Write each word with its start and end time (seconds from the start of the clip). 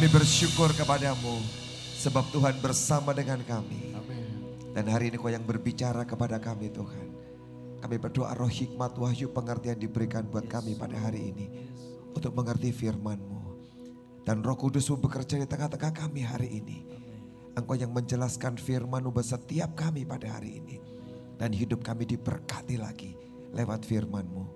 kami 0.00 0.16
bersyukur 0.16 0.72
kepadamu 0.72 1.44
sebab 2.00 2.24
Tuhan 2.32 2.56
bersama 2.64 3.12
dengan 3.12 3.36
kami. 3.44 3.92
Dan 4.72 4.88
hari 4.88 5.12
ini 5.12 5.20
kau 5.20 5.28
yang 5.28 5.44
berbicara 5.44 6.08
kepada 6.08 6.40
kami 6.40 6.72
Tuhan. 6.72 7.12
Kami 7.84 8.00
berdoa 8.00 8.32
roh 8.32 8.48
hikmat 8.48 8.96
wahyu 8.96 9.28
pengertian 9.28 9.76
diberikan 9.76 10.24
buat 10.24 10.48
kami 10.48 10.72
pada 10.80 10.96
hari 10.96 11.36
ini. 11.36 11.68
Untuk 12.16 12.32
mengerti 12.32 12.72
firman-Mu. 12.72 13.60
Dan 14.24 14.40
roh 14.40 14.56
kudusmu 14.56 14.96
bekerja 15.04 15.36
di 15.36 15.44
tengah-tengah 15.44 15.92
kami 15.92 16.24
hari 16.24 16.48
ini. 16.64 16.88
Engkau 17.52 17.76
yang 17.76 17.92
menjelaskan 17.92 18.56
firman-Mu 18.56 19.12
buat 19.12 19.28
setiap 19.28 19.76
kami 19.76 20.08
pada 20.08 20.32
hari 20.32 20.64
ini. 20.64 20.80
Dan 21.36 21.52
hidup 21.52 21.84
kami 21.84 22.08
diberkati 22.08 22.80
lagi 22.80 23.20
lewat 23.52 23.84
firman-Mu. 23.84 24.48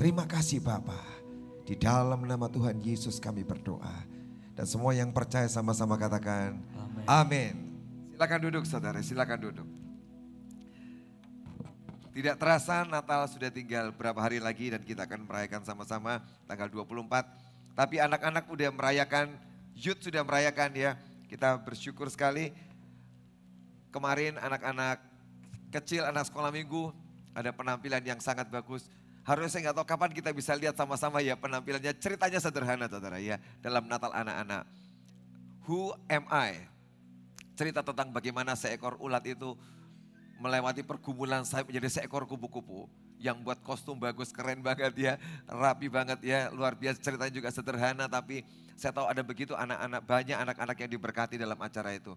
Terima 0.00 0.24
kasih 0.24 0.64
Bapa. 0.64 1.20
Di 1.68 1.76
dalam 1.76 2.24
nama 2.24 2.48
Tuhan 2.48 2.80
Yesus 2.80 3.20
kami 3.20 3.44
berdoa. 3.44 4.15
Dan 4.56 4.64
semua 4.64 4.96
yang 4.96 5.12
percaya 5.12 5.44
sama-sama 5.52 6.00
katakan 6.00 6.56
amin. 7.04 7.52
Silakan 8.16 8.40
duduk 8.40 8.64
saudara, 8.64 9.04
silakan 9.04 9.38
duduk. 9.38 9.68
Tidak 12.16 12.40
terasa 12.40 12.88
Natal 12.88 13.28
sudah 13.28 13.52
tinggal 13.52 13.92
berapa 13.92 14.16
hari 14.16 14.40
lagi 14.40 14.72
dan 14.72 14.80
kita 14.80 15.04
akan 15.04 15.28
merayakan 15.28 15.60
sama-sama 15.68 16.24
tanggal 16.48 16.72
24. 16.72 17.04
Tapi 17.76 18.00
anak-anak 18.00 18.48
udah 18.48 18.72
merayakan, 18.72 19.36
youth 19.76 20.00
sudah 20.00 20.24
merayakan 20.24 20.72
ya. 20.72 20.96
Kita 21.28 21.60
bersyukur 21.60 22.08
sekali. 22.08 22.56
Kemarin 23.92 24.40
anak-anak 24.40 25.04
kecil, 25.68 26.08
anak 26.08 26.24
sekolah 26.32 26.48
minggu 26.48 26.88
ada 27.36 27.52
penampilan 27.52 28.00
yang 28.00 28.16
sangat 28.24 28.48
bagus. 28.48 28.88
Harusnya 29.26 29.50
saya 29.50 29.62
nggak 29.68 29.76
tahu 29.82 29.86
kapan 29.90 30.10
kita 30.14 30.30
bisa 30.30 30.54
lihat 30.54 30.78
sama-sama 30.78 31.18
ya 31.18 31.34
penampilannya. 31.34 31.98
Ceritanya 31.98 32.38
sederhana 32.38 32.86
saudara 32.86 33.18
ya 33.18 33.42
dalam 33.58 33.90
Natal 33.90 34.14
anak-anak. 34.14 34.62
Who 35.66 35.90
am 36.06 36.30
I? 36.30 36.62
Cerita 37.58 37.82
tentang 37.82 38.14
bagaimana 38.14 38.54
seekor 38.54 38.94
ulat 39.02 39.26
itu 39.26 39.58
melewati 40.38 40.86
pergumulan 40.86 41.42
sayap 41.42 41.66
menjadi 41.66 41.98
seekor 41.98 42.22
kupu-kupu 42.30 42.86
yang 43.18 43.42
buat 43.42 43.58
kostum 43.64 43.96
bagus, 43.98 44.30
keren 44.30 44.60
banget 44.60 44.92
ya, 44.94 45.14
rapi 45.48 45.88
banget 45.88 46.20
ya, 46.22 46.52
luar 46.52 46.76
biasa 46.76 47.00
ceritanya 47.00 47.32
juga 47.32 47.48
sederhana 47.48 48.04
tapi 48.06 48.44
saya 48.76 48.92
tahu 48.92 49.08
ada 49.08 49.24
begitu 49.24 49.56
anak-anak 49.56 50.02
banyak 50.04 50.36
anak-anak 50.36 50.76
yang 50.84 50.90
diberkati 50.92 51.34
dalam 51.40 51.56
acara 51.58 51.96
itu. 51.96 52.12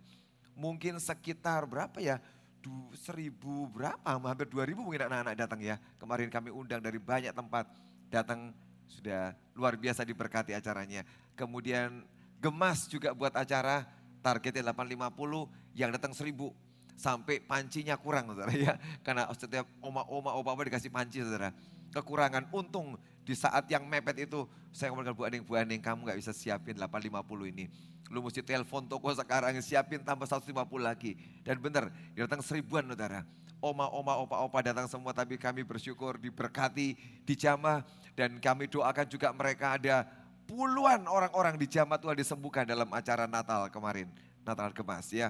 Mungkin 0.60 1.00
sekitar 1.00 1.64
berapa 1.66 1.98
ya? 2.04 2.20
Du, 2.60 2.92
seribu 3.00 3.72
berapa, 3.72 4.04
hampir 4.04 4.52
dua 4.52 4.68
ribu 4.68 4.84
mungkin 4.84 5.08
anak-anak 5.08 5.36
datang 5.40 5.60
ya. 5.64 5.80
Kemarin 5.96 6.28
kami 6.28 6.52
undang 6.52 6.84
dari 6.84 7.00
banyak 7.00 7.32
tempat 7.32 7.72
datang 8.12 8.52
sudah 8.90 9.32
luar 9.56 9.80
biasa 9.80 10.04
diberkati 10.04 10.52
acaranya. 10.52 11.08
Kemudian 11.40 12.04
Gemas 12.40 12.88
juga 12.88 13.12
buat 13.12 13.36
acara 13.36 13.84
targetnya 14.24 14.72
850 14.72 15.76
yang 15.76 15.92
datang 15.92 16.16
seribu 16.16 16.56
sampai 17.00 17.40
pancinya 17.40 17.96
kurang 17.96 18.32
saudara 18.32 18.52
ya. 18.52 18.76
Karena 19.04 19.28
setiap 19.36 19.68
oma-oma, 19.80 20.36
opa-opa 20.36 20.68
dikasih 20.68 20.92
panci 20.92 21.24
saudara. 21.24 21.56
Kekurangan, 21.96 22.52
untung 22.52 23.00
di 23.24 23.34
saat 23.38 23.66
yang 23.70 23.86
mepet 23.86 24.26
itu 24.26 24.48
saya 24.70 24.94
ngomong 24.94 25.14
Bu 25.14 25.26
Aning, 25.26 25.42
Bu 25.46 25.58
Aning 25.58 25.82
kamu 25.82 26.10
gak 26.14 26.20
bisa 26.20 26.32
siapin 26.34 26.78
850 26.78 27.52
ini. 27.52 27.66
Lu 28.10 28.26
mesti 28.26 28.42
telepon 28.42 28.86
toko 28.90 29.14
sekarang 29.14 29.54
siapin 29.62 30.02
tambah 30.02 30.26
150 30.26 30.54
lagi. 30.82 31.18
Dan 31.46 31.62
benar, 31.62 31.94
datang 32.18 32.42
seribuan 32.42 32.86
saudara. 32.90 33.22
Oma-oma, 33.60 34.16
opa-opa 34.24 34.64
datang 34.64 34.88
semua 34.88 35.12
tapi 35.12 35.36
kami 35.36 35.62
bersyukur 35.62 36.18
diberkati, 36.18 36.98
dijamah. 37.28 37.86
Dan 38.18 38.42
kami 38.42 38.66
doakan 38.72 39.06
juga 39.06 39.30
mereka 39.36 39.78
ada 39.78 40.08
puluhan 40.50 41.06
orang-orang 41.06 41.54
di 41.62 41.70
dijamah 41.70 42.02
Tuhan 42.02 42.18
disembuhkan 42.18 42.66
dalam 42.66 42.90
acara 42.90 43.30
Natal 43.30 43.70
kemarin. 43.70 44.10
Natal 44.42 44.74
Kemas 44.74 45.14
ya. 45.14 45.30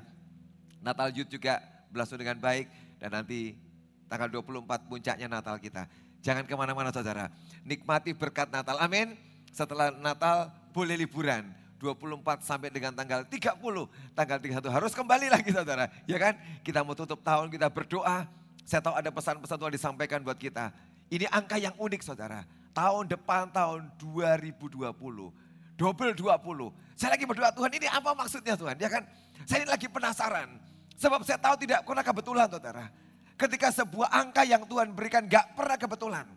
Natal 0.80 1.12
Youth 1.12 1.28
juga 1.28 1.60
berlangsung 1.92 2.16
dengan 2.16 2.40
baik 2.40 2.72
dan 3.04 3.12
nanti 3.12 3.60
tanggal 4.08 4.32
24 4.32 4.88
puncaknya 4.88 5.28
Natal 5.28 5.60
kita. 5.60 5.84
Jangan 6.20 6.44
ke 6.44 6.54
mana-mana 6.56 6.92
saudara, 6.92 7.32
nikmati 7.64 8.12
berkat 8.12 8.52
Natal, 8.52 8.76
amin. 8.80 9.16
Setelah 9.56 9.90
Natal 9.92 10.52
boleh 10.76 11.00
liburan, 11.00 11.48
24 11.80 12.44
sampai 12.44 12.68
dengan 12.68 12.92
tanggal 12.92 13.24
30, 13.24 13.56
tanggal 14.12 14.38
31 14.38 14.68
harus 14.68 14.92
kembali 14.92 15.32
lagi 15.32 15.50
saudara. 15.56 15.88
Ya 16.04 16.20
kan, 16.20 16.36
kita 16.62 16.84
mau 16.84 16.94
tutup 16.94 17.24
tahun, 17.24 17.48
kita 17.48 17.72
berdoa. 17.72 18.28
Saya 18.68 18.84
tahu 18.84 18.94
ada 19.00 19.10
pesan-pesan 19.10 19.58
Tuhan 19.58 19.74
disampaikan 19.74 20.20
buat 20.22 20.38
kita. 20.38 20.76
Ini 21.10 21.26
angka 21.32 21.58
yang 21.58 21.74
unik 21.80 22.06
saudara. 22.06 22.44
Tahun 22.76 23.10
depan 23.10 23.50
tahun 23.50 23.90
2020, 23.98 24.94
double 25.80 26.12
20. 26.14 27.00
Saya 27.00 27.16
lagi 27.16 27.26
berdoa 27.26 27.50
Tuhan 27.56 27.72
ini 27.74 27.88
apa 27.88 28.12
maksudnya 28.14 28.54
Tuhan? 28.60 28.76
Ya 28.78 28.92
kan, 28.92 29.08
saya 29.48 29.64
ini 29.66 29.72
lagi 29.72 29.88
penasaran. 29.88 30.60
Sebab 31.00 31.24
saya 31.24 31.40
tahu 31.40 31.56
tidak 31.64 31.88
pernah 31.88 32.04
kebetulan 32.04 32.52
saudara. 32.52 32.92
Ketika 33.40 33.72
sebuah 33.72 34.12
angka 34.12 34.44
yang 34.44 34.68
Tuhan 34.68 34.92
berikan 34.92 35.24
gak 35.24 35.56
pernah 35.56 35.80
kebetulan. 35.80 36.28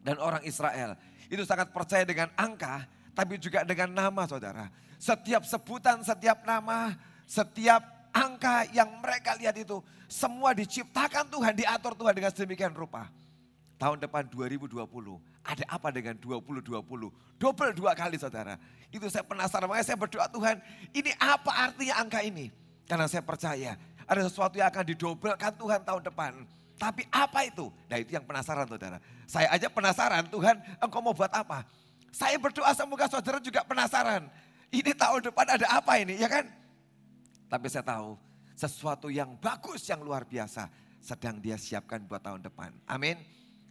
Dan 0.00 0.16
orang 0.16 0.40
Israel 0.48 0.96
itu 1.28 1.44
sangat 1.44 1.70
percaya 1.70 2.02
dengan 2.02 2.32
angka 2.34 2.88
tapi 3.12 3.36
juga 3.36 3.62
dengan 3.62 3.92
nama 3.92 4.24
saudara. 4.24 4.72
Setiap 4.96 5.44
sebutan, 5.44 6.00
setiap 6.00 6.42
nama, 6.48 6.96
setiap 7.28 7.84
angka 8.10 8.64
yang 8.72 8.88
mereka 8.98 9.36
lihat 9.36 9.56
itu 9.60 9.84
semua 10.08 10.52
diciptakan 10.56 11.28
Tuhan, 11.28 11.52
diatur 11.56 11.92
Tuhan 11.96 12.14
dengan 12.16 12.32
sedemikian 12.32 12.72
rupa. 12.72 13.08
Tahun 13.80 13.98
depan 13.98 14.30
2020, 14.30 14.78
ada 15.42 15.64
apa 15.66 15.88
dengan 15.90 16.14
2020? 16.14 16.70
Double 17.34 17.72
dua 17.74 17.92
kali 17.98 18.14
saudara. 18.14 18.54
Itu 18.94 19.10
saya 19.10 19.26
penasaran, 19.26 19.66
makanya 19.66 19.86
saya 19.90 19.98
berdoa 19.98 20.30
Tuhan, 20.30 20.62
ini 20.94 21.10
apa 21.18 21.50
artinya 21.50 21.98
angka 21.98 22.22
ini? 22.22 22.54
Karena 22.86 23.10
saya 23.10 23.26
percaya 23.26 23.74
ada 24.06 24.20
sesuatu 24.26 24.58
yang 24.58 24.68
akan 24.68 24.84
didobelkan 24.88 25.52
Tuhan 25.56 25.80
tahun 25.82 26.02
depan. 26.06 26.32
Tapi 26.80 27.06
apa 27.14 27.46
itu? 27.46 27.70
Nah 27.86 27.96
itu 28.00 28.10
yang 28.16 28.26
penasaran 28.26 28.66
saudara. 28.66 28.98
Saya 29.28 29.48
aja 29.54 29.70
penasaran 29.70 30.26
Tuhan 30.26 30.58
engkau 30.82 30.98
mau 30.98 31.14
buat 31.14 31.30
apa? 31.30 31.62
Saya 32.10 32.36
berdoa 32.36 32.74
semoga 32.74 33.06
saudara 33.06 33.38
juga 33.38 33.62
penasaran. 33.62 34.26
Ini 34.72 34.92
tahun 34.96 35.30
depan 35.30 35.46
ada 35.60 35.66
apa 35.68 36.00
ini 36.00 36.18
ya 36.18 36.26
kan? 36.26 36.48
Tapi 37.46 37.66
saya 37.68 37.84
tahu 37.84 38.18
sesuatu 38.56 39.12
yang 39.12 39.36
bagus 39.38 39.84
yang 39.86 40.00
luar 40.00 40.24
biasa 40.24 40.68
sedang 41.02 41.38
dia 41.42 41.58
siapkan 41.58 42.02
buat 42.02 42.22
tahun 42.22 42.42
depan. 42.46 42.70
Amin. 42.88 43.18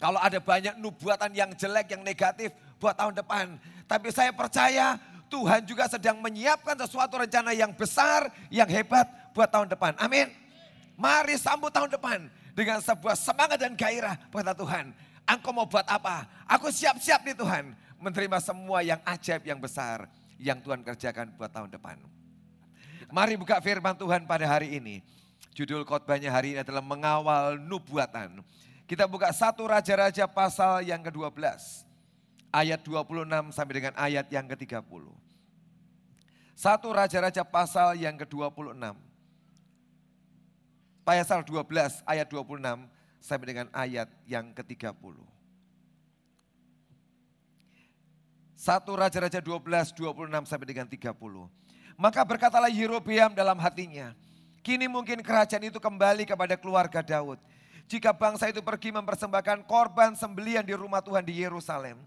Kalau 0.02 0.18
ada 0.18 0.42
banyak 0.42 0.82
nubuatan 0.82 1.30
yang 1.32 1.54
jelek, 1.54 1.94
yang 1.94 2.02
negatif 2.02 2.50
buat 2.82 2.98
tahun 2.98 3.14
depan. 3.14 3.62
Tapi 3.86 4.10
saya 4.10 4.34
percaya 4.34 4.98
Tuhan 5.30 5.64
juga 5.64 5.88
sedang 5.88 6.18
menyiapkan 6.20 6.76
sesuatu 6.76 7.22
rencana 7.22 7.54
yang 7.54 7.72
besar, 7.72 8.28
yang 8.50 8.68
hebat 8.68 9.08
buat 9.32 9.50
tahun 9.50 9.72
depan. 9.72 9.96
Amin. 9.98 10.32
Mari 11.00 11.36
sambut 11.40 11.74
tahun 11.74 11.90
depan 11.90 12.30
dengan 12.54 12.78
sebuah 12.84 13.18
semangat 13.18 13.58
dan 13.58 13.74
gairah 13.74 14.20
buat 14.30 14.46
Tuhan. 14.54 14.94
Engkau 15.26 15.56
mau 15.56 15.66
buat 15.66 15.88
apa? 15.88 16.28
Aku 16.46 16.70
siap-siap 16.70 17.24
nih 17.24 17.36
Tuhan. 17.38 17.74
Menerima 18.02 18.38
semua 18.42 18.82
yang 18.82 19.00
ajaib, 19.06 19.46
yang 19.46 19.62
besar. 19.62 20.10
Yang 20.42 20.66
Tuhan 20.66 20.82
kerjakan 20.82 21.34
buat 21.38 21.54
tahun 21.54 21.70
depan. 21.70 22.02
Mari 23.12 23.38
buka 23.38 23.62
firman 23.62 23.94
Tuhan 23.94 24.26
pada 24.26 24.46
hari 24.48 24.78
ini. 24.78 25.06
Judul 25.52 25.84
khotbahnya 25.84 26.32
hari 26.32 26.56
ini 26.56 26.60
adalah 26.64 26.82
mengawal 26.82 27.60
nubuatan. 27.60 28.40
Kita 28.88 29.08
buka 29.08 29.32
satu 29.32 29.68
Raja-Raja 29.68 30.28
pasal 30.28 30.84
yang 30.88 31.00
ke-12 31.04 31.36
ayat 32.52 32.80
26 32.84 33.56
sampai 33.56 33.74
dengan 33.74 33.96
ayat 33.96 34.28
yang 34.28 34.48
ke-30. 34.48 35.04
Satu 36.56 36.88
Raja-Raja 36.92 37.42
pasal 37.48 37.98
yang 37.98 38.20
ke-26. 38.20 39.11
Pasal 41.12 41.44
12 41.44 42.06
ayat 42.08 42.28
26 42.32 42.64
sampai 43.20 43.46
dengan 43.52 43.68
ayat 43.76 44.08
yang 44.24 44.56
ke-30. 44.56 45.18
Satu 48.56 48.96
Raja-Raja 48.96 49.44
12, 49.44 49.92
26 49.92 50.48
sampai 50.48 50.68
dengan 50.70 50.88
30. 50.88 51.12
Maka 52.00 52.22
berkatalah 52.24 52.72
Yerobeam 52.72 53.36
dalam 53.36 53.58
hatinya, 53.60 54.16
kini 54.64 54.88
mungkin 54.88 55.20
kerajaan 55.20 55.68
itu 55.68 55.82
kembali 55.82 56.24
kepada 56.24 56.56
keluarga 56.56 57.04
Daud. 57.04 57.42
Jika 57.90 58.16
bangsa 58.16 58.48
itu 58.48 58.64
pergi 58.64 58.94
mempersembahkan 58.96 59.68
korban 59.68 60.16
sembelian 60.16 60.64
di 60.64 60.72
rumah 60.72 61.04
Tuhan 61.04 61.26
di 61.28 61.44
Yerusalem 61.44 62.00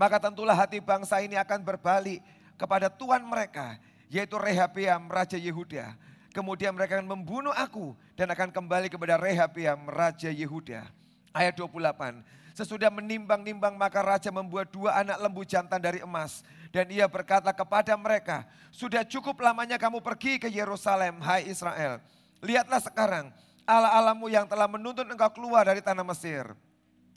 maka 0.00 0.16
tentulah 0.16 0.56
hati 0.56 0.80
bangsa 0.80 1.20
ini 1.20 1.36
akan 1.36 1.60
berbalik 1.60 2.24
kepada 2.56 2.88
Tuhan 2.88 3.20
mereka, 3.20 3.76
yaitu 4.08 4.40
Rehabeam, 4.40 5.12
Raja 5.12 5.36
Yehuda. 5.36 5.92
Kemudian 6.30 6.70
mereka 6.70 6.98
akan 6.98 7.10
membunuh 7.10 7.50
aku 7.50 7.98
dan 8.14 8.30
akan 8.30 8.54
kembali 8.54 8.86
kepada 8.86 9.18
Rehabeam, 9.18 9.90
Raja 9.90 10.30
Yehuda. 10.30 10.86
Ayat 11.34 11.58
28, 11.58 12.22
sesudah 12.54 12.90
menimbang-nimbang 12.90 13.74
maka 13.78 14.02
raja 14.02 14.30
membuat 14.34 14.70
dua 14.70 14.98
anak 14.98 15.18
lembu 15.22 15.42
jantan 15.42 15.82
dari 15.82 16.02
emas. 16.02 16.42
Dan 16.70 16.86
ia 16.90 17.10
berkata 17.10 17.50
kepada 17.50 17.98
mereka, 17.98 18.46
sudah 18.70 19.02
cukup 19.02 19.42
lamanya 19.42 19.74
kamu 19.74 19.98
pergi 19.98 20.38
ke 20.38 20.46
Yerusalem, 20.46 21.18
hai 21.18 21.50
Israel. 21.50 21.98
Lihatlah 22.42 22.78
sekarang, 22.78 23.34
Allah-Allahmu 23.66 24.30
yang 24.30 24.46
telah 24.46 24.70
menuntun 24.70 25.06
engkau 25.10 25.34
keluar 25.34 25.66
dari 25.66 25.82
tanah 25.82 26.06
Mesir. 26.06 26.46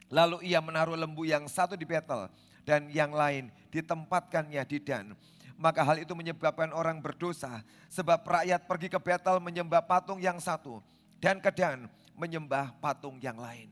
Lalu 0.09 0.45
ia 0.45 0.61
menaruh 0.61 0.97
lembu 0.97 1.25
yang 1.25 1.45
satu 1.45 1.77
di 1.77 1.85
Betel 1.85 2.29
dan 2.65 2.89
yang 2.89 3.13
lain 3.13 3.49
ditempatkannya 3.69 4.61
di 4.65 4.77
Dan. 4.81 5.13
Maka 5.63 5.79
hal 5.79 6.03
itu 6.03 6.11
menyebabkan 6.11 6.75
orang 6.75 6.99
berdosa. 6.99 7.63
Sebab 7.87 8.27
rakyat 8.27 8.67
pergi 8.67 8.91
ke 8.91 8.99
Betel 8.99 9.39
menyembah 9.39 9.79
patung 9.87 10.19
yang 10.19 10.35
satu 10.43 10.83
dan 11.23 11.39
ke 11.39 11.47
Dan 11.55 11.87
menyembah 12.19 12.75
patung 12.83 13.15
yang 13.23 13.39
lain. 13.39 13.71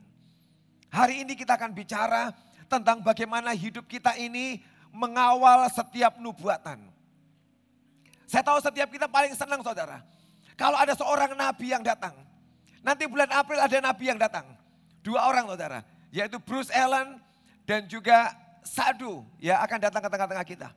Hari 0.88 1.28
ini 1.28 1.36
kita 1.36 1.60
akan 1.60 1.76
bicara 1.76 2.32
tentang 2.64 3.04
bagaimana 3.04 3.52
hidup 3.52 3.84
kita 3.84 4.16
ini 4.16 4.64
mengawal 4.88 5.68
setiap 5.68 6.16
nubuatan. 6.16 6.80
Saya 8.24 8.40
tahu 8.40 8.64
setiap 8.64 8.88
kita 8.88 9.04
paling 9.12 9.36
senang 9.36 9.60
saudara. 9.60 10.00
Kalau 10.56 10.80
ada 10.80 10.96
seorang 10.96 11.36
nabi 11.36 11.76
yang 11.76 11.84
datang. 11.84 12.16
Nanti 12.80 13.04
bulan 13.04 13.28
April 13.28 13.60
ada 13.60 13.76
nabi 13.84 14.08
yang 14.08 14.16
datang. 14.16 14.48
Dua 15.04 15.28
orang 15.28 15.44
saudara. 15.44 15.84
Yaitu 16.08 16.40
Bruce 16.40 16.72
Allen 16.72 17.20
dan 17.68 17.84
juga 17.84 18.32
Sadu 18.62 19.26
ya 19.42 19.58
akan 19.60 19.78
datang 19.82 20.00
ke 20.00 20.08
tengah-tengah 20.08 20.46
kita. 20.46 20.68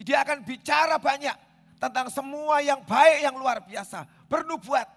Dia 0.00 0.22
akan 0.24 0.44
bicara 0.44 1.00
banyak 1.00 1.36
tentang 1.76 2.08
semua 2.12 2.60
yang 2.60 2.80
baik 2.84 3.18
yang 3.24 3.36
luar 3.36 3.60
biasa. 3.64 4.04
Bernubuat. 4.28 4.88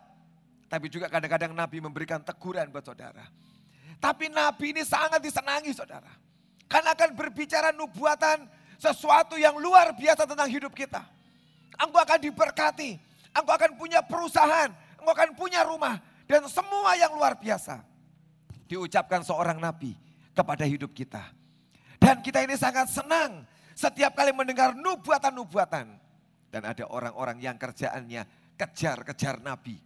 Tapi 0.70 0.86
juga 0.88 1.10
kadang-kadang 1.10 1.52
Nabi 1.52 1.82
memberikan 1.82 2.22
teguran 2.22 2.70
buat 2.70 2.86
saudara. 2.86 3.26
Tapi 4.00 4.32
Nabi 4.32 4.78
ini 4.78 4.84
sangat 4.86 5.20
disenangi 5.20 5.76
saudara. 5.76 6.12
Karena 6.70 6.94
akan 6.94 7.18
berbicara 7.18 7.74
nubuatan 7.74 8.46
sesuatu 8.78 9.36
yang 9.36 9.58
luar 9.58 9.92
biasa 9.98 10.24
tentang 10.24 10.48
hidup 10.48 10.72
kita. 10.72 11.02
Engkau 11.76 12.00
akan 12.00 12.20
diberkati. 12.22 12.96
Engkau 13.34 13.54
akan 13.56 13.72
punya 13.76 14.00
perusahaan. 14.06 14.70
Engkau 15.02 15.14
akan 15.16 15.32
punya 15.36 15.66
rumah. 15.66 15.98
Dan 16.30 16.46
semua 16.46 16.94
yang 16.96 17.18
luar 17.18 17.36
biasa. 17.36 17.82
Diucapkan 18.70 19.26
seorang 19.26 19.58
Nabi 19.58 19.98
kepada 20.38 20.64
hidup 20.64 20.94
kita. 20.94 21.26
Dan 21.98 22.22
kita 22.24 22.46
ini 22.46 22.56
sangat 22.56 22.88
senang 22.88 23.44
setiap 23.80 24.12
kali 24.12 24.36
mendengar 24.36 24.76
nubuatan-nubuatan. 24.76 25.88
Dan 26.52 26.62
ada 26.66 26.84
orang-orang 26.92 27.40
yang 27.40 27.56
kerjaannya 27.56 28.28
kejar-kejar 28.60 29.40
Nabi. 29.40 29.80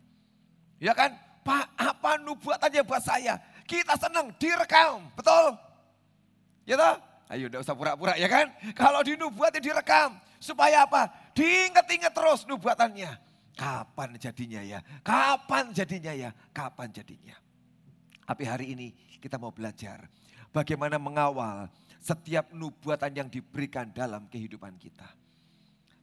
Ya 0.81 0.97
kan? 0.97 1.13
Pak, 1.43 1.75
apa 1.77 2.17
nubuatannya 2.23 2.81
buat 2.87 3.03
saya? 3.03 3.37
Kita 3.67 3.99
senang 3.99 4.31
direkam, 4.39 5.11
betul? 5.13 5.59
Ya 6.63 6.79
toh? 6.79 6.95
Ayo 7.27 7.51
udah 7.51 7.59
usah 7.59 7.75
pura-pura 7.75 8.15
ya 8.15 8.31
kan? 8.31 8.49
Kalau 8.73 9.03
di 9.05 9.13
nubuatnya 9.19 9.61
direkam. 9.61 10.17
Supaya 10.39 10.83
apa? 10.83 11.07
Diinget-inget 11.35 12.11
terus 12.11 12.43
nubuatannya. 12.47 13.11
Kapan 13.53 14.17
jadinya 14.17 14.59
ya? 14.63 14.79
Kapan 15.05 15.71
jadinya 15.71 16.11
ya? 16.11 16.29
Kapan 16.51 16.89
jadinya? 16.91 17.35
Tapi 18.23 18.43
hari 18.47 18.65
ini 18.75 18.87
kita 19.19 19.35
mau 19.35 19.51
belajar 19.51 20.07
bagaimana 20.51 20.95
mengawal 20.99 21.67
setiap 22.03 22.51
nubuatan 22.51 23.15
yang 23.15 23.31
diberikan 23.31 23.87
dalam 23.95 24.27
kehidupan 24.27 24.75
kita. 24.75 25.07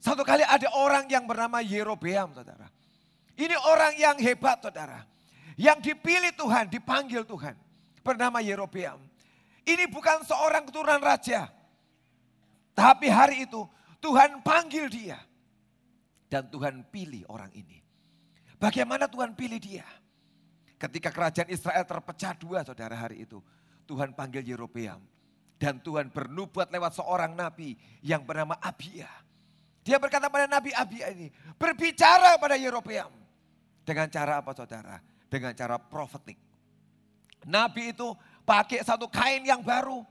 Satu 0.01 0.25
kali 0.25 0.41
ada 0.41 0.65
orang 0.73 1.05
yang 1.05 1.29
bernama 1.29 1.61
Yerobeam, 1.61 2.33
saudara. 2.33 2.65
Ini 3.37 3.53
orang 3.69 3.93
yang 4.01 4.17
hebat, 4.17 4.57
saudara. 4.65 5.05
Yang 5.53 5.93
dipilih 5.93 6.33
Tuhan, 6.33 6.73
dipanggil 6.73 7.21
Tuhan. 7.21 7.53
Bernama 8.01 8.41
Yerobeam. 8.41 8.97
Ini 9.61 9.85
bukan 9.93 10.25
seorang 10.25 10.65
keturunan 10.65 10.97
raja. 10.97 11.53
Tapi 12.73 13.05
hari 13.05 13.45
itu 13.45 13.61
Tuhan 14.01 14.41
panggil 14.41 14.89
dia. 14.89 15.21
Dan 16.25 16.49
Tuhan 16.49 16.81
pilih 16.89 17.29
orang 17.29 17.53
ini. 17.53 17.77
Bagaimana 18.57 19.05
Tuhan 19.05 19.37
pilih 19.37 19.61
dia? 19.61 19.85
Ketika 20.81 21.13
kerajaan 21.13 21.53
Israel 21.53 21.85
terpecah 21.85 22.33
dua 22.33 22.65
saudara 22.65 22.97
hari 22.97 23.29
itu. 23.29 23.37
Tuhan 23.85 24.17
panggil 24.17 24.41
Yerobeam 24.41 25.10
dan 25.61 25.77
Tuhan 25.77 26.09
bernubuat 26.09 26.73
lewat 26.73 26.97
seorang 26.97 27.37
nabi 27.37 27.77
yang 28.01 28.25
bernama 28.25 28.57
Abia. 28.57 29.05
Dia 29.85 30.01
berkata 30.01 30.25
pada 30.29 30.49
Nabi 30.49 30.73
Abia 30.73 31.13
ini, 31.13 31.29
berbicara 31.57 32.37
pada 32.41 32.57
Yerobeam. 32.57 33.13
Dengan 33.85 34.09
cara 34.09 34.41
apa 34.41 34.53
saudara? 34.57 34.97
Dengan 35.29 35.53
cara 35.57 35.77
profetik. 35.77 36.37
Nabi 37.45 37.93
itu 37.93 38.13
pakai 38.45 38.81
satu 38.85 39.09
kain 39.09 39.41
yang 39.41 39.61
baru. 39.61 40.05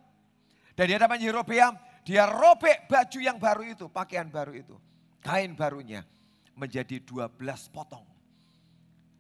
Dan 0.75 0.91
dia 0.91 0.99
namanya 0.99 1.23
Yerobeam, 1.23 1.75
dia 2.02 2.26
robek 2.31 2.87
baju 2.91 3.19
yang 3.19 3.38
baru 3.38 3.62
itu, 3.67 3.87
pakaian 3.91 4.26
baru 4.26 4.55
itu. 4.55 4.75
Kain 5.23 5.55
barunya 5.55 6.02
menjadi 6.58 6.99
12 7.02 7.38
potong. 7.70 8.06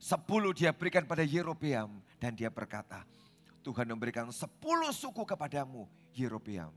Sepuluh 0.00 0.50
dia 0.50 0.74
berikan 0.74 1.06
pada 1.06 1.22
Yerobeam 1.22 2.02
dan 2.18 2.34
dia 2.34 2.50
berkata, 2.50 3.06
Tuhan 3.60 3.88
memberikan 3.92 4.28
sepuluh 4.32 4.90
suku 4.92 5.24
kepadamu 5.24 5.84
Yerobeam. 6.16 6.72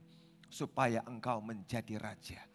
Supaya 0.53 1.01
engkau 1.09 1.41
menjadi 1.41 1.97
raja. 1.97 2.45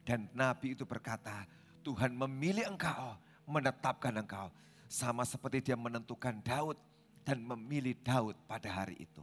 Dan 0.00 0.32
Nabi 0.32 0.72
itu 0.72 0.88
berkata, 0.88 1.44
Tuhan 1.84 2.16
memilih 2.16 2.64
engkau, 2.64 3.20
menetapkan 3.44 4.16
engkau. 4.16 4.48
Sama 4.88 5.28
seperti 5.28 5.68
dia 5.68 5.76
menentukan 5.76 6.40
Daud 6.40 6.80
dan 7.20 7.44
memilih 7.44 7.92
Daud 8.00 8.32
pada 8.48 8.72
hari 8.72 9.04
itu. 9.04 9.20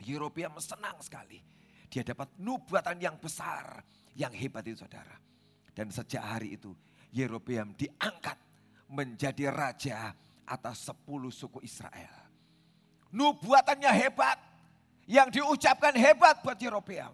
Yerobeam 0.00 0.56
senang 0.56 0.96
sekali. 1.04 1.44
Dia 1.92 2.00
dapat 2.00 2.32
nubuatan 2.40 2.96
yang 2.96 3.20
besar, 3.20 3.84
yang 4.16 4.32
hebat 4.32 4.64
itu 4.64 4.80
saudara. 4.80 5.20
Dan 5.76 5.92
sejak 5.92 6.24
hari 6.24 6.56
itu 6.56 6.72
Yerobeam 7.12 7.76
diangkat 7.76 8.40
menjadi 8.88 9.52
raja 9.52 10.16
atas 10.48 10.88
sepuluh 10.88 11.28
suku 11.28 11.60
Israel. 11.60 12.21
Nubuatannya 13.12 13.92
hebat, 13.92 14.38
yang 15.06 15.28
diucapkan 15.28 15.92
hebat 15.92 16.40
buat 16.40 16.56
Yerobeam. 16.56 17.12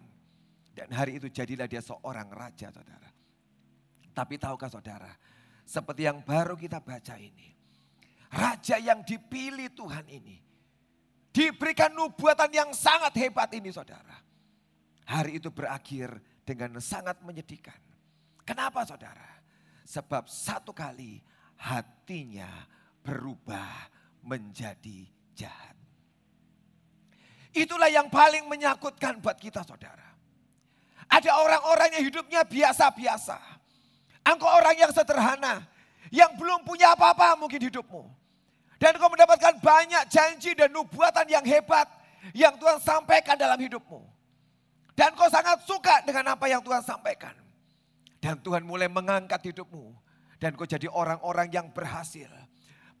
Dan 0.71 0.95
hari 0.95 1.19
itu 1.19 1.27
jadilah 1.27 1.67
dia 1.67 1.83
seorang 1.83 2.31
raja 2.31 2.71
saudara. 2.71 3.09
Tapi 4.15 4.39
tahukah 4.39 4.71
saudara, 4.71 5.11
seperti 5.67 6.07
yang 6.07 6.23
baru 6.23 6.55
kita 6.55 6.79
baca 6.79 7.19
ini. 7.19 7.51
Raja 8.29 8.77
yang 8.77 9.03
dipilih 9.03 9.73
Tuhan 9.73 10.05
ini. 10.07 10.37
Diberikan 11.29 11.93
nubuatan 11.93 12.49
yang 12.49 12.69
sangat 12.73 13.13
hebat 13.19 13.49
ini 13.53 13.69
saudara. 13.69 14.17
Hari 15.09 15.41
itu 15.41 15.49
berakhir 15.49 16.13
dengan 16.45 16.77
sangat 16.77 17.21
menyedihkan. 17.25 17.77
Kenapa 18.45 18.85
saudara? 18.85 19.41
Sebab 19.85 20.29
satu 20.29 20.73
kali 20.73 21.21
hatinya 21.57 22.49
berubah 23.01 23.89
menjadi 24.21 25.09
jahat. 25.33 25.78
Itulah 27.53 27.89
yang 27.89 28.13
paling 28.13 28.45
menyakutkan 28.45 29.17
buat 29.17 29.37
kita 29.41 29.65
saudara. 29.65 30.05
Ada 31.09 31.33
orang-orang 31.41 31.97
yang 31.97 32.03
hidupnya 32.05 32.45
biasa-biasa. 32.45 33.37
Engkau 34.21 34.45
orang 34.45 34.77
yang 34.77 34.93
sederhana. 34.93 35.65
Yang 36.13 36.37
belum 36.37 36.61
punya 36.65 36.93
apa-apa 36.93 37.33
mungkin 37.37 37.57
hidupmu. 37.65 38.05
Dan 38.77 38.95
kau 38.95 39.09
mendapatkan 39.09 39.57
banyak 39.59 40.03
janji 40.13 40.53
dan 40.53 40.69
nubuatan 40.69 41.25
yang 41.25 41.41
hebat. 41.41 41.89
Yang 42.37 42.61
Tuhan 42.61 42.77
sampaikan 42.85 43.33
dalam 43.33 43.57
hidupmu. 43.57 44.01
Dan 44.93 45.17
kau 45.17 45.31
sangat 45.33 45.65
suka 45.65 46.05
dengan 46.05 46.37
apa 46.37 46.45
yang 46.45 46.61
Tuhan 46.61 46.85
sampaikan. 46.85 47.33
Dan 48.21 48.37
Tuhan 48.45 48.61
mulai 48.61 48.85
mengangkat 48.85 49.49
hidupmu. 49.49 49.89
Dan 50.37 50.53
kau 50.53 50.69
jadi 50.69 50.85
orang-orang 50.85 51.49
yang 51.49 51.67
berhasil. 51.73 52.29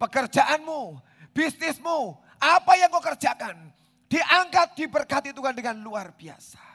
Pekerjaanmu, 0.01 0.97
bisnismu, 1.37 2.17
apa 2.41 2.73
yang 2.79 2.89
kau 2.89 3.03
kerjakan 3.03 3.69
Diangkat, 4.09 4.73
diberkati 4.73 5.29
Tuhan 5.29 5.53
dengan 5.53 5.77
luar 5.85 6.17
biasa. 6.17 6.65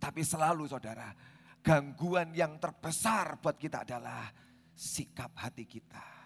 Tapi 0.00 0.24
selalu 0.24 0.64
saudara, 0.64 1.12
gangguan 1.60 2.32
yang 2.32 2.56
terbesar 2.56 3.36
buat 3.36 3.60
kita 3.60 3.84
adalah 3.84 4.32
sikap 4.72 5.36
hati 5.36 5.68
kita. 5.68 6.16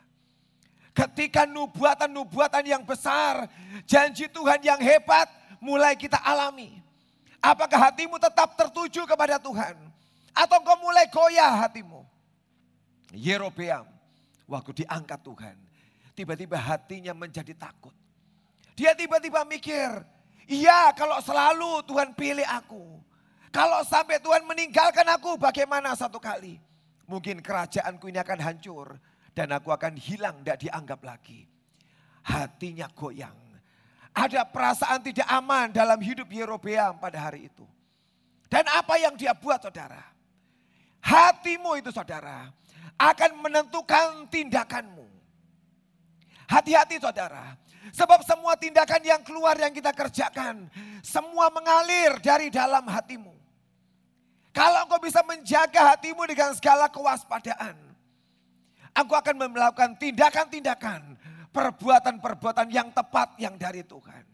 Ketika 0.94 1.42
nubuatan-nubuatan 1.46 2.66
yang 2.66 2.82
besar, 2.86 3.50
janji 3.82 4.30
Tuhan 4.30 4.62
yang 4.62 4.78
hebat 4.78 5.26
mulai 5.58 5.98
kita 5.98 6.22
alami. 6.22 6.78
Apakah 7.40 7.90
hatimu 7.90 8.20
tetap 8.20 8.54
tertuju 8.54 9.08
kepada 9.08 9.42
Tuhan? 9.42 9.74
Atau 10.30 10.60
kau 10.62 10.78
mulai 10.78 11.08
goyah 11.10 11.66
hatimu? 11.66 12.04
Yerobeam, 13.10 13.86
waktu 14.46 14.84
diangkat 14.84 15.18
Tuhan, 15.24 15.56
tiba-tiba 16.14 16.54
hatinya 16.58 17.10
menjadi 17.16 17.56
takut. 17.58 17.96
Dia 18.80 18.96
tiba-tiba 18.96 19.44
mikir, 19.44 19.92
iya 20.48 20.88
kalau 20.96 21.20
selalu 21.20 21.84
Tuhan 21.84 22.16
pilih 22.16 22.48
aku. 22.48 22.96
Kalau 23.52 23.84
sampai 23.84 24.16
Tuhan 24.24 24.48
meninggalkan 24.48 25.04
aku 25.04 25.36
bagaimana 25.36 25.92
satu 25.92 26.16
kali. 26.16 26.56
Mungkin 27.04 27.44
kerajaanku 27.44 28.08
ini 28.08 28.16
akan 28.24 28.40
hancur. 28.40 28.96
Dan 29.36 29.52
aku 29.52 29.68
akan 29.68 30.00
hilang, 30.00 30.40
tidak 30.40 30.64
dianggap 30.64 31.00
lagi. 31.04 31.44
Hatinya 32.24 32.88
goyang. 32.96 33.36
Ada 34.16 34.48
perasaan 34.48 35.04
tidak 35.04 35.28
aman 35.28 35.76
dalam 35.76 36.00
hidup 36.00 36.32
Yerobeam 36.32 36.96
pada 36.96 37.20
hari 37.20 37.52
itu. 37.52 37.68
Dan 38.48 38.64
apa 38.64 38.96
yang 38.96 39.12
dia 39.12 39.36
buat 39.36 39.60
saudara? 39.60 40.00
Hatimu 41.04 41.76
itu 41.76 41.92
saudara 41.92 42.48
akan 42.96 43.44
menentukan 43.44 44.24
tindakanmu. 44.32 45.04
Hati-hati 46.48 46.96
saudara. 46.96 47.60
Sebab 47.88 48.20
semua 48.28 48.54
tindakan 48.60 49.00
yang 49.00 49.22
keluar 49.24 49.56
yang 49.56 49.72
kita 49.72 49.90
kerjakan, 49.96 50.68
semua 51.00 51.48
mengalir 51.48 52.20
dari 52.20 52.52
dalam 52.52 52.84
hatimu. 52.84 53.32
Kalau 54.52 54.84
engkau 54.84 55.00
bisa 55.00 55.24
menjaga 55.24 55.96
hatimu 55.96 56.28
dengan 56.28 56.52
segala 56.52 56.92
kewaspadaan. 56.92 57.76
Engkau 58.92 59.16
akan 59.16 59.48
melakukan 59.48 59.96
tindakan-tindakan, 59.96 61.16
perbuatan-perbuatan 61.54 62.68
yang 62.68 62.92
tepat 62.92 63.38
yang 63.40 63.56
dari 63.56 63.80
Tuhan. 63.86 64.24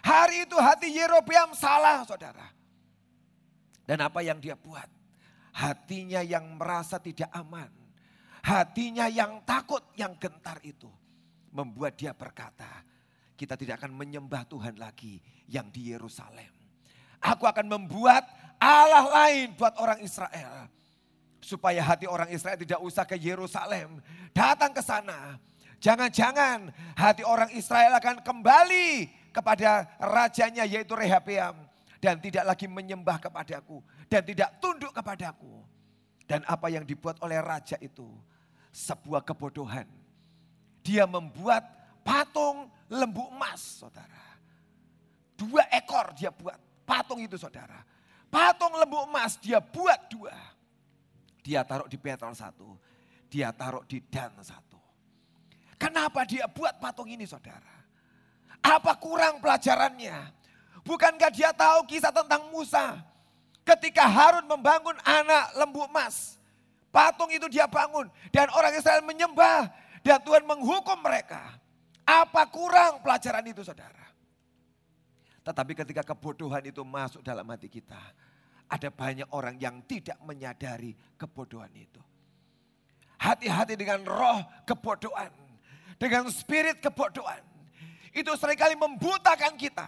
Hari 0.00 0.48
itu 0.48 0.56
hati 0.56 0.88
Yerobeam 0.96 1.52
salah 1.52 2.02
saudara. 2.08 2.48
Dan 3.84 4.00
apa 4.00 4.24
yang 4.24 4.40
dia 4.40 4.56
buat? 4.56 4.88
Hatinya 5.52 6.24
yang 6.24 6.56
merasa 6.56 6.96
tidak 6.96 7.28
aman. 7.36 7.68
Hatinya 8.40 9.04
yang 9.12 9.44
takut, 9.44 9.84
yang 10.00 10.16
gentar 10.16 10.56
itu. 10.64 10.88
Membuat 11.50 11.98
dia 11.98 12.14
berkata, 12.14 12.86
kita 13.34 13.58
tidak 13.58 13.82
akan 13.82 13.96
menyembah 13.96 14.46
Tuhan 14.46 14.78
lagi 14.78 15.18
yang 15.50 15.66
di 15.72 15.90
Yerusalem. 15.90 16.52
Aku 17.20 17.44
akan 17.44 17.66
membuat 17.68 18.28
Allah 18.60 19.08
lain 19.08 19.56
buat 19.56 19.74
orang 19.80 20.00
Israel. 20.04 20.68
Supaya 21.40 21.80
hati 21.80 22.04
orang 22.04 22.28
Israel 22.28 22.60
tidak 22.60 22.80
usah 22.84 23.08
ke 23.08 23.16
Yerusalem. 23.16 23.98
Datang 24.36 24.76
ke 24.76 24.84
sana. 24.84 25.40
Jangan-jangan 25.80 26.68
hati 26.92 27.24
orang 27.24 27.48
Israel 27.56 27.96
akan 27.96 28.20
kembali 28.20 29.08
kepada 29.32 29.88
rajanya 29.96 30.68
yaitu 30.68 30.92
Rehabeam 30.92 31.56
dan 32.04 32.20
tidak 32.20 32.44
lagi 32.44 32.68
menyembah 32.68 33.16
kepadaku 33.16 33.80
dan 34.12 34.20
tidak 34.20 34.60
tunduk 34.60 34.92
kepadaku. 34.92 35.64
Dan 36.28 36.44
apa 36.46 36.68
yang 36.70 36.84
dibuat 36.84 37.18
oleh 37.24 37.40
raja 37.40 37.74
itu 37.80 38.06
sebuah 38.70 39.24
kebodohan. 39.24 39.88
Dia 40.80 41.04
membuat 41.04 41.62
patung 42.02 42.68
lembu 42.88 43.28
emas, 43.32 43.84
saudara. 43.84 44.24
Dua 45.36 45.64
ekor 45.72 46.12
dia 46.16 46.32
buat 46.32 46.56
patung 46.84 47.20
itu, 47.20 47.36
saudara. 47.36 47.80
Patung 48.28 48.76
lembu 48.76 49.04
emas 49.08 49.36
dia 49.40 49.58
buat 49.60 50.08
dua. 50.08 50.34
Dia 51.40 51.64
taruh 51.64 51.88
di 51.88 51.96
Petrol 51.96 52.36
satu, 52.36 52.76
dia 53.32 53.48
taruh 53.50 53.82
di 53.88 53.98
Dan 54.04 54.32
satu. 54.44 54.76
Kenapa 55.80 56.28
dia 56.28 56.44
buat 56.44 56.76
patung 56.76 57.08
ini, 57.08 57.24
saudara? 57.24 57.80
Apa 58.60 58.92
kurang 59.00 59.40
pelajarannya? 59.40 60.36
Bukankah 60.84 61.32
dia 61.32 61.56
tahu 61.56 61.88
kisah 61.88 62.12
tentang 62.12 62.52
Musa? 62.52 63.00
Ketika 63.64 64.04
Harun 64.04 64.44
membangun 64.44 64.96
anak 65.00 65.56
lembu 65.56 65.88
emas. 65.88 66.36
Patung 66.92 67.32
itu 67.32 67.48
dia 67.48 67.64
bangun. 67.64 68.12
Dan 68.28 68.52
orang 68.52 68.76
Israel 68.76 69.00
menyembah. 69.06 69.72
Dan 70.00 70.18
Tuhan 70.24 70.44
menghukum 70.48 70.98
mereka. 71.00 71.60
Apa 72.04 72.48
kurang 72.48 73.04
pelajaran 73.04 73.44
itu 73.46 73.62
saudara? 73.62 74.02
Tetapi 75.44 75.72
ketika 75.72 76.02
kebodohan 76.02 76.64
itu 76.64 76.82
masuk 76.84 77.20
dalam 77.24 77.46
hati 77.48 77.68
kita. 77.68 78.00
Ada 78.70 78.88
banyak 78.88 79.28
orang 79.34 79.58
yang 79.58 79.82
tidak 79.82 80.16
menyadari 80.22 80.94
kebodohan 81.18 81.74
itu. 81.74 81.98
Hati-hati 83.18 83.74
dengan 83.74 84.06
roh 84.06 84.40
kebodohan. 84.64 85.32
Dengan 86.00 86.32
spirit 86.32 86.80
kebodohan 86.80 87.44
itu 88.10 88.30
sering 88.38 88.58
kali 88.58 88.74
membutakan 88.74 89.54
kita. 89.54 89.86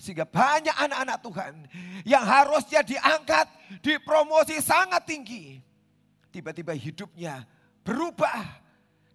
Sehingga 0.00 0.26
banyak 0.26 0.74
anak-anak 0.74 1.18
Tuhan 1.22 1.54
yang 2.02 2.24
harusnya 2.26 2.82
diangkat, 2.82 3.46
dipromosi 3.84 4.58
sangat 4.58 5.06
tinggi. 5.06 5.62
Tiba-tiba 6.32 6.74
hidupnya 6.74 7.46
berubah 7.86 8.61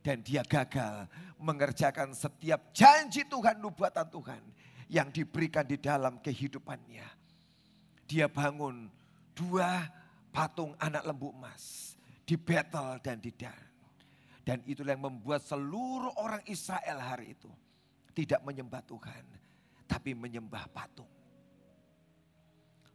dan 0.07 0.23
dia 0.23 0.39
gagal 0.39 1.03
mengerjakan 1.35 2.15
setiap 2.15 2.71
janji 2.71 3.27
Tuhan, 3.27 3.59
nubuatan 3.59 4.07
Tuhan 4.07 4.39
yang 4.87 5.11
diberikan 5.11 5.67
di 5.67 5.75
dalam 5.75 6.23
kehidupannya. 6.23 7.03
Dia 8.07 8.31
bangun 8.31 8.87
dua 9.35 9.83
patung 10.31 10.79
anak 10.79 11.03
lembu 11.03 11.35
emas 11.35 11.91
di 12.23 12.39
Betel 12.39 13.03
dan 13.03 13.19
di 13.19 13.35
Dan. 13.35 13.59
Dan 14.47 14.63
itulah 14.63 14.95
yang 14.95 15.11
membuat 15.11 15.43
seluruh 15.43 16.15
orang 16.23 16.39
Israel 16.47 17.03
hari 17.03 17.35
itu 17.35 17.51
tidak 18.15 18.39
menyembah 18.47 18.79
Tuhan, 18.87 19.27
tapi 19.91 20.15
menyembah 20.15 20.71
patung. 20.71 21.11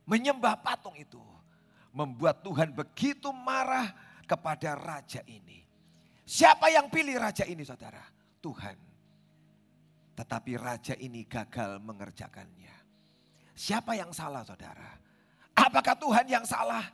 Menyembah 0.09 0.57
patung 0.65 0.97
itu 0.97 1.21
membuat 1.93 2.41
Tuhan 2.41 2.73
begitu 2.73 3.29
marah 3.37 3.93
kepada 4.25 4.73
raja 4.81 5.21
ini. 5.29 5.72
Siapa 6.23 6.71
yang 6.71 6.89
pilih 6.89 7.19
raja 7.19 7.43
ini 7.47 7.67
saudara? 7.67 8.03
Tuhan. 8.43 8.77
Tetapi 10.13 10.53
raja 10.61 10.95
ini 10.99 11.27
gagal 11.27 11.83
mengerjakannya. 11.83 12.75
Siapa 13.53 13.97
yang 13.99 14.15
salah 14.15 14.47
saudara? 14.47 14.99
Apakah 15.53 15.97
Tuhan 15.99 16.27
yang 16.29 16.47
salah? 16.47 16.85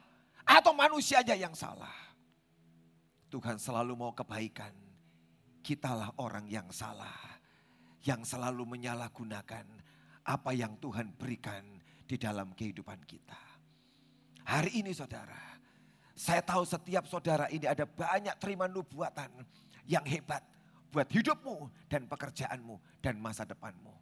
Atau 0.49 0.73
manusianya 0.73 1.37
yang 1.37 1.53
salah? 1.53 1.93
Tuhan 3.29 3.61
selalu 3.61 3.93
mau 3.95 4.13
kebaikan. 4.17 4.73
Kitalah 5.61 6.17
orang 6.17 6.49
yang 6.49 6.73
salah 6.73 7.29
yang 8.07 8.23
selalu 8.23 8.65
menyalahgunakan 8.79 9.67
apa 10.29 10.51
yang 10.57 10.77
Tuhan 10.79 11.13
berikan 11.13 11.65
di 12.09 12.17
dalam 12.17 12.57
kehidupan 12.57 13.05
kita. 13.05 13.41
Hari 14.49 14.81
ini 14.81 14.97
saudara, 14.97 15.58
saya 16.19 16.43
tahu 16.43 16.67
setiap 16.67 17.07
saudara 17.07 17.47
ini 17.47 17.71
ada 17.71 17.87
banyak 17.87 18.35
terima 18.43 18.67
nubuatan 18.67 19.31
yang 19.87 20.03
hebat 20.03 20.43
buat 20.91 21.07
hidupmu 21.07 21.71
dan 21.87 22.11
pekerjaanmu 22.11 22.75
dan 22.99 23.23
masa 23.23 23.47
depanmu. 23.47 23.95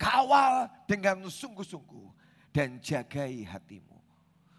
Kawal 0.00 0.72
dengan 0.88 1.20
sungguh-sungguh 1.28 2.08
dan 2.56 2.80
jagai 2.80 3.44
hatimu. 3.44 4.00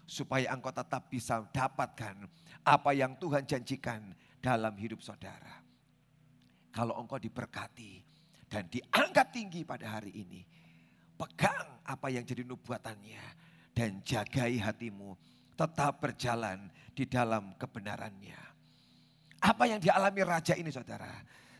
Supaya 0.06 0.52
engkau 0.54 0.70
tetap 0.70 1.08
bisa 1.08 1.40
dapatkan 1.50 2.28
apa 2.62 2.90
yang 2.94 3.16
Tuhan 3.16 3.42
janjikan 3.42 4.12
dalam 4.38 4.76
hidup 4.76 5.00
saudara. 5.00 5.64
Kalau 6.68 7.00
engkau 7.00 7.16
diberkati, 7.16 8.12
dan 8.52 8.68
diangkat 8.68 9.32
tinggi 9.32 9.64
pada 9.64 9.96
hari 9.96 10.12
ini. 10.12 10.44
Pegang 11.16 11.80
apa 11.88 12.12
yang 12.12 12.28
jadi 12.28 12.44
nubuatannya 12.44 13.24
dan 13.72 14.04
jagai 14.04 14.60
hatimu 14.60 15.16
tetap 15.54 16.02
berjalan 16.02 16.70
di 16.92 17.04
dalam 17.08 17.56
kebenarannya. 17.56 18.40
Apa 19.42 19.66
yang 19.66 19.82
dialami 19.82 20.22
raja 20.22 20.54
ini 20.54 20.70
saudara? 20.70 21.10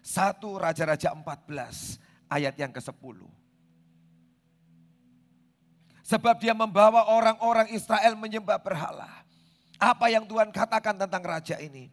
Satu 0.03 0.59
Raja-Raja 0.59 1.15
14 1.15 2.31
ayat 2.31 2.55
yang 2.59 2.71
ke-10. 2.75 3.19
Sebab 6.03 6.37
dia 6.43 6.55
membawa 6.55 7.07
orang-orang 7.15 7.71
Israel 7.71 8.19
menyembah 8.19 8.59
berhala. 8.59 9.11
Apa 9.79 10.11
yang 10.11 10.27
Tuhan 10.27 10.51
katakan 10.51 10.95
tentang 10.95 11.23
raja 11.23 11.59
ini? 11.59 11.91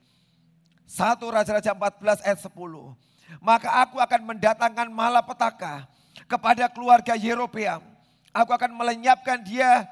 Satu 0.90 1.30
Raja-Raja 1.30 1.74
14 1.74 2.26
ayat 2.26 2.40
10 2.42 3.10
maka 3.38 3.86
aku 3.86 4.02
akan 4.02 4.34
mendatangkan 4.34 4.90
malapetaka 4.90 5.86
kepada 6.26 6.66
keluarga 6.74 7.14
Yerobeam. 7.14 7.86
Aku 8.34 8.50
akan 8.54 8.74
melenyapkan 8.74 9.42
dia, 9.46 9.86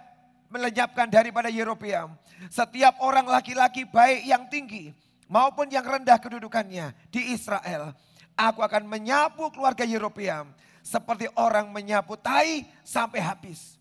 melenyapkan 0.52 1.08
daripada 1.08 1.52
Yerobeam. 1.52 2.16
Setiap 2.48 3.02
orang 3.02 3.26
laki-laki 3.26 3.84
baik 3.88 4.28
yang 4.28 4.46
tinggi 4.48 4.94
maupun 5.28 5.68
yang 5.68 5.84
rendah 5.84 6.18
kedudukannya 6.18 6.94
di 7.12 7.34
Israel. 7.34 7.96
Aku 8.38 8.62
akan 8.62 8.86
menyapu 8.86 9.50
keluarga 9.50 9.82
Yerobeam 9.82 10.54
seperti 10.86 11.26
orang 11.36 11.68
menyapu 11.74 12.14
tai 12.16 12.64
sampai 12.86 13.20
habis. 13.20 13.76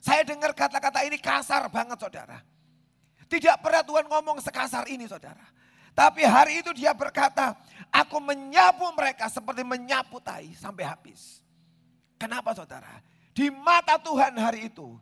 Saya 0.00 0.22
dengar 0.22 0.54
kata-kata 0.54 1.02
ini 1.04 1.18
kasar 1.18 1.66
banget 1.68 1.98
saudara. 1.98 2.38
Tidak 3.26 3.58
pernah 3.58 3.82
Tuhan 3.82 4.06
ngomong 4.06 4.38
sekasar 4.38 4.86
ini 4.86 5.04
saudara. 5.10 5.42
Tapi 5.96 6.22
hari 6.22 6.62
itu 6.62 6.70
dia 6.76 6.94
berkata, 6.94 7.58
Aku 7.90 8.22
menyapu 8.22 8.86
mereka 8.94 9.26
seperti 9.26 9.66
menyapu 9.66 10.22
tai 10.22 10.52
sampai 10.54 10.84
habis. 10.86 11.40
Kenapa 12.20 12.52
saudara? 12.54 13.02
Di 13.36 13.52
mata 13.52 14.00
Tuhan 14.00 14.36
hari 14.36 14.72
itu, 14.72 14.96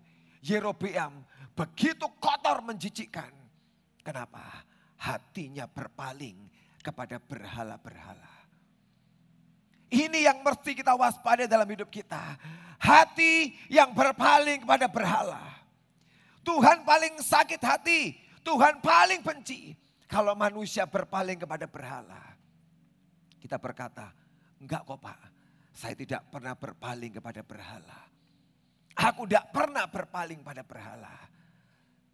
Yerobeam 0.45 1.25
begitu 1.57 2.05
kotor 2.21 2.61
menjijikkan. 2.61 3.33
Kenapa? 4.05 4.69
Hatinya 5.01 5.65
berpaling 5.65 6.37
kepada 6.85 7.17
berhala-berhala. 7.17 8.35
Ini 9.89 10.29
yang 10.29 10.45
mesti 10.45 10.77
kita 10.77 10.93
waspada 10.93 11.49
dalam 11.49 11.65
hidup 11.65 11.89
kita. 11.89 12.37
Hati 12.77 13.57
yang 13.73 13.97
berpaling 13.97 14.69
kepada 14.69 14.85
berhala. 14.91 15.41
Tuhan 16.45 16.85
paling 16.85 17.17
sakit 17.25 17.63
hati. 17.65 18.13
Tuhan 18.45 18.85
paling 18.85 19.25
benci. 19.25 19.73
Kalau 20.05 20.37
manusia 20.37 20.85
berpaling 20.85 21.41
kepada 21.41 21.65
berhala. 21.65 22.21
Kita 23.41 23.57
berkata, 23.57 24.13
enggak 24.61 24.85
kok 24.85 25.01
Pak, 25.01 25.21
saya 25.73 25.95
tidak 25.97 26.29
pernah 26.29 26.53
berpaling 26.53 27.17
kepada 27.17 27.41
berhala. 27.41 28.13
Aku 28.95 29.27
tidak 29.27 29.51
pernah 29.51 29.91
berpaling 29.91 30.47
pada 30.47 30.63
berhala. 30.63 31.11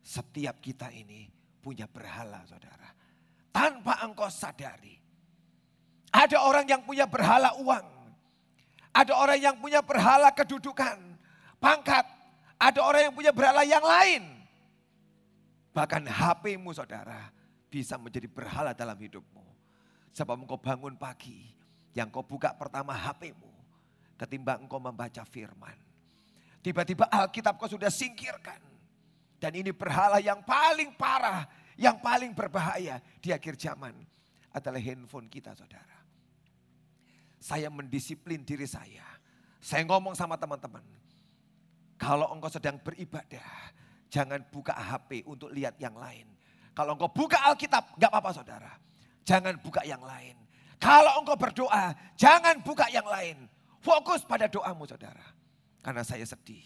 Setiap 0.01 0.59
kita 0.65 0.89
ini 0.89 1.29
punya 1.61 1.85
berhala 1.85 2.41
saudara. 2.49 2.89
Tanpa 3.53 4.01
engkau 4.01 4.33
sadari. 4.33 4.97
Ada 6.11 6.41
orang 6.43 6.67
yang 6.67 6.83
punya 6.83 7.05
berhala 7.05 7.55
uang. 7.61 7.87
Ada 8.91 9.13
orang 9.15 9.39
yang 9.39 9.57
punya 9.61 9.85
berhala 9.85 10.35
kedudukan, 10.35 10.99
pangkat. 11.63 12.03
Ada 12.59 12.81
orang 12.83 13.03
yang 13.09 13.15
punya 13.15 13.31
berhala 13.31 13.63
yang 13.63 13.85
lain. 13.85 14.23
Bahkan 15.71 16.03
HP-mu 16.11 16.75
saudara 16.75 17.31
bisa 17.71 17.95
menjadi 17.95 18.27
berhala 18.27 18.75
dalam 18.75 18.99
hidupmu. 18.99 19.47
Sebab 20.11 20.43
engkau 20.43 20.59
bangun 20.59 20.99
pagi, 20.99 21.55
yang 21.95 22.11
kau 22.11 22.27
buka 22.27 22.51
pertama 22.59 22.91
HP-mu. 22.91 23.53
Ketimbang 24.19 24.67
engkau 24.67 24.83
membaca 24.83 25.23
firman. 25.23 25.90
Tiba-tiba 26.61 27.09
Alkitab 27.09 27.57
kau 27.57 27.69
sudah 27.69 27.89
singkirkan. 27.89 28.61
Dan 29.41 29.57
ini 29.57 29.73
berhala 29.73 30.21
yang 30.21 30.45
paling 30.45 30.93
parah, 31.01 31.49
yang 31.81 31.97
paling 31.97 32.37
berbahaya 32.37 33.01
di 33.25 33.33
akhir 33.33 33.57
zaman 33.57 33.97
adalah 34.53 34.77
handphone 34.77 35.33
kita 35.33 35.57
saudara. 35.57 35.97
Saya 37.41 37.73
mendisiplin 37.73 38.45
diri 38.45 38.69
saya. 38.69 39.05
Saya 39.57 39.89
ngomong 39.89 40.13
sama 40.13 40.37
teman-teman. 40.37 40.85
Kalau 41.97 42.29
engkau 42.37 42.53
sedang 42.53 42.77
beribadah, 42.81 43.73
jangan 44.13 44.45
buka 44.53 44.77
HP 44.77 45.25
untuk 45.25 45.49
lihat 45.49 45.81
yang 45.81 45.97
lain. 45.97 46.29
Kalau 46.77 46.97
engkau 46.97 47.09
buka 47.09 47.41
Alkitab, 47.49 47.97
gak 47.97 48.13
apa-apa 48.13 48.31
saudara. 48.37 48.73
Jangan 49.25 49.57
buka 49.61 49.81
yang 49.89 50.05
lain. 50.05 50.37
Kalau 50.81 51.21
engkau 51.21 51.37
berdoa, 51.37 51.93
jangan 52.17 52.61
buka 52.61 52.89
yang 52.93 53.05
lain. 53.05 53.49
Fokus 53.81 54.25
pada 54.25 54.49
doamu 54.49 54.85
saudara. 54.85 55.40
Karena 55.81 56.05
saya 56.05 56.25
sedih. 56.29 56.65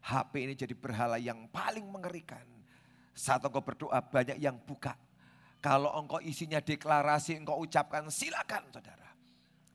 HP 0.00 0.32
ini 0.48 0.54
jadi 0.58 0.74
berhala 0.74 1.20
yang 1.20 1.46
paling 1.50 1.86
mengerikan. 1.86 2.42
Saat 3.14 3.44
engkau 3.44 3.62
berdoa 3.62 4.00
banyak 4.00 4.40
yang 4.40 4.58
buka. 4.58 4.96
Kalau 5.60 5.92
engkau 5.92 6.18
isinya 6.24 6.58
deklarasi 6.58 7.36
engkau 7.36 7.60
ucapkan 7.60 8.08
silakan 8.08 8.64
saudara. 8.72 9.10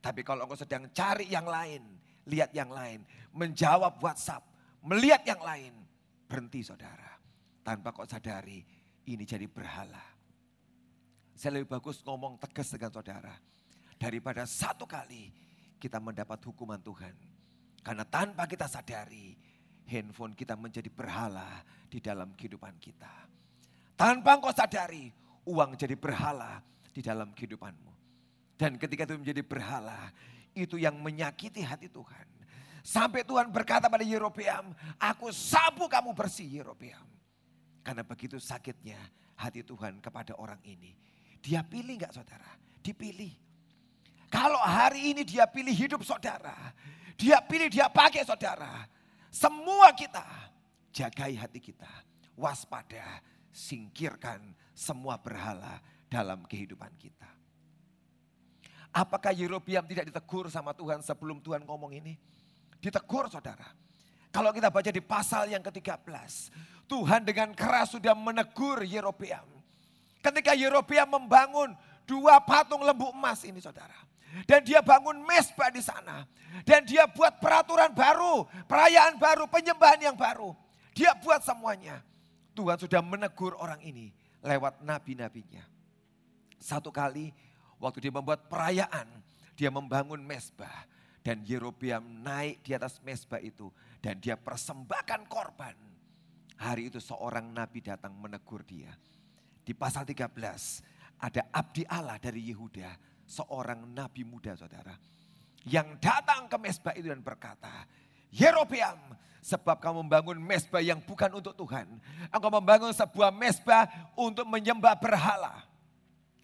Tapi 0.02 0.22
kalau 0.26 0.50
engkau 0.50 0.58
sedang 0.58 0.90
cari 0.92 1.30
yang 1.30 1.46
lain, 1.46 1.82
lihat 2.26 2.52
yang 2.58 2.74
lain, 2.74 3.06
menjawab 3.34 4.02
WhatsApp, 4.02 4.44
melihat 4.82 5.22
yang 5.24 5.42
lain, 5.42 5.74
berhenti 6.26 6.66
saudara. 6.66 7.16
Tanpa 7.66 7.94
kau 7.94 8.06
sadari 8.06 8.62
ini 9.10 9.26
jadi 9.26 9.50
berhala. 9.50 10.02
Saya 11.34 11.58
lebih 11.58 11.74
bagus 11.78 12.02
ngomong 12.06 12.38
tegas 12.38 12.70
dengan 12.74 12.94
saudara. 12.94 13.34
Daripada 13.98 14.46
satu 14.46 14.86
kali 14.86 15.34
kita 15.82 15.98
mendapat 16.02 16.40
hukuman 16.46 16.80
Tuhan. 16.82 17.35
Karena 17.86 18.02
tanpa 18.02 18.50
kita 18.50 18.66
sadari, 18.66 19.38
handphone 19.86 20.34
kita 20.34 20.58
menjadi 20.58 20.90
berhala 20.90 21.62
di 21.86 22.02
dalam 22.02 22.34
kehidupan 22.34 22.82
kita. 22.82 23.30
Tanpa 23.94 24.42
engkau 24.42 24.50
sadari, 24.50 25.14
uang 25.46 25.78
jadi 25.78 25.94
berhala 25.94 26.66
di 26.90 27.06
dalam 27.06 27.30
kehidupanmu. 27.30 27.94
Dan 28.58 28.82
ketika 28.82 29.06
itu 29.06 29.22
menjadi 29.22 29.46
berhala, 29.46 30.10
itu 30.58 30.82
yang 30.82 30.98
menyakiti 30.98 31.62
hati 31.62 31.86
Tuhan. 31.86 32.26
Sampai 32.82 33.22
Tuhan 33.22 33.54
berkata 33.54 33.86
pada 33.86 34.02
Yerobeam, 34.02 34.74
aku 34.98 35.30
sapu 35.30 35.86
kamu 35.86 36.18
bersih 36.18 36.50
Yerobeam. 36.50 37.06
Karena 37.86 38.02
begitu 38.02 38.42
sakitnya 38.42 38.98
hati 39.38 39.62
Tuhan 39.62 40.02
kepada 40.02 40.34
orang 40.42 40.58
ini. 40.66 40.98
Dia 41.38 41.62
pilih 41.62 42.02
nggak 42.02 42.18
saudara? 42.18 42.50
Dipilih. 42.82 43.30
Kalau 44.34 44.58
hari 44.58 45.14
ini 45.14 45.22
dia 45.22 45.46
pilih 45.46 45.74
hidup 45.74 46.02
saudara. 46.02 46.74
Dia 47.16 47.40
pilih 47.44 47.72
dia 47.72 47.88
pakai 47.88 48.28
saudara. 48.28 48.88
Semua 49.32 49.92
kita 49.96 50.24
jagai 50.92 51.36
hati 51.36 51.60
kita. 51.60 51.90
Waspada, 52.36 53.24
singkirkan 53.56 54.44
semua 54.76 55.16
berhala 55.16 55.80
dalam 56.12 56.44
kehidupan 56.44 56.92
kita. 57.00 57.28
Apakah 58.96 59.36
Yerobiam 59.36 59.84
tidak 59.88 60.08
ditegur 60.08 60.48
sama 60.48 60.72
Tuhan 60.72 61.04
sebelum 61.04 61.44
Tuhan 61.44 61.68
ngomong 61.68 61.96
ini? 61.96 62.16
Ditegur 62.80 63.28
saudara. 63.28 63.68
Kalau 64.32 64.52
kita 64.52 64.68
baca 64.68 64.92
di 64.92 65.00
pasal 65.00 65.48
yang 65.52 65.64
ke-13. 65.64 66.04
Tuhan 66.86 67.24
dengan 67.24 67.56
keras 67.56 67.96
sudah 67.96 68.12
menegur 68.16 68.84
Yerobiam. 68.84 69.48
Ketika 70.20 70.52
Yerobiam 70.56 71.08
membangun 71.08 71.76
dua 72.04 72.40
patung 72.44 72.84
lembu 72.84 73.12
emas 73.12 73.44
ini 73.48 73.60
saudara. 73.64 73.96
Dan 74.44 74.68
dia 74.68 74.84
bangun 74.84 75.24
mesbah 75.24 75.72
di 75.72 75.80
sana. 75.80 76.28
Dan 76.68 76.84
dia 76.84 77.08
buat 77.08 77.40
peraturan 77.40 77.96
baru, 77.96 78.44
perayaan 78.68 79.16
baru, 79.16 79.48
penyembahan 79.48 80.12
yang 80.12 80.18
baru. 80.20 80.52
Dia 80.92 81.16
buat 81.16 81.40
semuanya. 81.44 82.04
Tuhan 82.56 82.80
sudah 82.80 83.00
menegur 83.04 83.56
orang 83.56 83.80
ini 83.84 84.12
lewat 84.44 84.84
nabi-nabinya. 84.84 85.64
Satu 86.60 86.92
kali 86.92 87.32
waktu 87.80 88.08
dia 88.08 88.14
membuat 88.16 88.48
perayaan, 88.48 89.08
dia 89.56 89.72
membangun 89.72 90.20
mesbah. 90.20 90.88
Dan 91.26 91.42
Yerobeam 91.42 92.22
naik 92.22 92.62
di 92.62 92.78
atas 92.78 93.02
mesbah 93.02 93.42
itu 93.42 93.74
dan 93.98 94.22
dia 94.22 94.38
persembahkan 94.38 95.26
korban. 95.26 95.74
Hari 96.62 96.94
itu 96.94 97.02
seorang 97.02 97.50
nabi 97.50 97.82
datang 97.82 98.14
menegur 98.14 98.62
dia. 98.62 98.94
Di 99.66 99.74
pasal 99.74 100.06
13 100.06 100.30
ada 101.18 101.42
abdi 101.50 101.82
Allah 101.90 102.22
dari 102.22 102.54
Yehuda, 102.54 102.94
seorang 103.26 103.84
nabi 103.92 104.24
muda 104.24 104.54
saudara. 104.56 104.94
Yang 105.66 105.98
datang 105.98 106.46
ke 106.46 106.58
mesbah 106.62 106.94
itu 106.94 107.10
dan 107.10 107.26
berkata, 107.26 107.90
Yerobeam, 108.30 108.98
sebab 109.46 109.78
kamu 109.78 110.06
membangun 110.06 110.38
mesbah 110.42 110.82
yang 110.82 110.98
bukan 111.02 111.30
untuk 111.38 111.54
Tuhan. 111.54 111.86
Engkau 112.34 112.50
membangun 112.50 112.90
sebuah 112.94 113.30
mesbah 113.30 113.86
untuk 114.18 114.46
menyembah 114.50 114.98
berhala. 114.98 115.66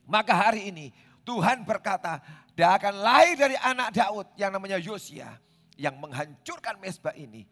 Maka 0.06 0.34
hari 0.34 0.70
ini 0.70 0.94
Tuhan 1.26 1.65
berkata, 1.65 2.22
dia 2.54 2.78
akan 2.78 2.94
lahir 3.02 3.38
dari 3.38 3.58
anak 3.58 3.89
Daud 3.94 4.28
yang 4.38 4.54
namanya 4.54 4.78
Yosia. 4.78 5.38
Yang 5.78 5.96
menghancurkan 5.98 6.78
mesbah 6.78 7.13
ini. 7.17 7.50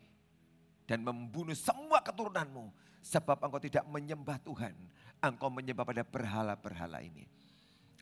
Dan 0.85 1.01
membunuh 1.01 1.57
semua 1.57 2.01
keturunanmu. 2.05 2.69
Sebab 3.01 3.41
engkau 3.41 3.61
tidak 3.61 3.85
menyembah 3.89 4.37
Tuhan. 4.45 4.77
Engkau 5.17 5.49
menyembah 5.49 5.85
pada 5.85 6.05
berhala-berhala 6.05 7.01
ini. 7.01 7.25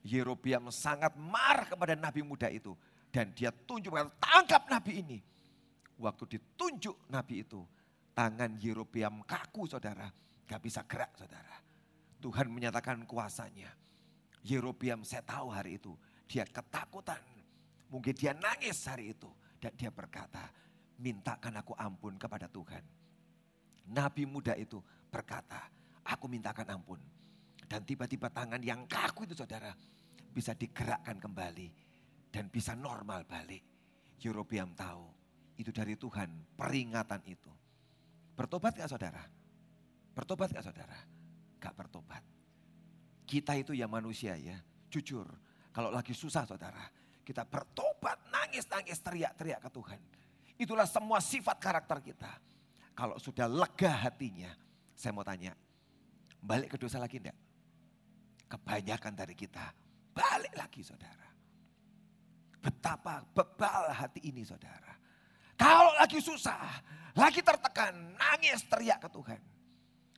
Yerobiam 0.08 0.72
sangat 0.72 1.20
marah 1.20 1.68
kepada 1.68 1.94
nabi 2.00 2.24
muda 2.24 2.48
itu. 2.48 2.72
Dan 3.12 3.36
dia 3.36 3.52
tunjuk, 3.52 3.92
tangkap 4.24 4.64
nabi 4.72 5.04
ini. 5.04 5.20
Waktu 6.00 6.40
ditunjuk 6.40 7.12
nabi 7.12 7.44
itu, 7.44 7.60
tangan 8.16 8.56
Yerobiam 8.56 9.20
kaku 9.28 9.68
saudara. 9.68 10.08
Gak 10.48 10.64
bisa 10.64 10.88
gerak 10.88 11.12
saudara. 11.20 11.60
Tuhan 12.24 12.48
menyatakan 12.48 13.04
kuasanya 13.04 13.68
Yerobiam 14.48 15.04
saya 15.04 15.28
tahu 15.28 15.52
hari 15.52 15.76
itu. 15.76 15.92
Dia 16.32 16.48
ketakutan. 16.48 17.20
Mungkin 17.92 18.16
dia 18.16 18.32
nangis 18.32 18.80
hari 18.88 19.12
itu. 19.12 19.28
Dan 19.60 19.76
dia 19.76 19.92
berkata, 19.92 20.48
mintakan 21.04 21.60
aku 21.60 21.76
ampun 21.76 22.16
kepada 22.16 22.48
Tuhan. 22.48 22.84
Nabi 23.92 24.24
muda 24.24 24.56
itu 24.56 24.80
berkata, 25.12 25.68
aku 26.08 26.32
mintakan 26.32 26.80
ampun. 26.80 27.00
Dan 27.68 27.84
tiba-tiba 27.84 28.32
tangan 28.32 28.64
yang 28.64 28.88
kaku 28.88 29.28
itu 29.28 29.36
saudara, 29.36 29.76
bisa 30.38 30.54
digerakkan 30.54 31.18
kembali. 31.18 31.90
Dan 32.30 32.54
bisa 32.54 32.78
normal 32.78 33.26
balik. 33.26 33.66
Yerobiam 34.22 34.78
tahu, 34.78 35.10
itu 35.58 35.74
dari 35.74 35.98
Tuhan, 35.98 36.54
peringatan 36.54 37.26
itu. 37.26 37.50
Bertobat 38.38 38.78
gak 38.78 38.90
saudara? 38.90 39.26
Bertobat 40.14 40.54
gak 40.54 40.62
saudara? 40.62 40.98
Gak 41.58 41.74
bertobat. 41.74 42.22
Kita 43.26 43.58
itu 43.58 43.74
ya 43.74 43.90
manusia 43.90 44.38
ya, 44.38 44.62
jujur. 44.94 45.26
Kalau 45.74 45.90
lagi 45.90 46.14
susah 46.14 46.46
saudara, 46.46 46.86
kita 47.26 47.46
bertobat, 47.46 48.22
nangis-nangis, 48.30 49.02
teriak-teriak 49.02 49.62
ke 49.66 49.70
Tuhan. 49.74 50.02
Itulah 50.58 50.86
semua 50.86 51.18
sifat 51.22 51.58
karakter 51.58 52.02
kita. 52.02 52.32
Kalau 52.98 53.18
sudah 53.22 53.46
lega 53.46 53.94
hatinya, 54.10 54.50
saya 54.98 55.14
mau 55.14 55.26
tanya, 55.26 55.54
balik 56.42 56.74
ke 56.74 56.78
dosa 56.82 56.98
lagi 56.98 57.22
enggak? 57.22 57.38
Kebanyakan 58.50 59.14
dari 59.14 59.38
kita 59.38 59.87
balik 60.18 60.54
lagi 60.58 60.82
saudara. 60.82 61.30
Betapa 62.58 63.22
bebal 63.38 63.94
hati 63.94 64.26
ini 64.26 64.42
saudara. 64.42 64.98
Kalau 65.54 65.94
lagi 65.98 66.18
susah, 66.18 66.82
lagi 67.14 67.46
tertekan, 67.46 67.94
nangis 68.18 68.66
teriak 68.66 69.06
ke 69.06 69.10
Tuhan. 69.14 69.42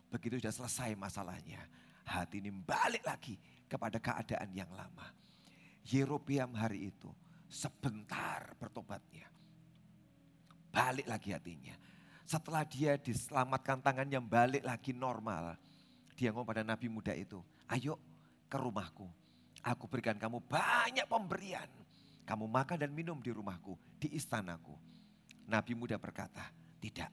Begitu 0.09 0.41
sudah 0.41 0.53
selesai 0.55 0.95
masalahnya, 0.95 1.61
hati 2.07 2.41
ini 2.41 2.49
balik 2.49 3.03
lagi 3.05 3.35
kepada 3.67 3.99
keadaan 3.99 4.49
yang 4.55 4.71
lama. 4.73 5.07
Yerobeam 5.85 6.55
hari 6.57 6.89
itu 6.89 7.11
sebentar 7.47 8.55
bertobatnya. 8.57 9.29
Balik 10.69 11.07
lagi 11.07 11.33
hatinya. 11.33 11.75
Setelah 12.29 12.61
dia 12.65 12.93
diselamatkan 12.97 13.81
tangannya 13.81 14.21
balik 14.21 14.61
lagi 14.61 14.93
normal. 14.93 15.57
Dia 16.13 16.29
ngomong 16.29 16.45
pada 16.45 16.61
nabi 16.61 16.85
muda 16.91 17.15
itu, 17.15 17.41
ayo 17.71 17.97
ke 18.45 18.57
rumahku. 18.59 19.07
Aku 19.65 19.91
berikan 19.91 20.15
kamu 20.15 20.39
banyak 20.47 21.05
pemberian. 21.09 21.67
Kamu 22.23 22.45
makan 22.45 22.77
dan 22.77 22.93
minum 22.93 23.17
di 23.19 23.33
rumahku, 23.33 23.75
di 23.97 24.13
istanaku. 24.13 24.77
Nabi 25.49 25.73
muda 25.73 25.97
berkata, 25.97 26.45
tidak. 26.77 27.09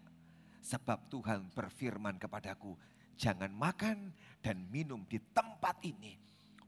Sebab 0.60 1.08
Tuhan 1.08 1.48
berfirman 1.56 2.20
kepadaku, 2.20 2.76
jangan 3.16 3.48
makan 3.50 4.12
dan 4.44 4.68
minum 4.68 5.02
di 5.08 5.16
tempat 5.32 5.80
ini. 5.88 6.14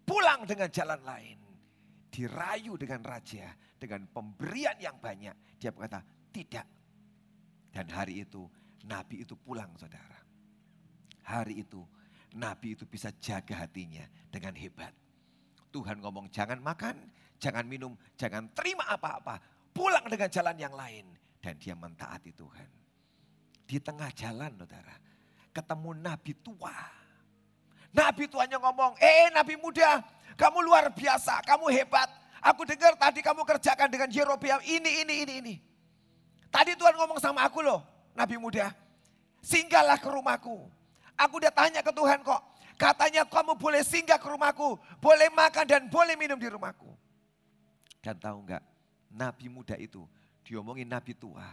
Pulang 0.03 0.49
dengan 0.49 0.73
jalan 0.73 1.03
lain. 1.05 1.39
Dirayu 2.09 2.81
dengan 2.81 3.05
raja, 3.05 3.53
dengan 3.77 4.09
pemberian 4.09 4.81
yang 4.81 4.97
banyak. 4.97 5.61
Dia 5.61 5.71
berkata, 5.71 6.01
tidak. 6.33 6.65
Dan 7.69 7.87
hari 7.93 8.25
itu, 8.25 8.49
Nabi 8.89 9.29
itu 9.29 9.37
pulang 9.37 9.77
saudara. 9.77 10.19
Hari 11.29 11.61
itu, 11.61 11.85
nabi 12.41 12.73
itu 12.73 12.89
bisa 12.89 13.13
jaga 13.21 13.69
hatinya 13.69 14.05
dengan 14.33 14.57
hebat. 14.57 14.97
Tuhan 15.69 16.01
ngomong 16.01 16.33
jangan 16.33 16.59
makan, 16.61 16.97
jangan 17.37 17.65
minum, 17.65 17.95
jangan 18.17 18.49
terima 18.57 18.89
apa-apa. 18.89 19.39
Pulang 19.73 20.09
dengan 20.09 20.29
jalan 20.29 20.57
yang 20.59 20.75
lain. 20.75 21.07
Dan 21.39 21.55
dia 21.57 21.79
mentaati 21.79 22.35
Tuhan. 22.35 22.69
Di 23.69 23.79
tengah 23.79 24.11
jalan 24.11 24.59
saudara, 24.59 24.97
ketemu 25.55 25.91
nabi 26.03 26.33
tua. 26.41 26.75
Nabi 27.95 28.27
tuanya 28.27 28.59
ngomong, 28.59 28.99
eh 28.99 29.31
nabi 29.31 29.55
muda, 29.55 30.03
kamu 30.35 30.67
luar 30.67 30.91
biasa, 30.93 31.45
kamu 31.47 31.71
hebat. 31.73 32.11
Aku 32.43 32.63
dengar 32.67 32.95
tadi 32.95 33.21
kamu 33.23 33.43
kerjakan 33.43 33.91
dengan 33.91 34.09
Yerobeam 34.11 34.63
ini, 34.67 35.03
ini, 35.05 35.15
ini, 35.27 35.35
ini. 35.43 35.55
Tadi 36.49 36.75
Tuhan 36.79 36.97
ngomong 36.97 37.21
sama 37.21 37.45
aku 37.45 37.61
loh, 37.61 37.85
Nabi 38.17 38.41
muda. 38.41 38.73
Singgahlah 39.45 40.01
ke 40.01 40.09
rumahku. 40.09 40.67
Aku 41.19 41.35
udah 41.43 41.53
tanya 41.53 41.83
ke 41.83 41.93
Tuhan 41.93 42.23
kok. 42.23 42.41
Katanya 42.79 43.27
kamu 43.27 43.59
boleh 43.59 43.83
singgah 43.83 44.23
ke 44.23 44.31
rumahku. 44.31 44.79
Boleh 45.03 45.27
makan 45.35 45.67
dan 45.67 45.91
boleh 45.91 46.15
minum 46.15 46.39
di 46.39 46.47
rumahku. 46.47 46.87
Dan 47.99 48.15
tahu 48.23 48.47
enggak, 48.47 48.63
Nabi 49.11 49.51
muda 49.51 49.75
itu 49.75 50.07
diomongin 50.47 50.87
Nabi 50.87 51.19
tua. 51.19 51.45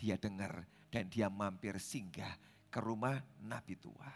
Dia 0.00 0.16
dengar 0.16 0.64
dan 0.88 1.12
dia 1.12 1.28
mampir 1.28 1.76
singgah 1.76 2.32
ke 2.72 2.80
rumah 2.80 3.20
Nabi 3.44 3.76
tua. 3.76 4.08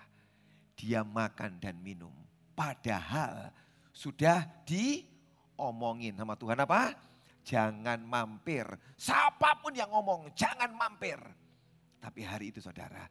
Dia 0.80 1.04
makan 1.04 1.60
dan 1.60 1.76
minum. 1.76 2.12
Padahal 2.56 3.52
sudah 3.92 4.48
diomongin 4.64 6.16
sama 6.16 6.40
Tuhan 6.40 6.64
apa? 6.64 6.96
Jangan 7.44 8.00
mampir. 8.00 8.64
Siapa 8.96 9.60
pun 9.60 9.76
yang 9.76 9.92
ngomong, 9.92 10.32
jangan 10.32 10.72
mampir. 10.72 11.20
Tapi 12.00 12.24
hari 12.24 12.48
itu 12.48 12.64
saudara, 12.64 13.04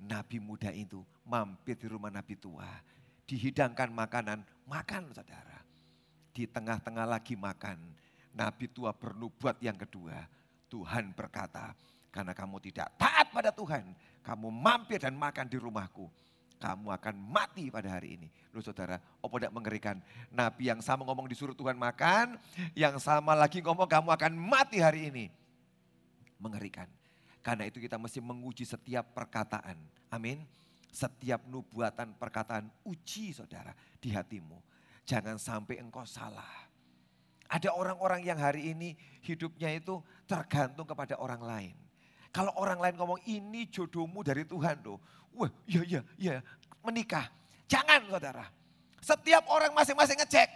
Nabi 0.00 0.40
muda 0.40 0.72
itu 0.72 1.04
mampir 1.28 1.76
di 1.76 1.86
rumah 1.88 2.08
Nabi 2.08 2.36
tua. 2.36 2.68
Dihidangkan 3.28 3.92
makanan, 3.92 4.42
makan 4.66 5.12
saudara. 5.12 5.60
Di 6.30 6.48
tengah-tengah 6.48 7.06
lagi 7.06 7.36
makan, 7.36 7.78
Nabi 8.34 8.66
tua 8.72 8.90
bernubuat 8.96 9.60
yang 9.60 9.76
kedua. 9.76 10.24
Tuhan 10.70 11.12
berkata, 11.12 11.74
karena 12.14 12.32
kamu 12.34 12.56
tidak 12.62 12.94
taat 12.98 13.30
pada 13.30 13.50
Tuhan, 13.50 13.92
kamu 14.22 14.48
mampir 14.50 15.02
dan 15.02 15.14
makan 15.18 15.46
di 15.50 15.58
rumahku 15.58 16.06
kamu 16.60 16.92
akan 16.92 17.16
mati 17.16 17.72
pada 17.72 17.88
hari 17.88 18.20
ini. 18.20 18.28
Loh 18.52 18.60
saudara, 18.60 19.00
apa 19.00 19.34
tidak 19.40 19.56
mengerikan? 19.56 19.96
Nabi 20.28 20.68
yang 20.68 20.84
sama 20.84 21.08
ngomong 21.08 21.24
disuruh 21.24 21.56
Tuhan 21.56 21.80
makan, 21.80 22.36
yang 22.76 23.00
sama 23.00 23.32
lagi 23.32 23.64
ngomong 23.64 23.88
kamu 23.88 24.12
akan 24.12 24.32
mati 24.36 24.84
hari 24.84 25.08
ini. 25.08 25.32
Mengerikan. 26.36 26.86
Karena 27.40 27.64
itu 27.64 27.80
kita 27.80 27.96
mesti 27.96 28.20
menguji 28.20 28.68
setiap 28.68 29.16
perkataan. 29.16 29.76
Amin. 30.12 30.44
Setiap 30.90 31.46
nubuatan 31.48 32.18
perkataan 32.18 32.68
uji 32.84 33.32
saudara 33.32 33.72
di 33.96 34.12
hatimu. 34.12 34.58
Jangan 35.08 35.40
sampai 35.40 35.80
engkau 35.80 36.04
salah. 36.04 36.68
Ada 37.50 37.74
orang-orang 37.74 38.22
yang 38.22 38.38
hari 38.38 38.70
ini 38.70 38.94
hidupnya 39.26 39.74
itu 39.74 39.98
tergantung 40.28 40.86
kepada 40.86 41.18
orang 41.18 41.42
lain. 41.42 41.74
Kalau 42.30 42.54
orang 42.54 42.78
lain 42.78 42.94
ngomong 42.94 43.20
ini 43.26 43.66
jodohmu 43.66 44.22
dari 44.22 44.46
Tuhan 44.46 44.78
loh. 44.86 45.02
Wah 45.34 45.50
iya 45.66 45.82
iya 45.82 46.00
iya 46.14 46.34
menikah. 46.86 47.26
Jangan 47.66 48.06
saudara. 48.06 48.46
Setiap 49.02 49.48
orang 49.50 49.74
masing-masing 49.74 50.18
ngecek. 50.20 50.48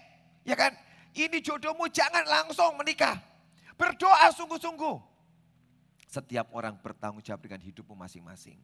Ya 0.46 0.54
kan. 0.54 0.70
Ini 1.14 1.38
jodohmu 1.38 1.86
jangan 1.90 2.26
langsung 2.26 2.74
menikah. 2.74 3.18
Berdoa 3.78 4.34
sungguh-sungguh. 4.34 5.13
Setiap 6.14 6.54
orang 6.54 6.78
bertanggung 6.78 7.26
jawab 7.26 7.42
dengan 7.42 7.58
hidupmu 7.58 7.98
masing-masing. 7.98 8.54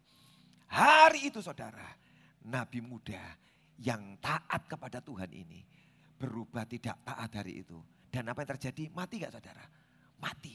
Hari 0.70 1.34
itu 1.34 1.42
saudara. 1.42 1.98
Nabi 2.46 2.78
muda 2.78 3.18
yang 3.82 4.14
taat 4.22 4.70
kepada 4.70 5.02
Tuhan 5.02 5.34
ini. 5.34 5.58
Berubah 6.14 6.62
tidak 6.62 7.02
taat 7.02 7.30
hari 7.34 7.66
itu. 7.66 7.82
Dan 8.06 8.30
apa 8.30 8.46
yang 8.46 8.54
terjadi? 8.54 8.86
Mati 8.94 9.18
gak 9.18 9.34
saudara? 9.34 9.66
Mati. 10.22 10.54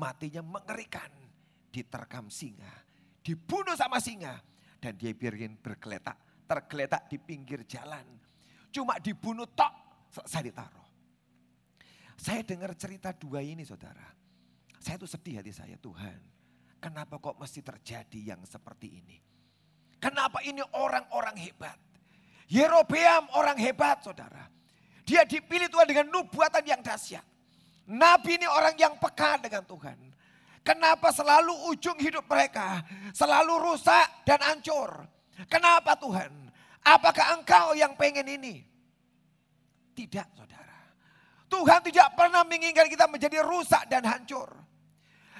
Matinya 0.00 0.40
mengerikan. 0.40 1.12
Diterkam 1.68 2.32
singa. 2.32 2.72
Dibunuh 3.20 3.76
sama 3.76 4.00
singa 4.00 4.40
dan 4.80 5.00
dia 5.00 5.16
biarin 5.16 5.56
bergeletak, 5.56 6.44
tergeletak 6.44 7.08
di 7.08 7.16
pinggir 7.16 7.64
jalan. 7.64 8.04
Cuma 8.68 9.00
dibunuh 9.00 9.48
tok, 9.48 9.72
saya 10.28 10.44
ditaruh. 10.44 10.88
Saya 12.20 12.44
dengar 12.44 12.76
cerita 12.76 13.16
dua 13.16 13.40
ini 13.40 13.64
saudara. 13.64 14.23
Saya 14.84 15.00
tuh 15.00 15.08
sedih 15.08 15.40
hati 15.40 15.48
saya, 15.48 15.80
Tuhan. 15.80 16.20
Kenapa 16.76 17.16
kok 17.16 17.40
mesti 17.40 17.64
terjadi 17.64 18.36
yang 18.36 18.44
seperti 18.44 19.00
ini? 19.00 19.16
Kenapa 19.96 20.44
ini 20.44 20.60
orang-orang 20.76 21.32
hebat? 21.40 21.80
Yerobeam 22.52 23.32
orang 23.32 23.56
hebat 23.56 24.04
saudara. 24.04 24.44
Dia 25.08 25.24
dipilih 25.24 25.72
Tuhan 25.72 25.88
dengan 25.88 26.12
nubuatan 26.12 26.60
yang 26.68 26.84
dahsyat. 26.84 27.24
Nabi 27.88 28.36
ini 28.36 28.44
orang 28.44 28.76
yang 28.76 29.00
peka 29.00 29.40
dengan 29.40 29.64
Tuhan. 29.64 29.96
Kenapa 30.60 31.12
selalu 31.12 31.72
ujung 31.72 31.96
hidup 32.00 32.24
mereka 32.28 32.84
selalu 33.16 33.72
rusak 33.72 34.24
dan 34.28 34.40
hancur? 34.40 35.04
Kenapa 35.48 35.96
Tuhan? 35.96 36.32
Apakah 36.84 37.40
engkau 37.40 37.72
yang 37.72 37.96
pengen 37.96 38.28
ini? 38.28 38.64
Tidak 39.96 40.28
saudara. 40.36 40.80
Tuhan 41.48 41.80
tidak 41.84 42.12
pernah 42.16 42.44
menginginkan 42.44 42.88
kita 42.88 43.08
menjadi 43.08 43.44
rusak 43.44 43.88
dan 43.88 44.04
hancur. 44.08 44.63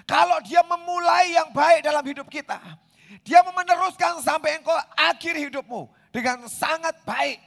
Kalau 0.05 0.39
dia 0.45 0.61
memulai 0.65 1.33
yang 1.33 1.49
baik 1.53 1.85
dalam 1.85 2.05
hidup 2.05 2.29
kita. 2.29 2.61
Dia 3.25 3.41
meneruskan 3.41 4.21
sampai 4.21 4.61
engkau 4.61 4.77
akhir 4.99 5.39
hidupmu 5.49 5.89
dengan 6.13 6.45
sangat 6.51 6.99
baik. 7.09 7.41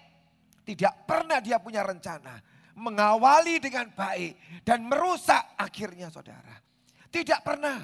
Tidak 0.65 1.05
pernah 1.05 1.37
dia 1.37 1.61
punya 1.61 1.85
rencana 1.85 2.41
mengawali 2.77 3.57
dengan 3.57 3.89
baik 3.89 4.61
dan 4.61 4.85
merusak 4.85 5.57
akhirnya 5.57 6.13
saudara. 6.13 6.61
Tidak 7.09 7.41
pernah. 7.41 7.81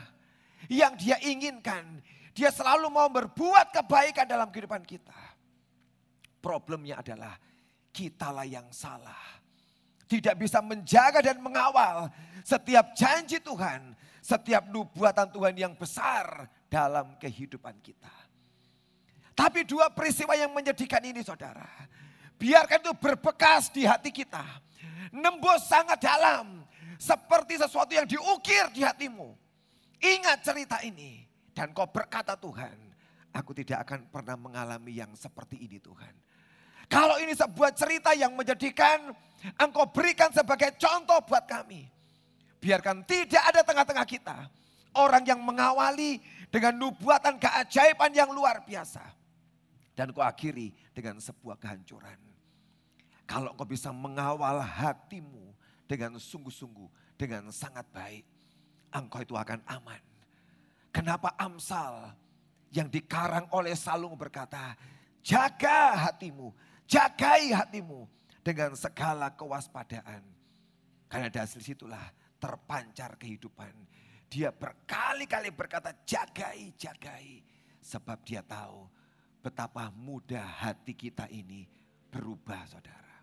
Yang 0.71 0.93
dia 1.03 1.17
inginkan, 1.27 1.99
dia 2.31 2.47
selalu 2.47 2.87
mau 2.87 3.09
berbuat 3.11 3.75
kebaikan 3.75 4.23
dalam 4.23 4.47
kehidupan 4.47 4.85
kita. 4.87 5.17
Problemnya 6.39 7.03
adalah 7.03 7.35
kitalah 7.91 8.47
yang 8.47 8.67
salah. 8.71 9.41
Tidak 10.07 10.37
bisa 10.39 10.63
menjaga 10.63 11.19
dan 11.19 11.41
mengawal 11.43 12.07
setiap 12.45 12.95
janji 12.95 13.43
Tuhan, 13.43 13.95
setiap 14.23 14.71
nubuatan 14.71 15.27
Tuhan 15.35 15.51
yang 15.59 15.75
besar 15.75 16.47
dalam 16.71 17.19
kehidupan 17.19 17.75
kita. 17.83 18.15
Tapi 19.35 19.67
dua 19.67 19.91
peristiwa 19.91 20.31
yang 20.31 20.55
menyedihkan 20.55 21.03
ini 21.03 21.19
saudara. 21.19 21.67
Biarkan 22.39 22.79
itu 22.79 22.93
berbekas 22.95 23.67
di 23.75 23.83
hati 23.83 24.15
kita. 24.15 24.41
Nembus 25.11 25.67
sangat 25.67 25.99
dalam 25.99 26.63
seperti 26.95 27.59
sesuatu 27.59 27.91
yang 27.91 28.07
diukir 28.07 28.71
di 28.71 28.87
hatimu. 28.87 29.35
Ingat 29.99 30.39
cerita 30.39 30.79
ini. 30.87 31.27
Dan 31.53 31.75
kau 31.75 31.85
berkata 31.85 32.33
Tuhan, 32.33 32.73
aku 33.35 33.53
tidak 33.53 33.85
akan 33.85 34.09
pernah 34.09 34.33
mengalami 34.39 34.97
yang 34.97 35.11
seperti 35.13 35.61
ini 35.61 35.77
Tuhan. 35.77 36.15
Kalau 36.89 37.19
ini 37.21 37.35
sebuah 37.37 37.75
cerita 37.77 38.15
yang 38.17 38.33
menjadikan 38.33 39.13
engkau 39.59 39.85
berikan 39.93 40.33
sebagai 40.33 40.73
contoh 40.79 41.21
buat 41.27 41.45
kami. 41.45 41.85
Biarkan 42.63 43.03
tidak 43.03 43.43
ada 43.43 43.59
tengah-tengah 43.59 44.07
kita. 44.07 44.37
Orang 44.95 45.27
yang 45.27 45.43
mengawali 45.43 46.23
dengan 46.47 46.79
nubuatan 46.79 47.35
keajaiban 47.35 48.15
yang 48.15 48.31
luar 48.31 48.63
biasa. 48.63 49.03
Dan 49.91 50.15
kau 50.15 50.23
akhiri 50.23 50.71
dengan 50.95 51.19
sebuah 51.19 51.59
kehancuran. 51.59 52.15
Kalau 53.27 53.51
kau 53.59 53.67
bisa 53.67 53.91
mengawal 53.91 54.63
hatimu 54.63 55.51
dengan 55.91 56.15
sungguh-sungguh, 56.15 57.19
dengan 57.19 57.51
sangat 57.51 57.83
baik, 57.91 58.23
engkau 58.95 59.19
itu 59.19 59.35
akan 59.35 59.59
aman. 59.67 59.99
Kenapa 60.93 61.35
Amsal 61.35 62.15
yang 62.71 62.87
dikarang 62.87 63.49
oleh 63.51 63.75
Salung 63.75 64.15
berkata, 64.15 64.77
jaga 65.19 66.09
hatimu, 66.09 66.53
jagai 66.87 67.51
hatimu 67.51 68.07
dengan 68.39 68.71
segala 68.77 69.33
kewaspadaan. 69.35 70.21
Karena 71.11 71.29
dari 71.29 71.61
situlah 71.61 72.22
terpancar 72.43 73.15
kehidupan. 73.15 73.71
Dia 74.27 74.51
berkali-kali 74.51 75.55
berkata 75.55 75.95
jagai, 76.03 76.75
jagai. 76.75 77.39
Sebab 77.79 78.19
dia 78.27 78.43
tahu 78.43 78.83
betapa 79.39 79.87
mudah 79.95 80.67
hati 80.67 80.91
kita 80.91 81.31
ini 81.31 81.63
berubah 82.11 82.67
saudara. 82.67 83.15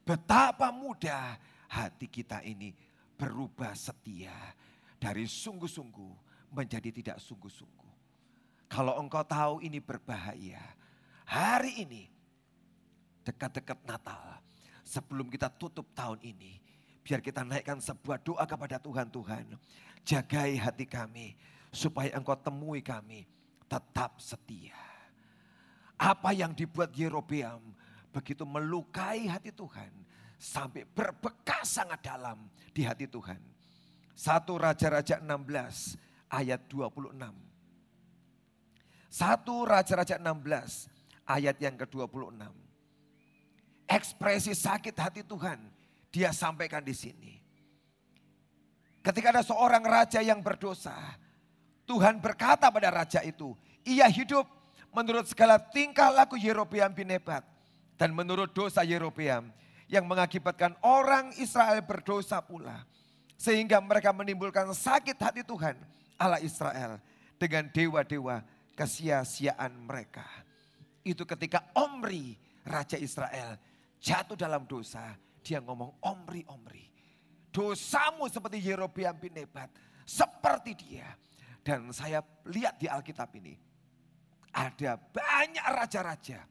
Betapa 0.00 0.72
mudah 0.72 1.36
hati 1.68 2.08
kita 2.08 2.40
ini 2.48 2.72
berubah 3.20 3.76
setia 3.76 4.56
dari 4.96 5.28
sungguh-sungguh 5.28 6.12
menjadi 6.56 6.88
tidak 6.92 7.18
sungguh-sungguh. 7.20 7.92
Kalau 8.70 8.96
engkau 9.00 9.24
tahu 9.26 9.60
ini 9.60 9.82
berbahaya, 9.82 10.62
hari 11.26 11.84
ini 11.84 12.08
dekat-dekat 13.24 13.80
Natal, 13.84 14.40
sebelum 14.84 15.26
kita 15.28 15.50
tutup 15.50 15.90
tahun 15.96 16.22
ini, 16.22 16.59
biar 17.10 17.26
kita 17.26 17.42
naikkan 17.42 17.82
sebuah 17.82 18.22
doa 18.22 18.46
kepada 18.46 18.78
Tuhan, 18.78 19.10
Tuhan, 19.10 19.42
jagai 20.06 20.54
hati 20.62 20.86
kami 20.86 21.34
supaya 21.74 22.14
engkau 22.14 22.38
temui 22.38 22.78
kami 22.78 23.26
tetap 23.66 24.22
setia. 24.22 24.78
Apa 25.98 26.30
yang 26.30 26.54
dibuat 26.54 26.94
Yerobeam 26.94 27.74
begitu 28.14 28.46
melukai 28.46 29.26
hati 29.26 29.50
Tuhan. 29.50 29.90
Sampai 30.38 30.86
berbekas 30.86 31.82
sangat 31.82 31.98
dalam 32.00 32.46
di 32.70 32.86
hati 32.86 33.10
Tuhan. 33.10 33.42
Satu 34.14 34.54
Raja-Raja 34.54 35.18
16 35.18 35.98
ayat 36.30 36.62
26. 36.70 37.10
Satu 39.10 39.66
Raja-Raja 39.66 40.14
16 40.16 41.26
ayat 41.26 41.58
yang 41.58 41.74
ke-26. 41.74 42.38
Ekspresi 43.90 44.54
sakit 44.54 44.94
hati 44.94 45.26
Tuhan 45.26 45.79
dia 46.10 46.34
sampaikan 46.34 46.82
di 46.82 46.94
sini. 46.94 47.32
Ketika 49.00 49.32
ada 49.32 49.42
seorang 49.46 49.80
raja 49.80 50.20
yang 50.20 50.44
berdosa, 50.44 50.92
Tuhan 51.88 52.20
berkata 52.20 52.68
pada 52.68 52.92
raja 52.92 53.24
itu, 53.24 53.56
ia 53.82 54.04
hidup 54.06 54.44
menurut 54.92 55.24
segala 55.30 55.56
tingkah 55.56 56.12
laku 56.12 56.36
Yerobeam 56.36 56.92
bin 56.92 57.08
Nebat 57.08 57.46
dan 57.96 58.12
menurut 58.12 58.52
dosa 58.52 58.84
Yerobeam 58.84 59.48
yang 59.88 60.04
mengakibatkan 60.04 60.76
orang 60.84 61.32
Israel 61.40 61.80
berdosa 61.82 62.38
pula. 62.44 62.84
Sehingga 63.40 63.80
mereka 63.80 64.12
menimbulkan 64.12 64.68
sakit 64.68 65.16
hati 65.16 65.40
Tuhan 65.40 65.72
Allah 66.20 66.44
Israel 66.44 67.00
dengan 67.40 67.64
dewa-dewa 67.72 68.44
kesia-siaan 68.76 69.72
mereka. 69.88 70.28
Itu 71.00 71.24
ketika 71.24 71.64
Omri, 71.72 72.36
Raja 72.68 73.00
Israel, 73.00 73.56
jatuh 73.96 74.36
dalam 74.36 74.68
dosa. 74.68 75.16
Dia 75.40 75.58
ngomong 75.64 76.00
Omri, 76.04 76.44
Omri. 76.48 76.84
Dosamu 77.50 78.30
seperti 78.30 78.62
Yerobeam 78.62 79.16
bin 79.18 79.34
Nebat. 79.34 79.72
Seperti 80.06 80.76
dia. 80.76 81.10
Dan 81.60 81.90
saya 81.92 82.22
lihat 82.48 82.78
di 82.80 82.86
Alkitab 82.86 83.30
ini. 83.36 83.56
Ada 84.50 84.98
banyak 84.98 85.66
raja-raja 85.66 86.42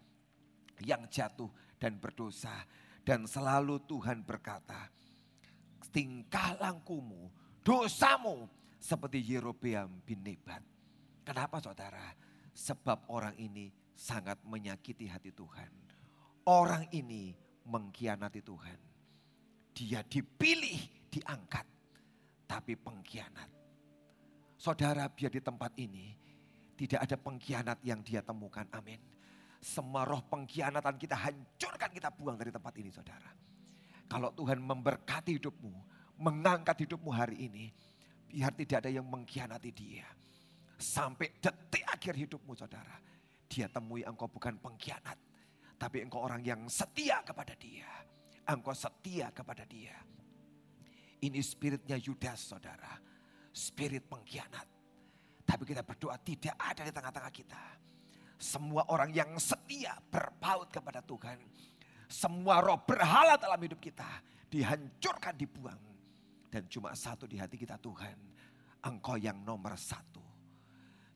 yang 0.83 1.03
jatuh 1.11 1.49
dan 1.79 1.99
berdosa. 1.99 2.63
Dan 3.03 3.25
selalu 3.25 3.81
Tuhan 3.89 4.21
berkata, 4.21 4.91
tingkah 5.89 6.55
langkumu, 6.61 7.31
dosamu 7.65 8.45
seperti 8.77 9.33
Yerobeam 9.33 10.03
bin 10.05 10.21
Nebat. 10.21 10.61
Kenapa 11.25 11.57
saudara? 11.59 12.13
Sebab 12.53 13.09
orang 13.09 13.35
ini 13.39 13.71
sangat 13.95 14.39
menyakiti 14.47 15.09
hati 15.09 15.31
Tuhan. 15.35 15.71
Orang 16.47 16.87
ini 16.95 17.35
mengkhianati 17.69 18.41
Tuhan. 18.41 18.79
Dia 19.77 20.01
dipilih, 20.01 21.07
diangkat, 21.13 21.65
tapi 22.49 22.73
pengkhianat. 22.73 23.49
Saudara 24.59 25.07
biar 25.07 25.31
di 25.31 25.39
tempat 25.39 25.71
ini 25.79 26.11
tidak 26.75 27.05
ada 27.05 27.15
pengkhianat 27.15 27.79
yang 27.85 28.01
dia 28.03 28.19
temukan. 28.25 28.65
Amin. 28.75 28.99
Semua 29.61 30.03
roh 30.03 30.19
pengkhianatan 30.25 30.95
kita 30.97 31.15
hancurkan, 31.15 31.91
kita 31.93 32.09
buang 32.11 32.35
dari 32.35 32.51
tempat 32.51 32.73
ini 32.79 32.89
saudara. 32.91 33.29
Kalau 34.09 34.33
Tuhan 34.33 34.57
memberkati 34.59 35.37
hidupmu, 35.37 35.73
mengangkat 36.17 36.83
hidupmu 36.87 37.11
hari 37.13 37.45
ini, 37.45 37.69
biar 38.25 38.51
tidak 38.57 38.87
ada 38.87 38.91
yang 38.91 39.05
mengkhianati 39.05 39.69
dia. 39.71 40.07
Sampai 40.79 41.35
detik 41.37 41.83
akhir 41.85 42.15
hidupmu 42.15 42.55
saudara. 42.55 42.97
Dia 43.51 43.67
temui 43.67 44.01
engkau 44.07 44.31
bukan 44.31 44.55
pengkhianat. 44.57 45.28
Tapi 45.79 46.03
engkau 46.03 46.27
orang 46.27 46.43
yang 46.43 46.67
setia 46.67 47.23
kepada 47.23 47.55
dia. 47.55 47.87
Engkau 48.43 48.75
setia 48.75 49.31
kepada 49.31 49.63
dia. 49.63 49.95
Ini 51.23 51.39
spiritnya 51.39 51.95
Yudas 51.95 52.51
saudara. 52.51 52.99
Spirit 53.55 54.03
pengkhianat. 54.11 54.67
Tapi 55.47 55.63
kita 55.63 55.81
berdoa 55.81 56.19
tidak 56.19 56.53
ada 56.59 56.83
di 56.83 56.91
tengah-tengah 56.91 57.33
kita. 57.33 57.63
Semua 58.35 58.83
orang 58.91 59.15
yang 59.15 59.35
setia 59.39 59.95
berpaut 60.11 60.67
kepada 60.67 60.99
Tuhan 60.99 61.39
semua 62.09 62.57
roh 62.57 62.81
berhala 62.81 63.37
dalam 63.37 63.61
hidup 63.61 63.77
kita 63.77 64.09
dihancurkan, 64.49 65.37
dibuang. 65.37 65.77
Dan 66.49 66.65
cuma 66.65 66.97
satu 66.97 67.29
di 67.29 67.37
hati 67.37 67.53
kita 67.53 67.77
Tuhan. 67.77 68.17
Engkau 68.81 69.13
yang 69.21 69.37
nomor 69.45 69.77
satu. 69.77 70.25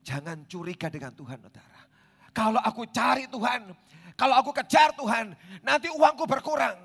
Jangan 0.06 0.46
curiga 0.46 0.94
dengan 0.94 1.10
Tuhan 1.18 1.42
saudara. 1.42 1.82
Kalau 2.30 2.62
aku 2.62 2.86
cari 2.94 3.26
Tuhan, 3.26 3.74
kalau 4.14 4.38
aku 4.38 4.54
kejar 4.54 4.94
Tuhan, 4.94 5.34
nanti 5.66 5.90
uangku 5.90 6.30
berkurang. 6.30 6.78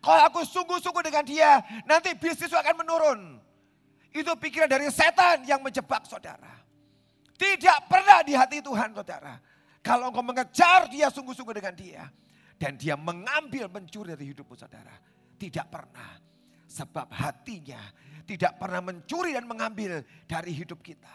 Kalau 0.00 0.22
aku 0.24 0.40
sungguh-sungguh 0.44 1.04
dengan 1.04 1.24
dia, 1.24 1.60
nanti 1.84 2.16
bisnisku 2.16 2.56
akan 2.56 2.76
menurun. 2.80 3.20
Itu 4.12 4.36
pikiran 4.36 4.68
dari 4.68 4.88
setan 4.92 5.44
yang 5.48 5.60
menjebak 5.60 6.04
saudara. 6.04 6.52
Tidak 7.36 7.88
pernah 7.88 8.20
di 8.24 8.36
hati 8.36 8.60
Tuhan 8.60 8.92
saudara. 8.92 9.40
Kalau 9.82 10.12
engkau 10.12 10.22
mengejar 10.22 10.86
dia 10.88 11.08
sungguh-sungguh 11.08 11.56
dengan 11.56 11.74
dia. 11.74 12.04
Dan 12.60 12.78
dia 12.78 12.94
mengambil 12.94 13.66
mencuri 13.66 14.14
dari 14.14 14.30
hidupmu 14.30 14.54
saudara. 14.54 14.94
Tidak 15.40 15.66
pernah. 15.66 16.14
Sebab 16.70 17.10
hatinya 17.10 17.82
tidak 18.22 18.56
pernah 18.56 18.80
mencuri 18.80 19.34
dan 19.34 19.44
mengambil 19.44 20.00
dari 20.30 20.54
hidup 20.54 20.78
kita. 20.80 21.10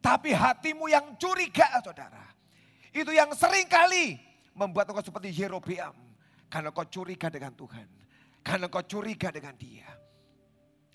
Tapi 0.00 0.32
hatimu 0.32 0.88
yang 0.88 1.14
curiga 1.20 1.68
saudara. 1.84 2.24
Itu 2.94 3.12
yang 3.12 3.30
sering 3.36 3.68
kali 3.68 4.27
membuat 4.58 4.90
engkau 4.90 5.06
seperti 5.06 5.30
Yerobeam. 5.30 5.94
Karena 6.50 6.74
kau 6.74 6.84
curiga 6.90 7.30
dengan 7.30 7.54
Tuhan. 7.54 7.88
Karena 8.42 8.66
kau 8.66 8.82
curiga 8.82 9.30
dengan 9.30 9.54
dia. 9.54 9.86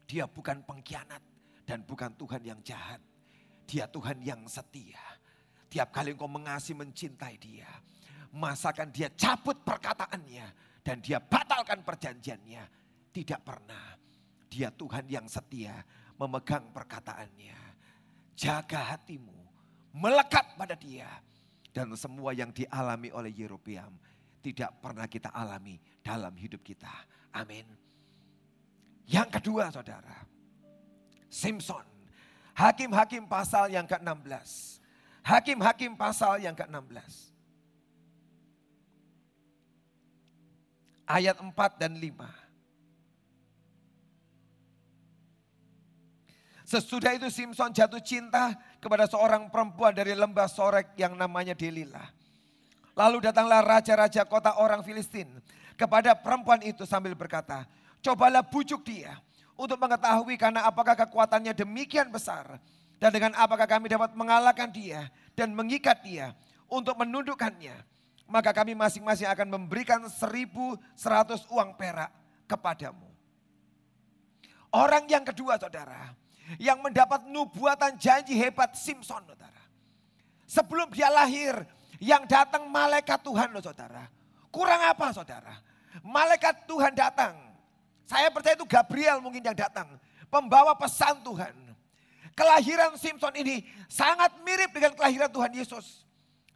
Dia 0.03 0.27
bukan 0.27 0.67
pengkhianat 0.67 1.23
dan 1.63 1.87
bukan 1.87 2.11
Tuhan 2.19 2.43
yang 2.43 2.59
jahat. 2.59 2.99
Dia 3.63 3.87
Tuhan 3.87 4.19
yang 4.19 4.43
setia. 4.51 4.99
Tiap 5.71 5.95
kali 5.95 6.11
engkau 6.13 6.27
mengasihi 6.27 6.77
mencintai 6.77 7.39
dia 7.39 7.69
masakan 8.33 8.89
dia 8.89 9.13
cabut 9.13 9.61
perkataannya 9.61 10.45
dan 10.81 10.97
dia 10.99 11.21
batalkan 11.21 11.85
perjanjiannya. 11.85 12.63
Tidak 13.13 13.41
pernah. 13.45 13.93
Dia 14.49 14.73
Tuhan 14.73 15.05
yang 15.05 15.29
setia 15.29 15.77
memegang 16.17 16.73
perkataannya. 16.73 17.57
Jaga 18.33 18.97
hatimu, 18.97 19.37
melekat 19.93 20.57
pada 20.57 20.73
dia. 20.73 21.05
Dan 21.73 21.89
semua 21.97 22.37
yang 22.37 22.53
dialami 22.53 23.09
oleh 23.09 23.33
Yerobeam 23.33 23.97
tidak 24.45 24.77
pernah 24.77 25.09
kita 25.09 25.33
alami 25.33 25.81
dalam 26.05 26.37
hidup 26.37 26.61
kita. 26.61 26.91
Amin. 27.33 27.65
Yang 29.09 29.41
kedua 29.41 29.73
saudara, 29.73 30.23
Simpson. 31.27 31.81
Hakim-hakim 32.53 33.25
pasal 33.25 33.73
yang 33.73 33.89
ke-16. 33.89 34.77
Hakim-hakim 35.25 35.97
pasal 35.97 36.37
yang 36.45 36.53
ke-16. 36.53 37.33
ayat 41.07 41.37
4 41.39 41.53
dan 41.81 41.93
5. 41.99 42.15
Sesudah 46.63 47.13
itu 47.13 47.29
Simpson 47.29 47.69
jatuh 47.69 48.01
cinta 48.01 48.57
kepada 48.83 49.07
seorang 49.07 49.47
perempuan 49.47 49.95
dari 49.95 50.11
lembah 50.11 50.51
Sorek 50.51 50.91
yang 50.99 51.15
namanya 51.15 51.55
Delilah. 51.55 52.11
Lalu 52.93 53.31
datanglah 53.31 53.63
raja-raja 53.63 54.27
kota 54.27 54.59
orang 54.59 54.83
Filistin 54.83 55.31
kepada 55.79 56.11
perempuan 56.13 56.59
itu 56.61 56.83
sambil 56.83 57.15
berkata, 57.15 57.63
cobalah 58.03 58.43
bujuk 58.43 58.83
dia 58.83 59.15
untuk 59.55 59.79
mengetahui 59.79 60.35
karena 60.35 60.67
apakah 60.67 60.99
kekuatannya 60.99 61.55
demikian 61.55 62.11
besar. 62.11 62.59
Dan 62.99 63.09
dengan 63.15 63.31
apakah 63.39 63.67
kami 63.67 63.87
dapat 63.87 64.11
mengalahkan 64.15 64.67
dia 64.69 65.07
dan 65.35 65.55
mengikat 65.55 66.03
dia 66.03 66.35
untuk 66.67 66.99
menundukkannya 66.99 67.75
maka 68.33 68.55
kami 68.55 68.73
masing-masing 68.73 69.27
akan 69.27 69.45
memberikan 69.45 70.01
seribu 70.07 70.79
seratus 70.95 71.43
uang 71.51 71.75
perak 71.75 72.09
kepadamu. 72.47 73.05
Orang 74.73 75.05
yang 75.05 75.21
kedua 75.21 75.59
saudara, 75.61 76.17
yang 76.59 76.79
mendapat 76.83 77.25
nubuatan 77.27 77.95
janji 77.95 78.35
hebat 78.35 78.75
Simpson 78.75 79.23
saudara. 79.23 79.61
Sebelum 80.45 80.91
dia 80.91 81.09
lahir, 81.09 81.65
yang 82.03 82.27
datang 82.27 82.67
malaikat 82.67 83.23
Tuhan 83.23 83.55
loh 83.55 83.63
saudara. 83.63 84.03
Kurang 84.51 84.83
apa 84.83 85.15
saudara? 85.15 85.55
Malaikat 86.03 86.67
Tuhan 86.67 86.91
datang. 86.91 87.31
Saya 88.03 88.27
percaya 88.27 88.59
itu 88.59 88.67
Gabriel 88.67 89.23
mungkin 89.23 89.39
yang 89.39 89.55
datang. 89.55 89.87
Pembawa 90.27 90.75
pesan 90.75 91.23
Tuhan. 91.23 91.55
Kelahiran 92.35 92.97
Simpson 92.99 93.31
ini 93.39 93.63
sangat 93.87 94.35
mirip 94.43 94.75
dengan 94.75 94.91
kelahiran 94.97 95.31
Tuhan 95.31 95.53
Yesus. 95.53 96.03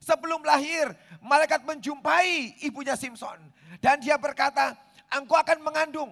Sebelum 0.03 0.43
lahir, 0.43 0.91
malaikat 1.23 1.63
menjumpai 1.63 2.59
ibunya 2.65 2.97
Simpson. 2.99 3.37
Dan 3.79 4.03
dia 4.03 4.19
berkata, 4.19 4.75
engkau 5.13 5.37
akan 5.37 5.63
mengandung. 5.63 6.11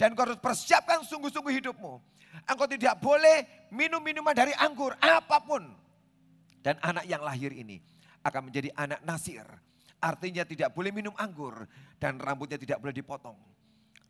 Dan 0.00 0.16
kau 0.16 0.24
harus 0.24 0.40
persiapkan 0.40 1.04
sungguh-sungguh 1.04 1.60
hidupmu. 1.60 2.00
Engkau 2.46 2.66
tidak 2.66 2.98
boleh 2.98 3.68
minum 3.70 4.02
minuman 4.02 4.34
dari 4.34 4.52
anggur, 4.58 4.94
apa 4.98 5.38
pun. 5.42 5.62
Dan 6.62 6.78
anak 6.82 7.06
yang 7.06 7.22
lahir 7.22 7.50
ini 7.50 7.78
akan 8.22 8.50
menjadi 8.50 8.70
anak 8.78 9.02
nasir. 9.02 9.46
Artinya 10.02 10.42
tidak 10.42 10.74
boleh 10.74 10.90
minum 10.90 11.14
anggur 11.14 11.66
dan 11.98 12.18
rambutnya 12.18 12.58
tidak 12.58 12.82
boleh 12.82 12.94
dipotong. 12.94 13.38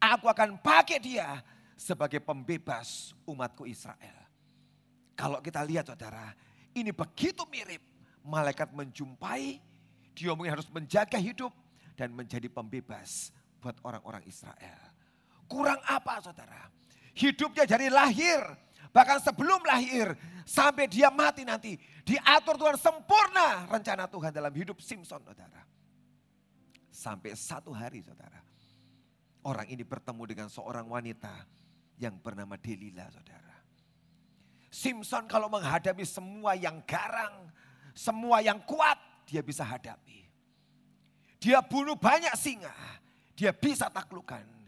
Aku 0.00 0.26
akan 0.28 0.60
pakai 0.60 0.98
dia 1.00 1.40
sebagai 1.76 2.20
pembebas 2.24 3.12
umatku 3.28 3.68
Israel. 3.68 4.18
Kalau 5.12 5.44
kita 5.44 5.60
lihat 5.62 5.92
saudara, 5.92 6.32
ini 6.72 6.90
begitu 6.90 7.44
mirip 7.52 7.84
malaikat 8.24 8.72
menjumpai 8.72 9.60
Dia 10.12 10.36
mungkin 10.36 10.60
harus 10.60 10.68
menjaga 10.68 11.16
hidup 11.16 11.52
dan 11.96 12.12
menjadi 12.12 12.44
pembebas 12.52 13.32
buat 13.64 13.80
orang-orang 13.80 14.20
Israel. 14.28 14.80
Kurang 15.48 15.80
apa 15.88 16.20
saudara? 16.20 16.68
Hidupnya 17.12 17.68
dari 17.68 17.92
lahir, 17.92 18.40
bahkan 18.90 19.20
sebelum 19.20 19.60
lahir, 19.68 20.16
sampai 20.48 20.88
dia 20.88 21.12
mati 21.12 21.44
nanti. 21.44 21.76
Diatur 22.02 22.58
Tuhan 22.58 22.76
sempurna 22.80 23.68
rencana 23.68 24.08
Tuhan 24.10 24.32
dalam 24.34 24.52
hidup 24.52 24.80
Simpson 24.82 25.22
saudara. 25.22 25.62
Sampai 26.92 27.36
satu 27.36 27.72
hari 27.72 28.02
saudara. 28.02 28.40
Orang 29.42 29.66
ini 29.66 29.82
bertemu 29.82 30.22
dengan 30.22 30.48
seorang 30.48 30.86
wanita 30.86 31.34
yang 31.98 32.14
bernama 32.18 32.54
Delila 32.58 33.10
saudara. 33.10 33.58
Simpson 34.72 35.28
kalau 35.28 35.52
menghadapi 35.52 36.06
semua 36.06 36.56
yang 36.56 36.80
garang, 36.88 37.50
semua 37.92 38.40
yang 38.40 38.56
kuat, 38.64 38.96
dia 39.28 39.44
bisa 39.44 39.66
hadapi. 39.66 40.24
Dia 41.42 41.58
bunuh 41.60 41.98
banyak 41.98 42.32
singa, 42.38 42.72
dia 43.34 43.50
bisa 43.50 43.90
taklukkan. 43.90 44.61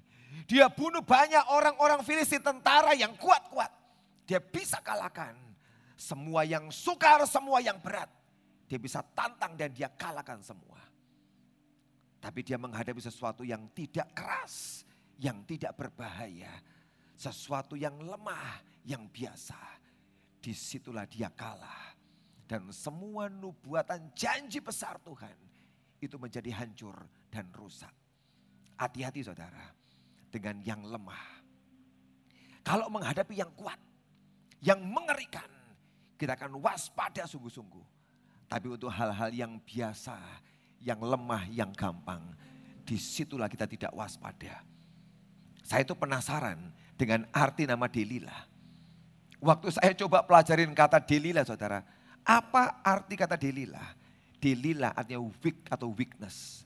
Dia 0.44 0.66
bunuh 0.66 1.01
banyak 1.01 1.47
orang-orang 1.55 2.03
Filistin 2.03 2.42
tentara 2.42 2.92
yang 2.99 3.14
kuat-kuat. 3.14 3.70
Dia 4.27 4.42
bisa 4.42 4.83
kalahkan. 4.83 5.38
Semua 5.94 6.42
yang 6.42 6.75
sukar, 6.75 7.23
semua 7.31 7.62
yang 7.62 7.79
berat. 7.79 8.11
Dia 8.66 8.81
bisa 8.83 9.01
tantang 9.14 9.55
dan 9.55 9.70
dia 9.70 9.87
kalahkan 9.94 10.42
semua. 10.42 10.83
Tapi 12.18 12.40
dia 12.42 12.59
menghadapi 12.59 12.99
sesuatu 12.99 13.44
yang 13.44 13.68
tidak 13.77 14.11
keras, 14.16 14.83
yang 15.20 15.44
tidak 15.47 15.77
berbahaya. 15.77 16.51
Sesuatu 17.14 17.79
yang 17.79 17.94
lemah, 18.01 18.59
yang 18.83 19.07
biasa. 19.07 19.61
Di 20.42 20.51
situlah 20.51 21.07
dia 21.07 21.31
kalah. 21.31 21.94
Dan 22.44 22.68
semua 22.75 23.31
nubuatan 23.31 24.12
janji 24.12 24.61
besar 24.61 25.01
Tuhan 25.01 25.37
itu 26.03 26.16
menjadi 26.20 26.53
hancur 26.53 26.97
dan 27.33 27.49
rusak. 27.55 27.92
Hati-hati 28.77 29.25
saudara 29.25 29.84
dengan 30.35 30.59
yang 30.66 30.83
lemah. 30.83 31.47
Kalau 32.66 32.90
menghadapi 32.90 33.38
yang 33.38 33.55
kuat, 33.55 33.79
yang 34.59 34.83
mengerikan, 34.83 35.47
kita 36.18 36.35
akan 36.35 36.59
waspada 36.59 37.23
sungguh-sungguh. 37.31 37.87
Tapi 38.51 38.66
untuk 38.66 38.90
hal-hal 38.90 39.31
yang 39.31 39.62
biasa, 39.62 40.18
yang 40.83 40.99
lemah, 40.99 41.47
yang 41.55 41.70
gampang, 41.70 42.35
di 42.83 42.99
situlah 42.99 43.47
kita 43.47 43.70
tidak 43.70 43.94
waspada. 43.94 44.64
Saya 45.62 45.87
itu 45.87 45.94
penasaran 45.94 46.59
dengan 46.99 47.25
arti 47.31 47.64
nama 47.64 47.87
Delila. 47.87 48.35
Waktu 49.44 49.77
saya 49.77 49.92
coba 49.92 50.25
pelajarin 50.25 50.73
kata 50.73 51.05
Delila 51.05 51.44
saudara, 51.44 51.85
apa 52.25 52.81
arti 52.81 53.14
kata 53.16 53.37
Delila? 53.37 53.85
Delila 54.40 54.92
artinya 54.92 55.25
weak 55.40 55.68
atau 55.68 55.92
weakness. 55.92 56.64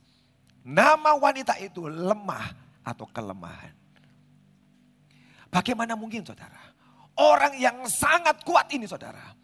Nama 0.62 1.14
wanita 1.14 1.58
itu 1.62 1.86
lemah 1.86 2.67
atau 2.88 3.04
kelemahan. 3.04 3.76
Bagaimana 5.52 5.92
mungkin 5.96 6.24
saudara? 6.24 6.72
Orang 7.18 7.56
yang 7.60 7.84
sangat 7.88 8.40
kuat 8.44 8.72
ini 8.72 8.88
saudara. 8.88 9.36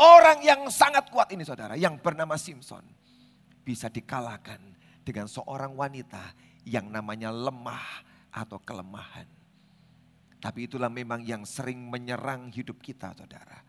Orang 0.00 0.40
yang 0.42 0.66
sangat 0.72 1.06
kuat 1.12 1.30
ini 1.30 1.46
saudara. 1.46 1.78
Yang 1.78 2.02
bernama 2.02 2.34
Simpson. 2.34 2.82
Bisa 3.62 3.92
dikalahkan 3.92 4.58
dengan 5.04 5.30
seorang 5.30 5.76
wanita 5.76 6.34
yang 6.66 6.88
namanya 6.88 7.30
lemah 7.30 8.06
atau 8.30 8.58
kelemahan. 8.62 9.26
Tapi 10.40 10.64
itulah 10.64 10.88
memang 10.88 11.20
yang 11.20 11.44
sering 11.44 11.92
menyerang 11.92 12.48
hidup 12.48 12.80
kita 12.80 13.12
saudara. 13.12 13.60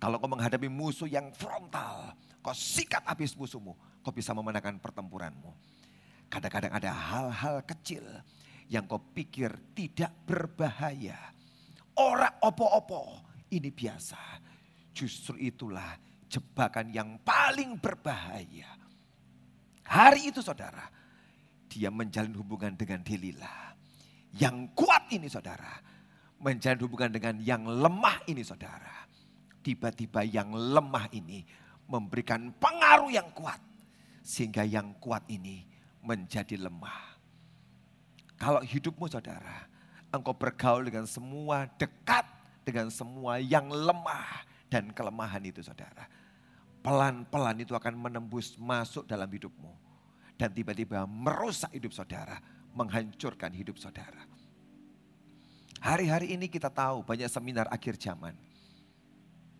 Kalau 0.00 0.16
kau 0.18 0.32
menghadapi 0.32 0.66
musuh 0.66 1.06
yang 1.06 1.30
frontal, 1.30 2.16
kau 2.42 2.56
sikat 2.56 3.04
habis 3.06 3.36
musuhmu, 3.36 3.76
kau 4.02 4.10
bisa 4.10 4.34
memenangkan 4.34 4.80
pertempuranmu. 4.80 5.52
Kadang-kadang 6.32 6.72
ada 6.74 6.90
hal-hal 6.90 7.62
kecil 7.62 8.02
yang 8.70 8.86
kau 8.86 9.02
pikir 9.02 9.74
tidak 9.74 10.14
berbahaya. 10.22 11.18
Orang 11.98 12.38
opo-opo 12.46 13.26
ini 13.50 13.74
biasa. 13.74 14.38
Justru 14.94 15.34
itulah 15.42 15.98
jebakan 16.30 16.94
yang 16.94 17.18
paling 17.26 17.76
berbahaya. 17.82 18.78
Hari 19.90 20.30
itu 20.30 20.38
saudara, 20.38 20.86
dia 21.66 21.90
menjalin 21.90 22.30
hubungan 22.38 22.78
dengan 22.78 23.02
Delila. 23.02 23.74
Yang 24.38 24.70
kuat 24.78 25.10
ini 25.10 25.26
saudara, 25.26 25.74
menjalin 26.38 26.86
hubungan 26.86 27.10
dengan 27.10 27.42
yang 27.42 27.66
lemah 27.66 28.22
ini 28.30 28.46
saudara. 28.46 29.02
Tiba-tiba 29.60 30.22
yang 30.22 30.54
lemah 30.54 31.10
ini 31.10 31.42
memberikan 31.90 32.54
pengaruh 32.54 33.10
yang 33.10 33.34
kuat. 33.34 33.58
Sehingga 34.22 34.62
yang 34.62 34.94
kuat 35.02 35.26
ini 35.26 35.66
menjadi 36.06 36.54
lemah. 36.54 37.09
Kalau 38.40 38.64
hidupmu 38.64 39.04
saudara, 39.04 39.68
engkau 40.08 40.32
bergaul 40.32 40.88
dengan 40.88 41.04
semua 41.04 41.68
dekat 41.76 42.24
dengan 42.64 42.88
semua 42.88 43.36
yang 43.36 43.68
lemah 43.68 44.48
dan 44.72 44.88
kelemahan 44.96 45.44
itu 45.44 45.60
saudara. 45.60 46.08
Pelan-pelan 46.80 47.60
itu 47.60 47.76
akan 47.76 48.00
menembus 48.00 48.56
masuk 48.56 49.04
dalam 49.04 49.28
hidupmu. 49.28 49.68
Dan 50.40 50.56
tiba-tiba 50.56 51.04
merusak 51.04 51.68
hidup 51.76 51.92
saudara, 51.92 52.40
menghancurkan 52.72 53.52
hidup 53.52 53.76
saudara. 53.76 54.24
Hari-hari 55.84 56.32
ini 56.32 56.48
kita 56.48 56.72
tahu 56.72 57.04
banyak 57.04 57.28
seminar 57.28 57.68
akhir 57.68 58.00
zaman. 58.00 58.32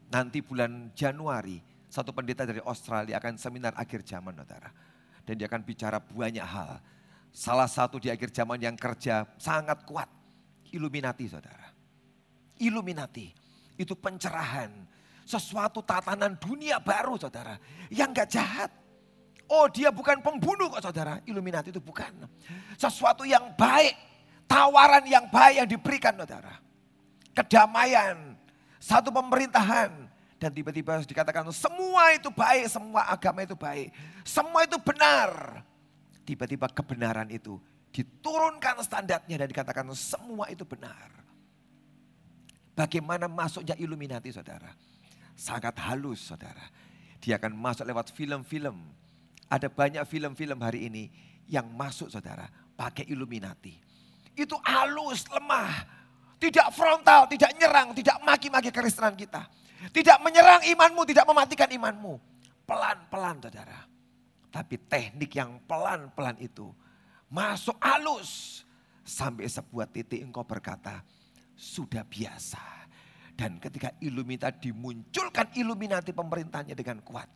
Nanti 0.09 0.41
bulan 0.41 0.89
Januari, 0.97 1.61
satu 1.93 2.17
pendeta 2.17 2.49
dari 2.49 2.65
Australia 2.65 3.21
akan 3.21 3.37
seminar 3.37 3.77
akhir 3.77 4.09
zaman 4.09 4.33
saudara. 4.41 4.73
Dan 5.29 5.37
dia 5.37 5.53
akan 5.53 5.61
bicara 5.69 6.01
banyak 6.01 6.45
hal 6.49 6.81
Salah 7.31 7.71
satu 7.71 8.03
di 8.03 8.11
akhir 8.11 8.35
zaman 8.35 8.59
yang 8.59 8.75
kerja 8.75 9.23
sangat 9.39 9.87
kuat. 9.87 10.11
Illuminati 10.75 11.31
saudara. 11.31 11.71
Illuminati. 12.59 13.31
Itu 13.79 13.95
pencerahan. 13.95 14.71
Sesuatu 15.23 15.83
tatanan 15.83 16.35
dunia 16.39 16.83
baru 16.83 17.15
saudara. 17.15 17.55
Yang 17.91 18.11
gak 18.23 18.29
jahat. 18.35 18.71
Oh 19.51 19.67
dia 19.71 19.91
bukan 19.95 20.19
pembunuh 20.23 20.71
kok 20.75 20.83
saudara. 20.91 21.23
Illuminati 21.27 21.71
itu 21.71 21.83
bukan. 21.83 22.27
Sesuatu 22.75 23.23
yang 23.23 23.55
baik. 23.55 23.95
Tawaran 24.51 25.07
yang 25.07 25.31
baik 25.31 25.63
yang 25.63 25.69
diberikan 25.71 26.15
saudara. 26.19 26.59
Kedamaian. 27.31 28.35
Satu 28.83 29.15
pemerintahan. 29.15 30.11
Dan 30.41 30.51
tiba-tiba 30.51 30.99
dikatakan 31.05 31.47
semua 31.53 32.17
itu 32.17 32.33
baik, 32.33 32.65
semua 32.67 33.07
agama 33.07 33.45
itu 33.45 33.55
baik. 33.55 33.93
Semua 34.25 34.65
itu 34.65 34.81
benar 34.81 35.63
tiba-tiba 36.31 36.71
kebenaran 36.71 37.27
itu 37.27 37.59
diturunkan 37.91 38.79
standarnya 38.87 39.35
dan 39.35 39.49
dikatakan 39.51 39.91
semua 39.99 40.47
itu 40.47 40.63
benar. 40.63 41.11
Bagaimana 42.79 43.27
masuknya 43.27 43.75
Illuminati 43.75 44.31
saudara? 44.31 44.71
Sangat 45.35 45.75
halus 45.91 46.23
saudara. 46.23 46.63
Dia 47.19 47.37
akan 47.37 47.59
masuk 47.59 47.83
lewat 47.83 48.15
film-film. 48.15 48.79
Ada 49.51 49.67
banyak 49.67 50.07
film-film 50.07 50.59
hari 50.63 50.87
ini 50.87 51.11
yang 51.51 51.67
masuk 51.67 52.07
saudara 52.07 52.47
pakai 52.79 53.11
Illuminati. 53.11 53.75
Itu 54.39 54.55
halus, 54.63 55.27
lemah. 55.27 55.99
Tidak 56.39 56.73
frontal, 56.73 57.27
tidak 57.29 57.53
nyerang, 57.59 57.93
tidak 57.93 58.17
maki-maki 58.23 58.71
keristenan 58.71 59.19
kita. 59.19 59.45
Tidak 59.91 60.23
menyerang 60.23 60.63
imanmu, 60.63 61.03
tidak 61.11 61.27
mematikan 61.27 61.69
imanmu. 61.69 62.17
Pelan-pelan 62.65 63.37
saudara. 63.43 63.90
Tapi 64.51 64.77
teknik 64.91 65.31
yang 65.39 65.63
pelan-pelan 65.65 66.37
itu 66.43 66.67
masuk 67.31 67.79
halus. 67.79 68.63
Sampai 69.07 69.47
sebuah 69.47 69.91
titik 69.91 70.23
engkau 70.23 70.43
berkata, 70.47 71.03
sudah 71.55 72.03
biasa. 72.07 72.63
Dan 73.35 73.57
ketika 73.57 73.97
Illuminati 74.05 74.69
dimunculkan 74.69 75.49
Illuminati 75.57 76.13
pemerintahnya 76.13 76.77
dengan 76.77 77.01
kuat. 77.01 77.27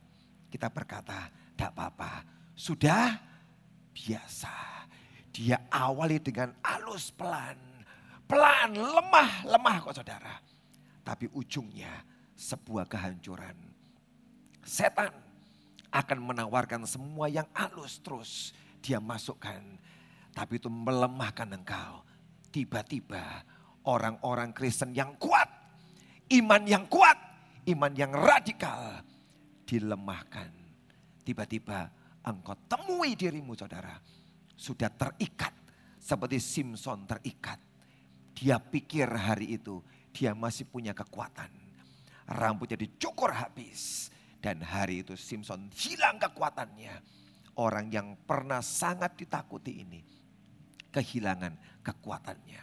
Kita 0.52 0.70
berkata, 0.70 1.32
tidak 1.54 1.72
apa-apa, 1.74 2.22
sudah 2.54 3.18
biasa. 3.90 4.54
Dia 5.34 5.66
awali 5.72 6.22
dengan 6.22 6.54
halus 6.62 7.10
pelan. 7.10 7.58
Pelan, 8.28 8.70
lemah, 8.76 9.30
lemah 9.50 9.76
kok 9.82 9.98
saudara. 9.98 10.38
Tapi 11.02 11.26
ujungnya 11.34 11.90
sebuah 12.38 12.86
kehancuran. 12.86 13.56
Setan 14.62 15.23
akan 15.94 16.18
menawarkan 16.34 16.82
semua 16.90 17.30
yang 17.30 17.46
halus 17.54 18.02
terus 18.02 18.50
dia 18.82 18.98
masukkan. 18.98 19.62
Tapi 20.34 20.58
itu 20.58 20.66
melemahkan 20.66 21.46
engkau. 21.54 22.02
Tiba-tiba 22.50 23.46
orang-orang 23.86 24.50
Kristen 24.50 24.90
yang 24.90 25.14
kuat, 25.14 25.46
iman 26.34 26.62
yang 26.66 26.90
kuat, 26.90 27.14
iman 27.70 27.94
yang 27.94 28.10
radikal 28.10 29.06
dilemahkan. 29.62 30.50
Tiba-tiba 31.22 31.86
engkau 32.26 32.58
temui 32.66 33.14
dirimu 33.14 33.54
saudara. 33.54 33.94
Sudah 34.58 34.90
terikat 34.90 35.54
seperti 36.02 36.42
Simpson 36.42 37.06
terikat. 37.06 37.62
Dia 38.34 38.58
pikir 38.58 39.06
hari 39.06 39.54
itu 39.54 39.78
dia 40.10 40.34
masih 40.34 40.66
punya 40.66 40.90
kekuatan. 40.90 41.50
Rambutnya 42.26 42.74
dicukur 42.74 43.30
habis 43.30 44.10
dan 44.44 44.60
hari 44.60 45.00
itu 45.00 45.16
Simpson 45.16 45.72
hilang 45.72 46.20
kekuatannya. 46.20 47.16
orang 47.54 47.86
yang 47.86 48.18
pernah 48.26 48.58
sangat 48.58 49.14
ditakuti 49.14 49.78
ini 49.86 50.02
kehilangan 50.90 51.54
kekuatannya. 51.86 52.62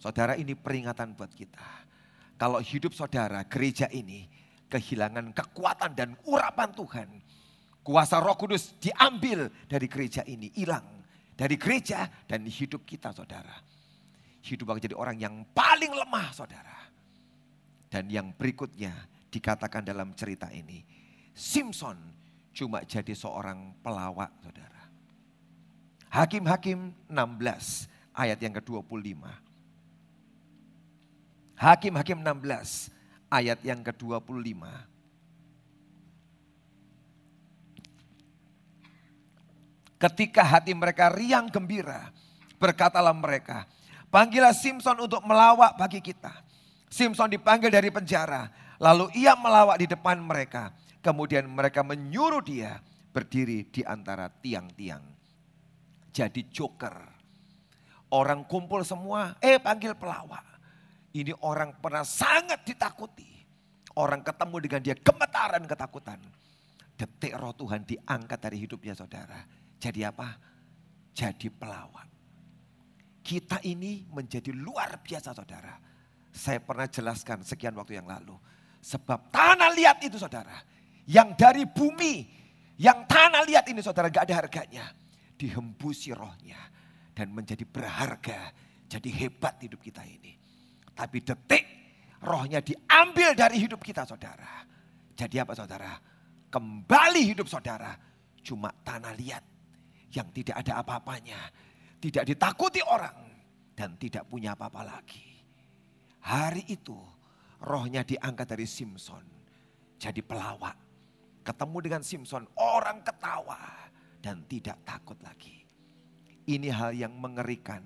Saudara 0.00 0.32
ini 0.32 0.56
peringatan 0.56 1.12
buat 1.12 1.28
kita. 1.28 1.68
Kalau 2.40 2.56
hidup 2.56 2.96
saudara 2.96 3.44
gereja 3.44 3.84
ini 3.92 4.24
kehilangan 4.72 5.36
kekuatan 5.36 5.92
dan 5.92 6.16
urapan 6.24 6.72
Tuhan. 6.72 7.08
Kuasa 7.84 8.16
roh 8.16 8.32
kudus 8.40 8.80
diambil 8.80 9.52
dari 9.68 9.92
gereja 9.92 10.24
ini, 10.24 10.48
hilang. 10.56 11.04
Dari 11.36 11.60
gereja 11.60 12.08
dan 12.24 12.48
hidup 12.48 12.88
kita 12.88 13.12
saudara. 13.12 13.60
Hidup 14.40 14.72
akan 14.72 14.80
jadi 14.80 14.96
orang 14.96 15.20
yang 15.20 15.44
paling 15.52 15.92
lemah 15.92 16.32
saudara. 16.32 16.80
Dan 17.92 18.08
yang 18.08 18.32
berikutnya 18.32 19.17
dikatakan 19.28 19.84
dalam 19.84 20.12
cerita 20.16 20.48
ini. 20.52 20.84
Simpson 21.32 21.96
cuma 22.52 22.82
jadi 22.82 23.14
seorang 23.14 23.78
pelawak 23.84 24.32
saudara. 24.42 24.82
Hakim-hakim 26.08 26.90
16 27.06 27.86
ayat 28.16 28.38
yang 28.40 28.54
ke-25. 28.58 29.22
Hakim-hakim 31.58 32.18
16 32.24 32.90
ayat 33.28 33.58
yang 33.62 33.80
ke-25. 33.84 34.62
Ketika 39.98 40.42
hati 40.46 40.72
mereka 40.78 41.10
riang 41.10 41.50
gembira, 41.50 42.14
berkatalah 42.62 43.10
mereka, 43.10 43.66
panggillah 44.14 44.54
Simpson 44.54 44.94
untuk 45.02 45.22
melawak 45.26 45.74
bagi 45.74 45.98
kita. 45.98 46.30
Simpson 46.86 47.26
dipanggil 47.28 47.68
dari 47.68 47.90
penjara, 47.90 48.46
lalu 48.78 49.10
ia 49.14 49.34
melawak 49.38 49.78
di 49.82 49.86
depan 49.90 50.18
mereka. 50.18 50.74
Kemudian 50.98 51.46
mereka 51.46 51.86
menyuruh 51.86 52.42
dia 52.42 52.82
berdiri 53.14 53.66
di 53.70 53.86
antara 53.86 54.26
tiang-tiang. 54.30 55.02
Jadi 56.10 56.50
joker. 56.50 56.96
Orang 58.08 58.48
kumpul 58.48 58.82
semua, 58.82 59.36
eh 59.38 59.60
panggil 59.60 59.92
pelawak. 59.94 60.42
Ini 61.12 61.36
orang 61.44 61.76
pernah 61.78 62.02
sangat 62.02 62.64
ditakuti. 62.64 63.28
Orang 63.98 64.22
ketemu 64.22 64.56
dengan 64.62 64.80
dia 64.80 64.96
gemetaran 64.96 65.64
ketakutan. 65.66 66.20
Detik 66.98 67.34
roh 67.38 67.54
Tuhan 67.54 67.86
diangkat 67.86 68.38
dari 68.38 68.58
hidupnya 68.58 68.94
saudara. 68.94 69.38
Jadi 69.78 70.02
apa? 70.02 70.34
Jadi 71.14 71.46
pelawak. 71.50 72.06
Kita 73.22 73.62
ini 73.66 74.06
menjadi 74.10 74.50
luar 74.54 74.98
biasa 75.02 75.34
saudara. 75.34 75.78
Saya 76.34 76.62
pernah 76.62 76.86
jelaskan 76.86 77.42
sekian 77.42 77.74
waktu 77.74 77.98
yang 77.98 78.08
lalu. 78.08 78.34
Sebab 78.78 79.30
tanah 79.32 79.70
liat 79.74 79.98
itu 80.04 80.16
saudara. 80.16 80.58
Yang 81.08 81.28
dari 81.38 81.64
bumi. 81.66 82.14
Yang 82.78 82.98
tanah 83.10 83.42
liat 83.42 83.64
ini 83.70 83.80
saudara 83.82 84.08
gak 84.08 84.30
ada 84.30 84.36
harganya. 84.44 84.86
Dihembusi 85.34 86.14
rohnya. 86.14 86.58
Dan 87.14 87.34
menjadi 87.34 87.66
berharga. 87.66 88.54
Jadi 88.88 89.08
hebat 89.12 89.58
hidup 89.60 89.82
kita 89.82 90.02
ini. 90.06 90.32
Tapi 90.94 91.22
detik 91.22 91.64
rohnya 92.24 92.58
diambil 92.58 93.34
dari 93.34 93.62
hidup 93.62 93.82
kita 93.82 94.02
saudara. 94.02 94.66
Jadi 95.14 95.36
apa 95.38 95.52
saudara? 95.54 95.92
Kembali 96.48 97.22
hidup 97.28 97.44
saudara 97.50 97.92
cuma 98.40 98.72
tanah 98.72 99.12
liat 99.12 99.44
yang 100.14 100.30
tidak 100.32 100.62
ada 100.64 100.80
apa-apanya. 100.80 101.40
Tidak 101.98 102.24
ditakuti 102.24 102.80
orang 102.86 103.28
dan 103.74 103.98
tidak 103.98 104.24
punya 104.30 104.54
apa-apa 104.54 104.82
lagi. 104.86 105.26
Hari 106.24 106.70
itu 106.70 106.96
rohnya 107.62 108.06
diangkat 108.06 108.54
dari 108.54 108.66
Simpson. 108.68 109.24
Jadi 109.98 110.22
pelawak. 110.22 110.76
Ketemu 111.42 111.78
dengan 111.80 112.02
Simpson 112.04 112.44
orang 112.60 113.00
ketawa 113.02 113.88
dan 114.20 114.44
tidak 114.46 114.78
takut 114.84 115.16
lagi. 115.24 115.64
Ini 116.48 116.68
hal 116.72 116.92
yang 116.92 117.16
mengerikan 117.16 117.82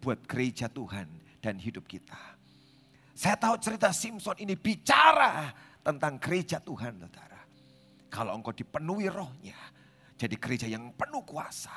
buat 0.00 0.24
gereja 0.24 0.68
Tuhan 0.68 1.08
dan 1.40 1.60
hidup 1.60 1.84
kita. 1.84 2.36
Saya 3.14 3.36
tahu 3.38 3.60
cerita 3.60 3.94
Simpson 3.94 4.34
ini 4.40 4.58
bicara 4.58 5.52
tentang 5.84 6.18
gereja 6.18 6.58
Tuhan 6.58 6.98
saudara. 6.98 7.40
Kalau 8.08 8.34
engkau 8.34 8.56
dipenuhi 8.56 9.06
rohnya, 9.12 9.56
jadi 10.18 10.34
gereja 10.40 10.66
yang 10.66 10.90
penuh 10.96 11.22
kuasa. 11.22 11.72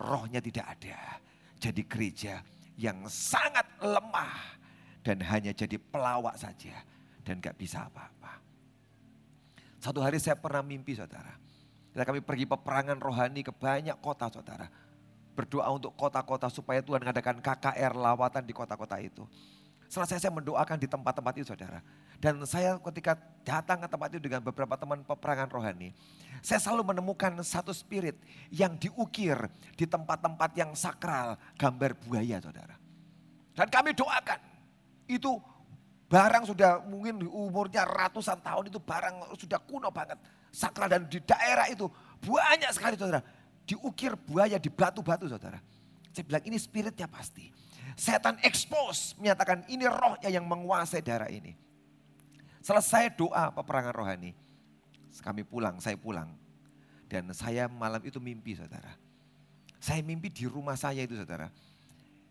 Rohnya 0.00 0.40
tidak 0.40 0.66
ada, 0.78 1.20
jadi 1.60 1.82
gereja 1.84 2.34
yang 2.80 3.04
sangat 3.04 3.68
lemah 3.84 4.59
dan 5.00 5.20
hanya 5.24 5.52
jadi 5.52 5.76
pelawak 5.80 6.36
saja 6.36 6.84
dan 7.24 7.40
gak 7.40 7.56
bisa 7.56 7.88
apa-apa. 7.88 8.40
Satu 9.80 10.04
hari 10.04 10.20
saya 10.20 10.36
pernah 10.36 10.60
mimpi 10.60 10.92
saudara. 10.92 11.32
Kita 11.90 12.04
kami 12.04 12.20
pergi 12.20 12.44
peperangan 12.46 13.00
rohani 13.00 13.40
ke 13.40 13.50
banyak 13.50 13.96
kota 13.98 14.28
saudara. 14.28 14.68
Berdoa 15.32 15.72
untuk 15.72 15.96
kota-kota 15.96 16.52
supaya 16.52 16.84
Tuhan 16.84 17.00
mengadakan 17.00 17.40
KKR 17.40 17.96
lawatan 17.96 18.44
di 18.44 18.52
kota-kota 18.52 19.00
itu. 19.00 19.24
Selesai 19.90 20.22
saya 20.22 20.30
mendoakan 20.30 20.78
di 20.78 20.86
tempat-tempat 20.86 21.32
itu 21.40 21.50
saudara. 21.50 21.82
Dan 22.20 22.38
saya 22.44 22.76
ketika 22.78 23.16
datang 23.42 23.80
ke 23.80 23.88
tempat 23.88 24.08
itu 24.12 24.20
dengan 24.20 24.44
beberapa 24.44 24.76
teman 24.76 25.00
peperangan 25.02 25.48
rohani. 25.50 25.90
Saya 26.44 26.60
selalu 26.60 26.94
menemukan 26.94 27.32
satu 27.40 27.72
spirit 27.72 28.14
yang 28.52 28.76
diukir 28.76 29.48
di 29.74 29.88
tempat-tempat 29.88 30.50
yang 30.54 30.76
sakral. 30.76 31.40
Gambar 31.56 31.96
buaya 32.04 32.38
saudara. 32.38 32.76
Dan 33.56 33.66
kami 33.66 33.96
doakan. 33.96 34.49
Itu 35.10 35.42
barang 36.06 36.46
sudah 36.46 36.86
mungkin 36.86 37.26
umurnya 37.26 37.82
ratusan 37.82 38.38
tahun 38.38 38.70
itu 38.70 38.78
barang 38.78 39.34
sudah 39.34 39.58
kuno 39.66 39.90
banget. 39.90 40.22
Sakral 40.54 40.86
dan 40.86 41.10
di 41.10 41.18
daerah 41.22 41.66
itu 41.66 41.90
banyak 42.22 42.70
sekali 42.70 42.94
saudara. 42.94 43.22
Diukir 43.66 44.14
buaya 44.14 44.58
di 44.58 44.70
batu-batu 44.70 45.26
saudara. 45.26 45.58
Saya 46.14 46.26
bilang 46.26 46.42
ini 46.46 46.58
spiritnya 46.58 47.10
pasti. 47.10 47.50
Setan 47.98 48.38
expose 48.46 49.18
menyatakan 49.18 49.66
ini 49.66 49.86
rohnya 49.86 50.30
yang 50.30 50.46
menguasai 50.46 51.02
daerah 51.02 51.26
ini. 51.30 51.54
Selesai 52.62 53.14
doa 53.18 53.50
peperangan 53.50 53.94
rohani. 53.94 54.32
Kami 55.20 55.42
pulang, 55.42 55.82
saya 55.82 55.98
pulang. 55.98 56.30
Dan 57.10 57.34
saya 57.34 57.66
malam 57.66 57.98
itu 58.06 58.22
mimpi 58.22 58.54
saudara. 58.54 58.94
Saya 59.82 60.04
mimpi 60.04 60.30
di 60.30 60.46
rumah 60.46 60.78
saya 60.78 61.02
itu 61.02 61.18
saudara. 61.18 61.50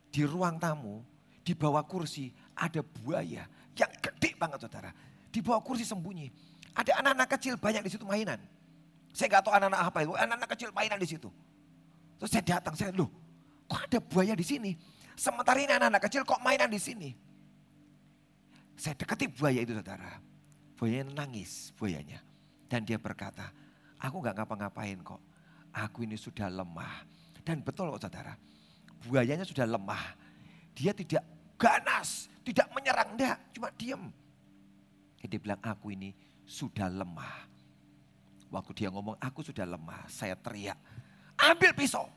Di 0.09 0.23
ruang 0.23 0.57
tamu, 0.57 1.03
di 1.49 1.57
bawah 1.57 1.81
kursi 1.81 2.29
ada 2.53 2.85
buaya 2.85 3.41
yang 3.73 3.91
gede 3.97 4.37
banget 4.37 4.69
saudara. 4.69 4.93
Di 5.33 5.41
bawah 5.41 5.65
kursi 5.65 5.81
sembunyi. 5.81 6.29
Ada 6.77 7.01
anak-anak 7.01 7.25
kecil 7.33 7.57
banyak 7.57 7.81
di 7.81 7.89
situ 7.89 8.05
mainan. 8.05 8.37
Saya 9.09 9.33
gak 9.33 9.49
tahu 9.49 9.57
anak-anak 9.57 9.81
apa 9.81 9.99
itu, 10.05 10.13
anak-anak 10.13 10.49
kecil 10.53 10.69
mainan 10.69 11.01
di 11.01 11.09
situ. 11.09 11.33
Terus 12.21 12.29
saya 12.29 12.45
datang, 12.45 12.77
saya 12.77 12.93
loh 12.93 13.09
kok 13.65 13.81
ada 13.81 13.97
buaya 13.97 14.37
di 14.37 14.45
sini? 14.45 14.77
Sementara 15.17 15.57
ini 15.57 15.73
anak-anak 15.73 16.01
kecil 16.05 16.21
kok 16.21 16.37
mainan 16.45 16.69
di 16.69 16.77
sini. 16.77 17.09
Saya 18.77 18.93
dekati 18.93 19.25
buaya 19.33 19.65
itu 19.65 19.73
saudara. 19.73 20.21
Buayanya 20.77 21.25
nangis 21.25 21.73
buayanya. 21.73 22.21
Dan 22.69 22.85
dia 22.85 23.01
berkata, 23.01 23.49
aku 23.97 24.21
gak 24.21 24.37
ngapa-ngapain 24.37 25.01
kok. 25.01 25.17
Aku 25.73 26.05
ini 26.05 26.13
sudah 26.13 26.45
lemah. 26.45 27.09
Dan 27.41 27.65
betul 27.65 27.89
kok 27.97 28.05
saudara. 28.05 28.37
Buayanya 29.09 29.49
sudah 29.49 29.65
lemah. 29.65 30.13
Dia 30.77 30.93
tidak 30.93 31.38
ganas, 31.59 32.31
tidak 32.47 32.71
menyerang. 32.71 33.19
Enggak, 33.19 33.37
cuma 33.51 33.69
diam. 33.75 34.07
Dia 35.19 35.37
bilang 35.37 35.59
aku 35.59 35.91
ini 35.91 36.15
sudah 36.47 36.87
lemah. 36.87 37.45
Waktu 38.49 38.71
dia 38.73 38.89
ngomong 38.89 39.19
aku 39.19 39.43
sudah 39.43 39.67
lemah, 39.67 40.07
saya 40.07 40.33
teriak. 40.39 40.79
Ambil 41.37 41.75
pisau. 41.75 42.07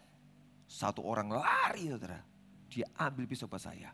Satu 0.64 1.05
orang 1.05 1.28
lari 1.28 1.93
saudara 1.93 2.32
dia 2.72 2.88
ambil 2.97 3.28
pisau 3.28 3.45
ke 3.53 3.61
saya. 3.61 3.93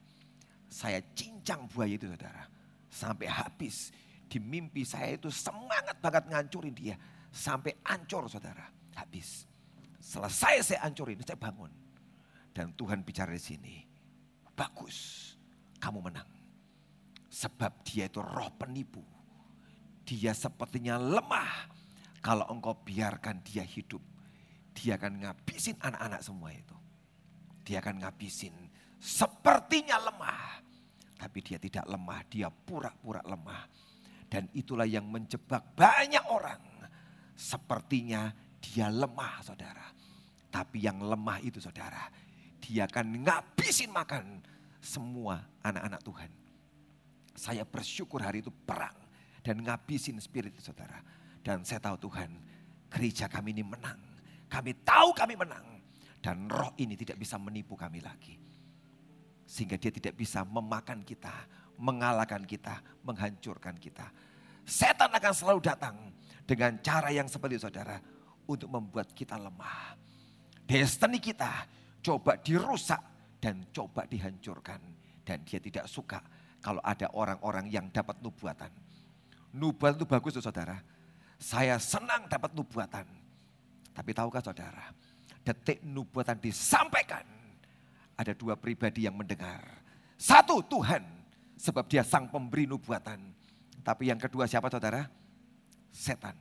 Saya 0.71 1.03
cincang 1.19 1.67
buaya 1.67 1.99
itu 1.99 2.07
saudara. 2.07 2.47
Sampai 2.87 3.27
habis. 3.27 3.91
Di 4.31 4.39
mimpi 4.39 4.87
saya 4.87 5.19
itu 5.19 5.35
semangat 5.35 5.99
banget 5.99 6.31
ngancurin 6.31 6.71
dia. 6.71 6.95
Sampai 7.35 7.75
ancur 7.83 8.31
saudara. 8.31 8.71
Habis. 8.95 9.51
Selesai 9.99 10.63
saya 10.63 10.87
ancurin, 10.87 11.19
saya 11.27 11.35
bangun. 11.35 11.75
Dan 12.55 12.71
Tuhan 12.79 13.03
bicara 13.03 13.35
di 13.35 13.43
sini. 13.43 13.77
Bagus, 14.55 15.35
kamu 15.79 15.99
menang. 16.11 16.29
Sebab 17.29 17.87
dia 17.87 18.11
itu 18.11 18.18
roh 18.18 18.51
penipu. 18.55 19.03
Dia 20.03 20.35
sepertinya 20.35 20.99
lemah. 20.99 21.70
Kalau 22.18 22.51
engkau 22.51 22.74
biarkan 22.83 23.41
dia 23.47 23.62
hidup. 23.62 24.03
Dia 24.74 24.99
akan 24.99 25.22
ngabisin 25.22 25.79
anak-anak 25.79 26.20
semua 26.22 26.51
itu. 26.55 26.76
Dia 27.66 27.83
akan 27.83 28.03
ngabisin 28.03 28.55
sepertinya 28.99 29.99
lemah. 30.03 30.62
Tapi 31.18 31.39
dia 31.43 31.59
tidak 31.59 31.87
lemah, 31.91 32.22
dia 32.31 32.47
pura-pura 32.47 33.22
lemah. 33.26 33.66
Dan 34.31 34.47
itulah 34.55 34.87
yang 34.87 35.09
menjebak 35.09 35.74
banyak 35.74 36.22
orang. 36.31 36.62
Sepertinya 37.35 38.31
dia 38.62 38.87
lemah 38.87 39.43
saudara. 39.43 39.87
Tapi 40.49 40.79
yang 40.87 41.03
lemah 41.03 41.43
itu 41.43 41.59
saudara, 41.59 42.07
dia 42.62 42.87
akan 42.87 43.26
ngabisin 43.26 43.91
makan 43.91 44.41
semua 44.79 45.43
anak-anak 45.62 46.01
Tuhan. 46.03 46.31
Saya 47.39 47.62
bersyukur 47.62 48.18
hari 48.18 48.43
itu 48.43 48.51
perang 48.51 48.95
dan 49.43 49.62
ngabisin 49.62 50.18
spirit 50.18 50.55
itu 50.55 50.62
saudara. 50.70 50.99
Dan 51.39 51.62
saya 51.62 51.79
tahu 51.79 52.11
Tuhan, 52.11 52.31
gereja 52.91 53.31
kami 53.31 53.55
ini 53.55 53.62
menang. 53.62 53.99
Kami 54.51 54.74
tahu 54.83 55.14
kami 55.14 55.39
menang. 55.39 55.79
Dan 56.18 56.51
roh 56.51 56.74
ini 56.83 56.99
tidak 56.99 57.14
bisa 57.16 57.39
menipu 57.39 57.79
kami 57.79 58.03
lagi. 58.03 58.35
Sehingga 59.47 59.79
dia 59.79 59.95
tidak 59.95 60.18
bisa 60.18 60.43
memakan 60.43 61.07
kita, 61.07 61.33
mengalahkan 61.79 62.43
kita, 62.43 62.83
menghancurkan 63.07 63.79
kita. 63.79 64.11
Setan 64.66 65.09
akan 65.09 65.33
selalu 65.33 65.61
datang 65.62 65.97
dengan 66.45 66.76
cara 66.85 67.09
yang 67.14 67.31
seperti 67.31 67.57
saudara 67.57 67.97
untuk 68.45 68.68
membuat 68.68 69.14
kita 69.14 69.39
lemah. 69.39 69.97
Destiny 70.68 71.16
kita 71.16 71.64
coba 72.05 72.37
dirusak 72.37 73.01
dan 73.39 73.66
coba 73.70 74.07
dihancurkan. 74.07 74.78
Dan 75.22 75.45
dia 75.45 75.61
tidak 75.61 75.86
suka 75.86 76.22
kalau 76.59 76.82
ada 76.82 77.11
orang-orang 77.14 77.68
yang 77.70 77.86
dapat 77.93 78.18
nubuatan. 78.24 78.70
Nubuatan 79.55 79.97
itu 80.01 80.07
bagus 80.09 80.36
tuh 80.36 80.45
saudara. 80.45 80.78
Saya 81.39 81.78
senang 81.78 82.26
dapat 82.26 82.51
nubuatan. 82.57 83.07
Tapi 83.95 84.11
tahukah 84.14 84.43
saudara, 84.43 84.95
detik 85.43 85.82
nubuatan 85.82 86.39
disampaikan. 86.39 87.26
Ada 88.18 88.34
dua 88.34 88.59
pribadi 88.59 89.07
yang 89.07 89.14
mendengar. 89.14 89.62
Satu 90.18 90.62
Tuhan, 90.66 91.03
sebab 91.55 91.86
dia 91.86 92.03
sang 92.03 92.26
pemberi 92.30 92.66
nubuatan. 92.66 93.18
Tapi 93.82 94.11
yang 94.11 94.18
kedua 94.18 94.51
siapa 94.51 94.66
saudara? 94.70 95.07
Setan. 95.95 96.34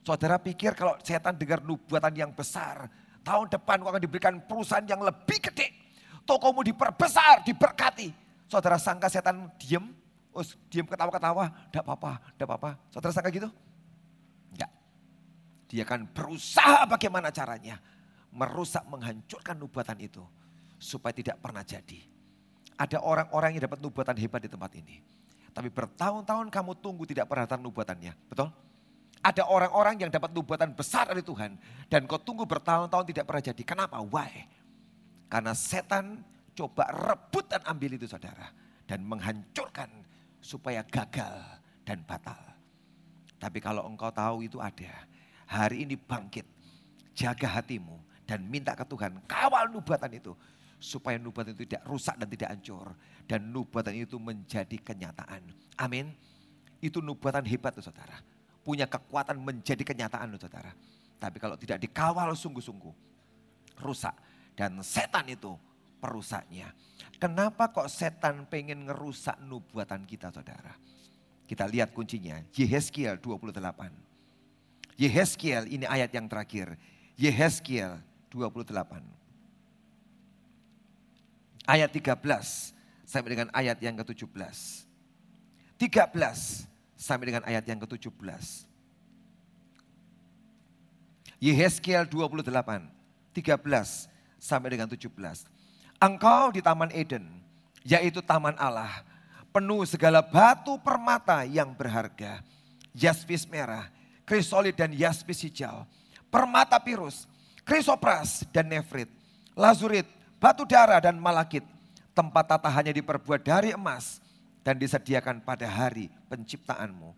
Saudara 0.00 0.40
pikir 0.40 0.72
kalau 0.72 0.96
setan 1.02 1.36
dengar 1.36 1.60
nubuatan 1.64 2.12
yang 2.16 2.32
besar, 2.32 2.88
tahun 3.24 3.50
depan 3.50 3.82
akan 3.82 4.00
diberikan 4.00 4.34
perusahaan 4.44 4.84
yang 4.86 5.02
lebih 5.02 5.38
gede. 5.50 5.85
Tokomu 6.26 6.66
diperbesar, 6.66 7.46
diberkati. 7.46 8.10
Saudara 8.50 8.76
sangka 8.76 9.06
setan 9.06 9.46
diem, 9.62 9.86
oh, 10.34 10.42
diem 10.66 10.86
ketawa-ketawa, 10.86 11.70
tidak 11.70 11.82
apa-apa, 11.86 12.12
tidak 12.34 12.46
apa-apa. 12.50 12.70
Saudara 12.90 13.14
sangka 13.14 13.30
gitu? 13.30 13.48
Enggak. 14.50 14.70
Dia 15.70 15.82
akan 15.86 16.10
berusaha 16.10 16.82
bagaimana 16.90 17.30
caranya. 17.30 17.78
Merusak, 18.34 18.82
menghancurkan 18.90 19.54
nubuatan 19.54 19.96
itu. 20.02 20.22
Supaya 20.76 21.14
tidak 21.14 21.38
pernah 21.40 21.62
jadi. 21.62 22.02
Ada 22.76 23.00
orang-orang 23.00 23.56
yang 23.56 23.64
dapat 23.70 23.80
nubuatan 23.80 24.18
hebat 24.20 24.44
di 24.44 24.50
tempat 24.52 24.70
ini. 24.76 25.00
Tapi 25.56 25.72
bertahun-tahun 25.72 26.52
kamu 26.52 26.72
tunggu 26.84 27.08
tidak 27.08 27.32
pernah 27.32 27.48
datang 27.48 27.64
nubuatannya. 27.64 28.12
Betul? 28.28 28.52
Ada 29.24 29.48
orang-orang 29.48 30.04
yang 30.04 30.10
dapat 30.12 30.28
nubuatan 30.36 30.76
besar 30.76 31.08
dari 31.08 31.24
Tuhan. 31.24 31.56
Dan 31.88 32.04
kau 32.04 32.20
tunggu 32.20 32.44
bertahun-tahun 32.44 33.08
tidak 33.08 33.24
pernah 33.24 33.42
jadi. 33.42 33.62
Kenapa? 33.64 33.96
Why? 34.04 34.44
Karena 35.26 35.52
setan 35.52 36.22
coba 36.56 36.88
rebut 36.92 37.46
dan 37.50 37.62
ambil 37.66 37.98
itu 37.98 38.06
saudara. 38.06 38.50
Dan 38.86 39.02
menghancurkan 39.02 39.90
supaya 40.38 40.86
gagal 40.86 41.42
dan 41.82 42.02
batal. 42.06 42.38
Tapi 43.36 43.58
kalau 43.58 43.84
engkau 43.90 44.10
tahu 44.14 44.46
itu 44.46 44.62
ada. 44.62 45.06
Hari 45.50 45.86
ini 45.86 45.98
bangkit. 45.98 46.46
Jaga 47.12 47.60
hatimu. 47.60 47.98
Dan 48.26 48.46
minta 48.46 48.74
ke 48.78 48.86
Tuhan. 48.86 49.18
Kawal 49.26 49.70
nubuatan 49.74 50.10
itu. 50.14 50.32
Supaya 50.78 51.18
nubuatan 51.18 51.54
itu 51.54 51.66
tidak 51.66 51.82
rusak 51.86 52.14
dan 52.18 52.28
tidak 52.30 52.48
hancur. 52.54 52.94
Dan 53.26 53.50
nubuatan 53.50 53.94
itu 53.94 54.16
menjadi 54.22 54.78
kenyataan. 54.78 55.42
Amin. 55.82 56.14
Itu 56.78 57.02
nubuatan 57.02 57.42
hebat 57.42 57.74
tuh 57.74 57.82
saudara 57.82 58.22
punya 58.66 58.90
kekuatan 58.90 59.38
menjadi 59.38 59.86
kenyataan 59.86 60.34
loh 60.34 60.42
saudara. 60.42 60.74
Tapi 61.22 61.38
kalau 61.38 61.54
tidak 61.54 61.78
dikawal 61.78 62.34
sungguh-sungguh, 62.34 62.90
rusak. 63.78 64.10
Dan 64.56 64.80
setan 64.80 65.28
itu 65.28 65.52
perusaknya. 66.00 66.72
Kenapa 67.20 67.68
kok 67.72 67.92
setan 67.92 68.48
pengen 68.48 68.88
ngerusak 68.88 69.36
nubuatan 69.44 70.08
kita 70.08 70.32
saudara? 70.32 70.72
Kita 71.46 71.68
lihat 71.68 71.94
kuncinya, 71.94 72.42
Yehezkiel 72.56 73.22
28. 73.22 73.56
Yehezkiel 74.98 75.68
ini 75.70 75.86
ayat 75.86 76.10
yang 76.10 76.26
terakhir. 76.26 76.74
Yehezkiel 77.20 78.00
28. 78.32 79.04
Ayat 81.68 81.90
13 81.92 82.16
sampai 83.06 83.28
dengan 83.30 83.48
ayat 83.52 83.78
yang 83.78 83.94
ke-17. 84.00 84.88
13 85.76 86.16
sampai 86.96 87.24
dengan 87.28 87.44
ayat 87.44 87.64
yang 87.68 87.78
ke-17. 87.84 88.64
Yehezkiel 91.36 92.08
28, 92.08 92.48
13 93.36 94.15
sampai 94.46 94.78
dengan 94.78 94.86
17. 94.86 95.10
Engkau 95.98 96.54
di 96.54 96.62
Taman 96.62 96.94
Eden, 96.94 97.26
yaitu 97.82 98.22
Taman 98.22 98.54
Allah, 98.54 99.02
penuh 99.50 99.82
segala 99.82 100.22
batu 100.22 100.78
permata 100.78 101.42
yang 101.42 101.74
berharga, 101.74 102.46
jaspis 102.94 103.42
merah, 103.50 103.90
krisolit 104.22 104.78
dan 104.78 104.94
jaspis 104.94 105.42
hijau, 105.42 105.82
permata 106.30 106.78
pirus, 106.78 107.26
krisopras 107.66 108.46
dan 108.54 108.70
nefrit, 108.70 109.10
lazurit, 109.58 110.06
batu 110.38 110.62
darah 110.62 111.02
dan 111.02 111.18
malakit. 111.18 111.66
Tempat 112.16 112.48
tatahannya 112.48 112.96
diperbuat 112.96 113.44
dari 113.44 113.76
emas, 113.76 114.24
dan 114.66 114.82
disediakan 114.82 115.38
pada 115.46 115.70
hari 115.70 116.10
penciptaanmu. 116.26 117.14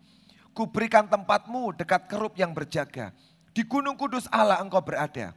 Kuberikan 0.52 1.08
tempatmu 1.08 1.72
dekat 1.80 2.04
kerup 2.04 2.36
yang 2.36 2.52
berjaga. 2.52 3.08
Di 3.56 3.64
gunung 3.64 3.96
kudus 3.96 4.28
Allah 4.28 4.60
engkau 4.60 4.84
berada. 4.84 5.32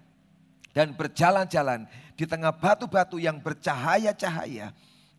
Dan 0.72 0.96
berjalan-jalan 0.96 1.84
di 2.16 2.24
tengah 2.24 2.56
batu-batu 2.56 3.20
yang 3.20 3.40
bercahaya-cahaya. 3.44 4.72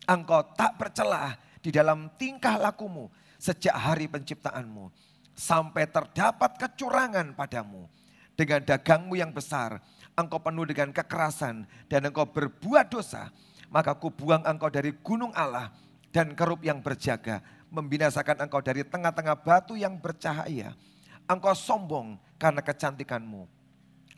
Engkau 0.09 0.41
tak 0.57 0.75
bercelah 0.81 1.37
di 1.61 1.69
dalam 1.69 2.09
tingkah 2.17 2.57
lakumu 2.57 3.07
sejak 3.37 3.73
hari 3.73 4.09
penciptaanmu. 4.09 4.89
Sampai 5.33 5.89
terdapat 5.89 6.57
kecurangan 6.57 7.33
padamu. 7.33 7.89
Dengan 8.33 8.65
dagangmu 8.65 9.13
yang 9.13 9.29
besar, 9.29 9.77
engkau 10.17 10.41
penuh 10.41 10.65
dengan 10.65 10.89
kekerasan 10.89 11.69
dan 11.85 12.01
engkau 12.09 12.25
berbuat 12.25 12.89
dosa. 12.89 13.29
Maka 13.73 13.97
kubuang 13.97 14.45
engkau 14.45 14.69
dari 14.69 14.93
gunung 15.01 15.33
Allah 15.33 15.73
dan 16.13 16.37
kerup 16.37 16.61
yang 16.61 16.81
berjaga 16.81 17.41
membinasakan 17.73 18.45
engkau 18.45 18.61
dari 18.61 18.85
tengah-tengah 18.85 19.33
batu 19.41 19.73
yang 19.73 19.97
bercahaya. 19.97 20.77
Engkau 21.25 21.57
sombong 21.57 22.21
karena 22.37 22.61
kecantikanmu. 22.61 23.49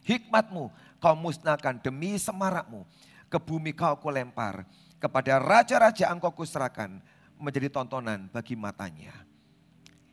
Hikmatmu 0.04 0.70
kau 1.06 1.14
musnahkan 1.14 1.78
demi 1.86 2.18
semarakmu. 2.18 2.82
Ke 3.30 3.38
bumi 3.38 3.78
kau 3.78 3.94
kulempar. 4.02 4.66
Kepada 4.98 5.38
raja-raja 5.38 6.10
engkau 6.10 6.34
kuserahkan 6.34 6.98
menjadi 7.38 7.70
tontonan 7.70 8.26
bagi 8.34 8.58
matanya. 8.58 9.14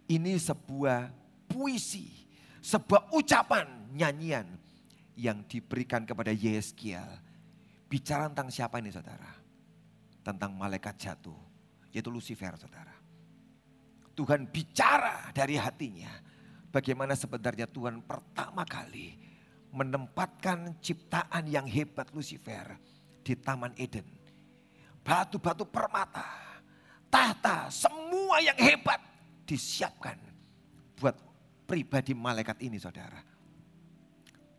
Ini 0.05 0.37
sebuah 0.37 1.09
puisi, 1.49 2.13
sebuah 2.61 3.09
ucapan, 3.17 3.89
nyanyian 3.97 4.45
yang 5.17 5.41
diberikan 5.49 6.05
kepada 6.05 6.29
Yeskiel. 6.29 7.09
Bicara 7.89 8.29
tentang 8.29 8.53
siapa 8.53 8.77
ini 8.77 8.93
saudara? 8.93 9.33
Tentang 10.21 10.53
malaikat 10.53 10.93
jatuh 11.01 11.41
yaitu 11.93 12.13
Lucifer 12.13 12.53
saudara. 12.61 12.93
Tuhan 14.13 14.45
bicara 14.49 15.33
dari 15.33 15.57
hatinya. 15.57 16.13
Bagaimana 16.73 17.13
sebenarnya 17.13 17.69
Tuhan 17.69 18.01
pertama 18.01 18.65
kali 18.65 19.32
menempatkan 19.73 20.77
ciptaan 20.85 21.49
yang 21.49 21.65
hebat 21.65 22.13
Lucifer 22.13 22.77
di 23.25 23.33
Taman 23.33 23.73
Eden. 23.81 24.05
Batu-batu 25.03 25.67
permata, 25.67 26.29
tahta, 27.09 27.73
semua 27.73 28.39
yang 28.39 28.55
hebat 28.61 29.01
disiapkan 29.49 30.15
buat 30.95 31.17
pribadi 31.67 32.15
malaikat 32.15 32.61
ini 32.63 32.79
saudara. 32.79 33.19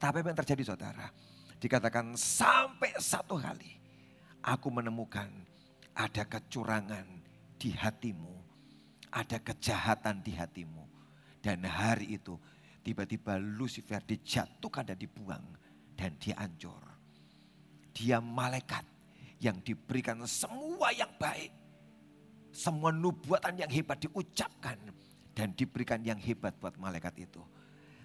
Tapi 0.01 0.19
apa 0.19 0.27
yang 0.33 0.39
terjadi 0.43 0.63
saudara? 0.75 1.07
Dikatakan 1.61 2.19
sampai 2.19 2.91
satu 2.99 3.39
kali 3.39 3.71
aku 4.43 4.67
menemukan 4.67 5.31
ada 5.95 6.27
kecurangan 6.27 7.07
di 7.55 7.71
hatimu. 7.71 8.35
Ada 9.13 9.39
kejahatan 9.39 10.25
di 10.25 10.33
hatimu. 10.35 10.83
Dan 11.39 11.63
hari 11.69 12.17
itu 12.17 12.35
tiba-tiba 12.83 13.39
Lucifer 13.39 14.03
dijatuhkan 14.03 14.91
dan 14.91 14.97
dibuang. 14.99 15.45
Dan 15.93 16.19
dia 16.19 16.35
hancur. 16.37 16.81
Dia 17.93 18.17
malaikat 18.19 18.83
yang 19.39 19.61
diberikan 19.63 20.19
semua 20.27 20.91
yang 20.91 21.09
baik. 21.15 21.53
Semua 22.53 22.91
nubuatan 22.93 23.57
yang 23.57 23.71
hebat 23.71 24.03
diucapkan. 24.03 24.77
Dan 25.33 25.55
diberikan 25.57 26.03
yang 26.05 26.19
hebat 26.21 26.53
buat 26.61 26.77
malaikat 26.77 27.25
itu. 27.25 27.41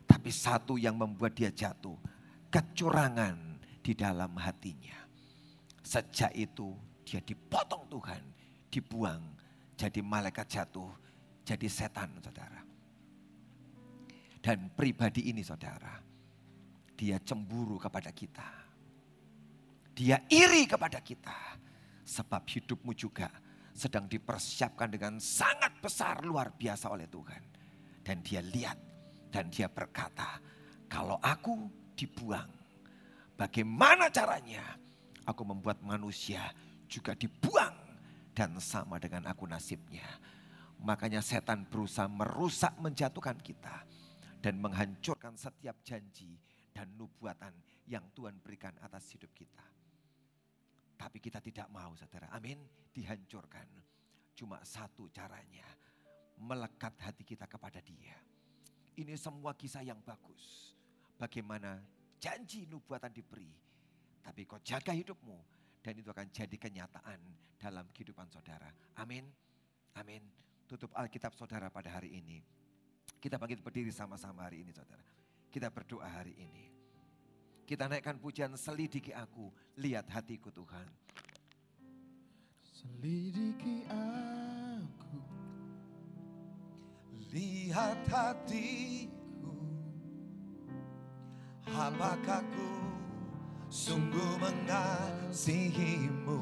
Tapi 0.08 0.32
satu 0.32 0.80
yang 0.80 0.96
membuat 0.96 1.36
dia 1.36 1.52
jatuh. 1.52 1.96
Kecurangan 2.48 3.60
di 3.84 3.92
dalam 3.92 4.32
hatinya. 4.40 4.96
Sejak 5.84 6.32
itu 6.32 6.72
dia 7.04 7.20
dipotong 7.20 7.84
Tuhan. 7.92 8.22
Dibuang 8.68 9.38
jadi 9.78 10.02
malaikat 10.02 10.46
jatuh, 10.50 10.90
jadi 11.46 11.70
setan 11.70 12.10
saudara. 12.18 12.67
Dan 14.48 14.72
pribadi 14.72 15.28
ini 15.28 15.44
saudara, 15.44 16.00
dia 16.96 17.20
cemburu 17.20 17.76
kepada 17.76 18.08
kita. 18.16 18.48
Dia 19.92 20.24
iri 20.24 20.64
kepada 20.64 21.04
kita. 21.04 21.60
Sebab 22.08 22.48
hidupmu 22.48 22.96
juga 22.96 23.28
sedang 23.76 24.08
dipersiapkan 24.08 24.88
dengan 24.88 25.20
sangat 25.20 25.76
besar 25.84 26.24
luar 26.24 26.56
biasa 26.56 26.88
oleh 26.88 27.04
Tuhan. 27.12 27.42
Dan 28.00 28.24
dia 28.24 28.40
lihat 28.40 28.80
dan 29.28 29.52
dia 29.52 29.68
berkata, 29.68 30.40
kalau 30.88 31.20
aku 31.20 31.68
dibuang. 31.92 32.48
Bagaimana 33.36 34.08
caranya? 34.08 34.64
Aku 35.28 35.44
membuat 35.44 35.84
manusia 35.84 36.56
juga 36.88 37.12
dibuang 37.12 37.76
dan 38.32 38.56
sama 38.64 38.96
dengan 38.96 39.28
aku 39.28 39.44
nasibnya. 39.44 40.08
Makanya 40.80 41.20
setan 41.20 41.68
berusaha 41.68 42.08
merusak 42.08 42.72
menjatuhkan 42.80 43.36
kita 43.44 43.84
dan 44.38 44.62
menghancurkan 44.62 45.34
setiap 45.34 45.82
janji 45.82 46.38
dan 46.70 46.94
nubuatan 46.94 47.50
yang 47.90 48.06
Tuhan 48.14 48.38
berikan 48.38 48.74
atas 48.84 49.10
hidup 49.14 49.34
kita. 49.34 49.66
Tapi 50.98 51.18
kita 51.22 51.38
tidak 51.38 51.70
mau 51.70 51.94
saudara, 51.94 52.30
amin, 52.34 52.58
dihancurkan. 52.94 53.66
Cuma 54.34 54.62
satu 54.62 55.10
caranya, 55.10 55.66
melekat 56.38 56.94
hati 57.02 57.26
kita 57.26 57.50
kepada 57.50 57.82
dia. 57.82 58.14
Ini 58.98 59.14
semua 59.14 59.54
kisah 59.54 59.82
yang 59.86 59.98
bagus. 60.02 60.74
Bagaimana 61.18 61.78
janji 62.18 62.66
nubuatan 62.66 63.14
diberi. 63.14 63.50
Tapi 64.22 64.42
kau 64.46 64.58
jaga 64.62 64.90
hidupmu 64.94 65.38
dan 65.82 65.94
itu 65.98 66.10
akan 66.10 66.28
jadi 66.30 66.56
kenyataan 66.58 67.20
dalam 67.58 67.86
kehidupan 67.94 68.26
saudara. 68.30 68.70
Amin. 68.98 69.26
Amin. 69.98 70.22
Tutup 70.66 70.92
Alkitab 70.94 71.34
saudara 71.34 71.70
pada 71.70 71.94
hari 71.94 72.18
ini. 72.18 72.57
Kita 73.18 73.34
bangkit 73.34 73.66
berdiri 73.66 73.90
sama-sama 73.90 74.46
hari 74.46 74.62
ini 74.62 74.70
saudara. 74.70 75.02
Kita 75.50 75.74
berdoa 75.74 76.06
hari 76.06 76.38
ini. 76.38 76.70
Kita 77.68 77.84
naikkan 77.90 78.16
pujian 78.16 78.56
selidiki 78.56 79.12
aku, 79.12 79.52
lihat 79.76 80.08
hatiku 80.08 80.48
Tuhan. 80.54 80.88
Selidiki 82.62 83.84
aku, 83.90 85.20
lihat 87.34 87.98
hatiku, 88.08 89.52
apakah 91.68 92.40
ku 92.54 92.70
sungguh 93.68 94.40
mengasihimu, 94.40 96.40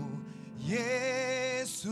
Yesus, 0.60 1.90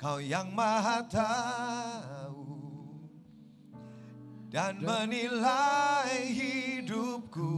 kau 0.00 0.16
yang 0.22 0.54
maha 0.56 1.04
tahu 1.10 2.21
dan 4.52 4.76
menilai 4.84 6.28
hidupku 6.28 7.56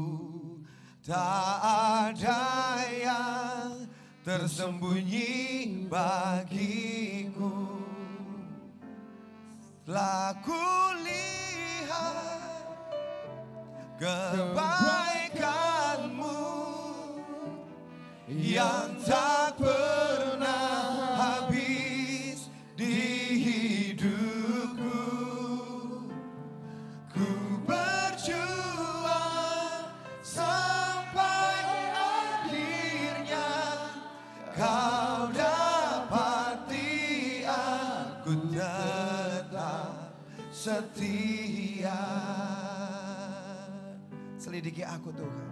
tak 1.02 1.58
ada 2.06 2.46
yang 2.86 3.90
tersembunyi 4.22 5.90
bagiku. 5.90 7.50
Telah 9.84 10.32
kulihat 10.40 12.64
kebaikanmu 13.98 16.40
yang 18.30 18.94
tak 19.02 19.58
pernah 19.58 20.13
selidiki 44.64 44.80
aku 44.80 45.12
Tuhan. 45.12 45.48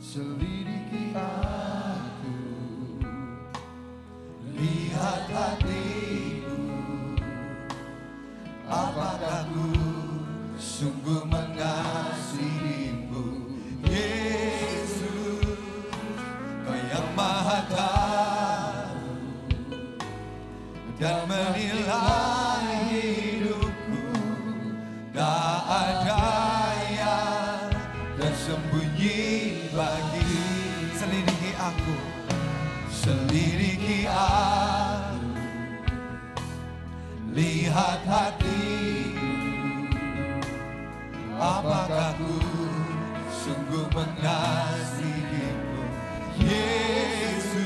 Selidiki 0.00 1.12
aku. 1.12 2.40
Lihat 4.56 5.28
hatiku. 5.28 6.56
Apakah 8.64 9.44
ku 9.52 9.68
sungguh 10.56 11.20
mengasihimu 11.28 12.09
lihat 37.70 38.02
hatiku 38.02 39.30
apakah 41.38 42.18
ku 42.18 42.34
sungguh 43.30 43.86
mengasihimu? 43.94 45.86
Yesus 46.42 47.62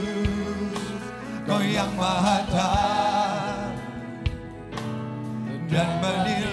kau 1.48 1.64
yang 1.64 1.88
maha 1.96 2.44
dan 5.72 5.88
menilai 6.04 6.43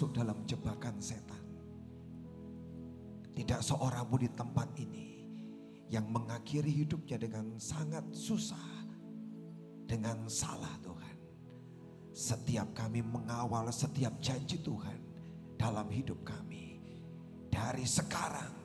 masuk 0.00 0.16
dalam 0.16 0.48
jebakan 0.48 0.96
setan. 0.96 1.44
Tidak 3.36 3.60
seorang 3.60 4.08
pun 4.08 4.24
di 4.24 4.32
tempat 4.32 4.72
ini 4.80 5.28
yang 5.92 6.08
mengakhiri 6.08 6.72
hidupnya 6.72 7.20
dengan 7.20 7.60
sangat 7.60 8.08
susah. 8.16 8.80
Dengan 9.84 10.24
salah 10.24 10.72
Tuhan. 10.80 11.16
Setiap 12.16 12.72
kami 12.72 13.04
mengawal 13.04 13.68
setiap 13.68 14.16
janji 14.24 14.64
Tuhan 14.64 15.04
dalam 15.60 15.84
hidup 15.92 16.24
kami. 16.24 16.80
Dari 17.52 17.84
sekarang 17.84 18.56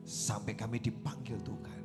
sampai 0.00 0.56
kami 0.56 0.80
dipanggil 0.80 1.44
Tuhan. 1.44 1.82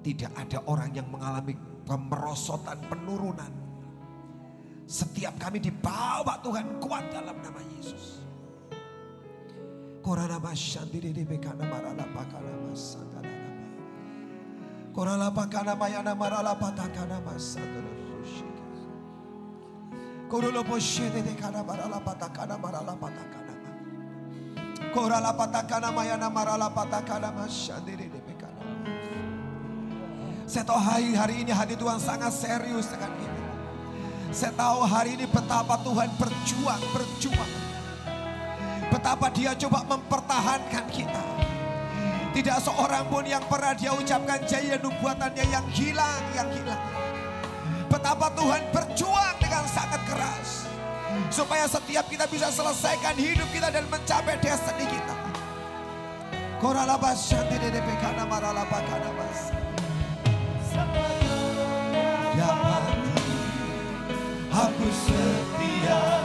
Tidak 0.00 0.32
ada 0.40 0.64
orang 0.64 0.96
yang 0.96 1.12
mengalami 1.12 1.52
kemerosotan 1.84 2.80
penurunan. 2.88 3.52
Setiap 4.90 5.38
kami 5.38 5.62
dibawa 5.62 6.42
Tuhan 6.42 6.82
kuat 6.82 7.14
dalam 7.14 7.38
nama 7.38 7.62
Yesus. 7.78 8.26
Korana 10.02 10.42
masyandiri 10.42 11.14
di 11.14 11.22
bekana 11.22 11.62
marala 11.62 12.02
pakana 12.10 12.50
masandana 12.66 13.30
nama. 13.30 13.62
Korala 14.90 15.30
pakana 15.30 15.78
mayana 15.78 16.10
marala 16.10 16.58
patakana 16.58 17.22
masandana 17.22 17.86
rushika. 18.18 18.66
Korolo 20.26 20.66
poshede 20.66 21.22
de 21.22 21.38
kana 21.38 21.62
marala 21.62 22.02
patakana 22.02 22.58
marala 22.58 22.98
patakana. 22.98 23.54
Korala 24.90 25.30
patakana 25.38 25.94
mayana 25.94 26.26
marala 26.26 26.66
patakana 26.66 27.30
masyandiri 27.30 28.10
di 28.10 28.20
bekana. 28.26 28.58
Saya 30.50 30.66
tahu 30.66 30.82
hari, 30.82 31.14
hari 31.14 31.46
ini 31.46 31.54
hati 31.54 31.78
Tuhan 31.78 32.02
sangat 32.02 32.34
serius 32.34 32.90
dengan 32.90 33.14
kita. 33.14 33.39
Saya 34.30 34.54
tahu 34.54 34.86
hari 34.86 35.18
ini 35.18 35.26
betapa 35.26 35.74
Tuhan 35.82 36.06
berjuang, 36.14 36.82
berjuang. 36.94 37.52
Betapa 38.86 39.26
dia 39.34 39.58
coba 39.58 39.82
mempertahankan 39.90 40.86
kita. 40.86 41.24
Tidak 42.30 42.58
seorang 42.62 43.10
pun 43.10 43.26
yang 43.26 43.42
pernah 43.50 43.74
dia 43.74 43.90
ucapkan 43.90 44.38
jaya 44.46 44.78
nubuatannya 44.78 45.44
yang 45.50 45.66
hilang, 45.74 46.22
yang 46.38 46.46
hilang. 46.54 46.78
Betapa 47.90 48.30
Tuhan 48.38 48.70
berjuang 48.70 49.34
dengan 49.42 49.66
sangat 49.66 50.02
keras. 50.06 50.70
Supaya 51.34 51.66
setiap 51.66 52.06
kita 52.06 52.30
bisa 52.30 52.54
selesaikan 52.54 53.18
hidup 53.18 53.50
kita 53.50 53.66
dan 53.74 53.82
mencapai 53.90 54.38
destiny 54.38 54.86
kita. 54.86 55.16
Koralabas 56.62 57.26
shantirepekana 57.26 58.22
maralabakana 58.30 59.10
Dapati 59.10 59.59
aku 64.60 64.88
setia 64.92 66.19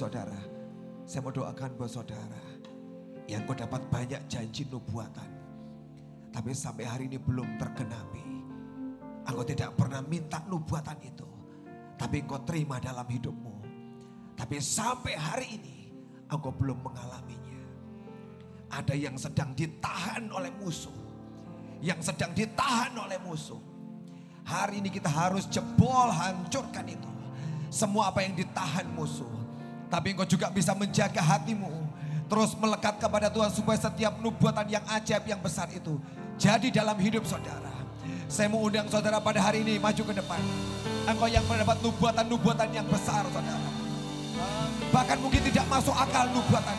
saudara, 0.00 0.40
saya 1.04 1.20
mau 1.20 1.28
doakan 1.28 1.76
buat 1.76 1.92
saudara 1.92 2.40
yang 3.28 3.44
kau 3.44 3.52
dapat 3.52 3.84
banyak 3.92 4.24
janji 4.32 4.64
nubuatan. 4.72 5.28
Tapi 6.32 6.56
sampai 6.56 6.88
hari 6.88 7.04
ini 7.12 7.20
belum 7.20 7.60
tergenapi. 7.60 8.24
Engkau 9.28 9.44
tidak 9.44 9.76
pernah 9.76 10.00
minta 10.00 10.40
nubuatan 10.48 10.96
itu. 11.04 11.28
Tapi 12.00 12.24
engkau 12.24 12.40
terima 12.48 12.80
dalam 12.80 13.04
hidupmu. 13.04 13.60
Tapi 14.40 14.56
sampai 14.56 15.20
hari 15.20 15.60
ini 15.60 15.76
engkau 16.32 16.48
belum 16.48 16.80
mengalaminya. 16.80 17.60
Ada 18.72 18.96
yang 18.96 19.20
sedang 19.20 19.52
ditahan 19.52 20.32
oleh 20.32 20.48
musuh. 20.56 20.96
Yang 21.84 22.14
sedang 22.14 22.32
ditahan 22.32 22.96
oleh 22.96 23.20
musuh. 23.20 23.60
Hari 24.48 24.80
ini 24.80 24.88
kita 24.88 25.12
harus 25.12 25.44
jebol 25.50 26.08
hancurkan 26.08 26.88
itu. 26.88 27.10
Semua 27.68 28.08
apa 28.10 28.24
yang 28.24 28.32
ditahan 28.38 28.88
musuh. 28.96 29.39
Tapi 29.90 30.14
engkau 30.14 30.24
juga 30.24 30.46
bisa 30.54 30.70
menjaga 30.72 31.18
hatimu. 31.18 31.68
Terus 32.30 32.54
melekat 32.54 33.02
kepada 33.02 33.26
Tuhan 33.26 33.50
supaya 33.50 33.74
setiap 33.74 34.22
nubuatan 34.22 34.62
yang 34.70 34.86
ajaib 34.86 35.26
yang 35.26 35.42
besar 35.42 35.66
itu. 35.74 35.98
Jadi 36.38 36.70
dalam 36.70 36.94
hidup 36.94 37.26
saudara. 37.26 37.74
Saya 38.30 38.46
mau 38.46 38.62
undang 38.62 38.86
saudara 38.86 39.18
pada 39.18 39.42
hari 39.42 39.66
ini 39.66 39.82
maju 39.82 39.98
ke 39.98 40.14
depan. 40.14 40.38
Engkau 41.10 41.26
yang 41.26 41.42
mendapat 41.50 41.82
nubuatan-nubuatan 41.82 42.70
yang 42.70 42.86
besar 42.86 43.26
saudara. 43.34 43.68
Bahkan 44.94 45.18
mungkin 45.18 45.42
tidak 45.50 45.66
masuk 45.66 45.92
akal 45.98 46.30
nubuatan. 46.30 46.78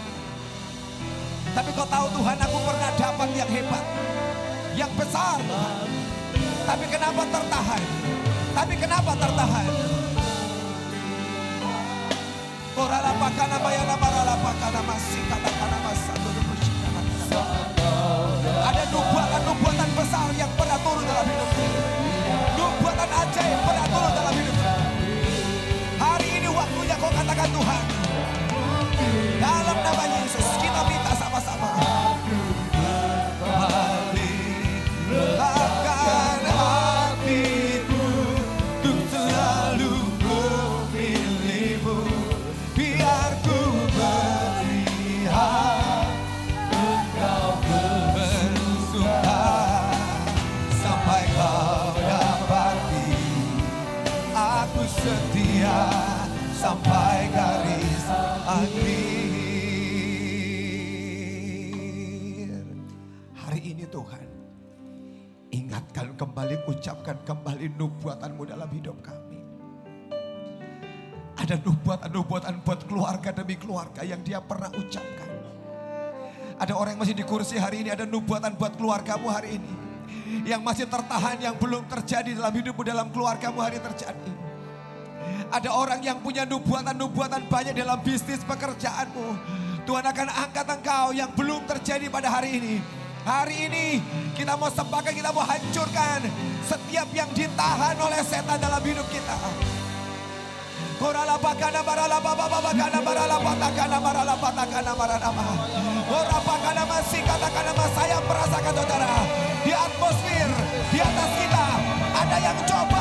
Tapi 1.52 1.70
kau 1.76 1.84
tahu 1.84 2.08
Tuhan 2.16 2.38
aku 2.40 2.58
pernah 2.64 2.92
dapat 2.96 3.30
yang 3.36 3.50
hebat. 3.52 3.86
Yang 4.80 4.92
besar 4.96 5.36
Tuhan. 5.44 5.88
Tapi 6.64 6.86
kenapa 6.88 7.22
tertahan? 7.28 7.84
Tapi 8.56 8.74
kenapa 8.80 9.12
tertahan? 9.20 10.01
Korala 12.72 13.12
pakana 13.20 13.58
bayana 13.60 13.96
marala 14.00 14.36
pakana 14.40 14.82
masih 14.88 15.22
katakan 15.28 15.76
masa 15.84 16.14
Ada 17.32 17.61
ucapkan 66.82 67.14
kembali 67.22 67.78
nubuatanmu 67.78 68.42
dalam 68.50 68.66
hidup 68.74 68.98
kami. 69.06 69.38
Ada 71.38 71.62
nubuatan-nubuatan 71.62 72.66
buat 72.66 72.90
keluarga 72.90 73.30
demi 73.30 73.54
keluarga 73.54 74.02
yang 74.02 74.26
dia 74.26 74.42
pernah 74.42 74.74
ucapkan. 74.74 75.30
Ada 76.58 76.74
orang 76.74 76.98
yang 76.98 77.02
masih 77.06 77.14
di 77.14 77.22
kursi 77.22 77.62
hari 77.62 77.86
ini, 77.86 77.94
ada 77.94 78.10
nubuatan 78.10 78.58
buat 78.58 78.74
keluargamu 78.82 79.30
hari 79.30 79.62
ini. 79.62 79.74
Yang 80.42 80.62
masih 80.66 80.86
tertahan, 80.90 81.38
yang 81.38 81.54
belum 81.54 81.86
terjadi 81.86 82.34
dalam 82.34 82.50
hidupmu, 82.50 82.82
dalam 82.82 83.14
keluargamu 83.14 83.62
hari 83.62 83.78
terjadi. 83.78 84.34
Ada 85.54 85.70
orang 85.70 86.02
yang 86.02 86.18
punya 86.18 86.50
nubuatan-nubuatan 86.50 87.46
banyak 87.46 87.78
dalam 87.78 88.02
bisnis 88.02 88.42
pekerjaanmu. 88.42 89.38
Tuhan 89.86 90.02
akan 90.02 90.28
angkat 90.34 90.66
engkau 90.66 91.14
yang 91.14 91.30
belum 91.38 91.62
terjadi 91.70 92.10
pada 92.10 92.34
hari 92.34 92.58
ini. 92.58 93.01
Hari 93.22 93.70
ini 93.70 94.02
kita 94.34 94.58
mau 94.58 94.74
sembahkan, 94.74 95.14
kita 95.14 95.30
mau 95.30 95.46
hancurkan 95.46 96.26
setiap 96.66 97.06
yang 97.14 97.30
ditahan 97.38 97.94
oleh 98.02 98.22
setan 98.26 98.58
dalam 98.58 98.82
hidup 98.82 99.06
kita. 99.14 99.38
Saya 107.92 108.18
merasakan 108.24 108.74
saudara. 108.74 109.14
Di 109.62 109.74
atmosfer, 109.76 110.50
di 110.90 111.00
atas 111.02 111.32
kita 111.38 111.68
ada 112.18 112.38
yang 112.42 112.58
coba 112.66 113.01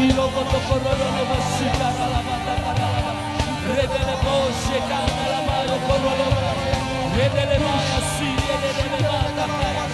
Y 0.00 0.12
lo 0.12 0.30
voto 0.30 0.58
por 0.66 0.82
lo 0.82 0.90
la 0.90 1.04
la. 1.04 1.20
Bekara 1.20 1.84
la 1.84 1.90
la 1.90 1.90
la 1.90 1.90
la 1.90 2.08
la. 2.08 2.19
Redele 3.76 4.14
boshe 4.24 4.78
kanda 4.88 5.24
la 5.32 5.40
mano 5.48 5.76
korolo. 5.86 6.28
Redele 7.16 7.56
maya 7.64 8.00
si 8.14 8.28
redele 8.48 8.98
manda 9.08 9.44
maya. 9.46 9.84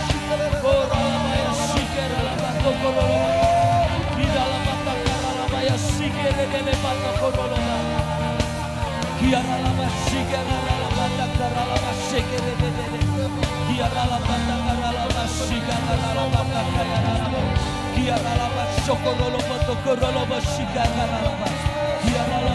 La 0.67 1.19
maya 1.25 1.53
si 1.69 1.83
kera 1.95 2.21
la 2.27 2.33
mando 2.43 2.71
kara 2.81 3.05
la 5.39 5.45
maya 5.53 5.77
si 5.79 6.07
kera 6.17 6.31
redele 6.39 6.75
manda 6.83 7.11
korolo. 7.21 7.59
La 9.33 9.41
maya 9.49 9.89
si 10.07 10.21
kera 10.31 10.57
la 10.67 10.89
manda 10.97 11.27
kara 11.39 11.63
la 11.71 11.77
maya 11.85 11.95
si 12.09 12.21
kera 12.29 12.53
redele. 12.61 13.01
Kiara 13.67 14.05
la 14.11 14.19
manda 14.27 14.57
kara 14.67 14.89
la 14.97 15.05
maya 15.15 15.27
si 15.37 15.57
kera 15.67 15.97
la 16.17 16.25
manda 16.35 16.63
kara 16.75 16.99
la 17.07 17.29
maya. 17.33 17.53
Kiara 17.95 18.33
la 18.41 18.47
maya 18.55 18.75
sokorolo 18.87 19.41
mando 19.49 19.75
korolo 19.85 20.23
maya 20.31 20.41
si 20.53 20.65
kera 20.75 21.05
la 21.25 21.33
maya. 21.41 21.59
Kiara 22.03 22.39
la 22.47 22.55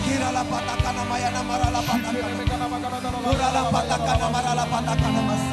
Kirala 0.11 0.43
patakana 0.43 1.03
mayana 1.07 1.41
marala 1.47 1.79
patakana. 1.87 2.35
Kurala 3.23 3.61
patakana 3.71 4.27
marala 4.27 4.65
patakana 4.67 5.21
mas. 5.23 5.43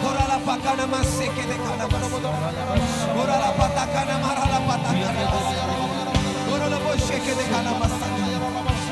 Kurala 0.00 0.36
patakana 0.48 0.84
mas 0.88 1.08
sekede 1.12 1.56
kana 1.60 1.84
mas. 1.92 2.04
Kurala 3.12 3.50
patakana 3.60 4.14
marala 4.24 4.58
patakana 4.64 5.24
mas. 5.28 5.48
Kurala 6.48 6.78
bosekede 6.80 7.44
kana 7.52 7.72
mas. 7.76 7.92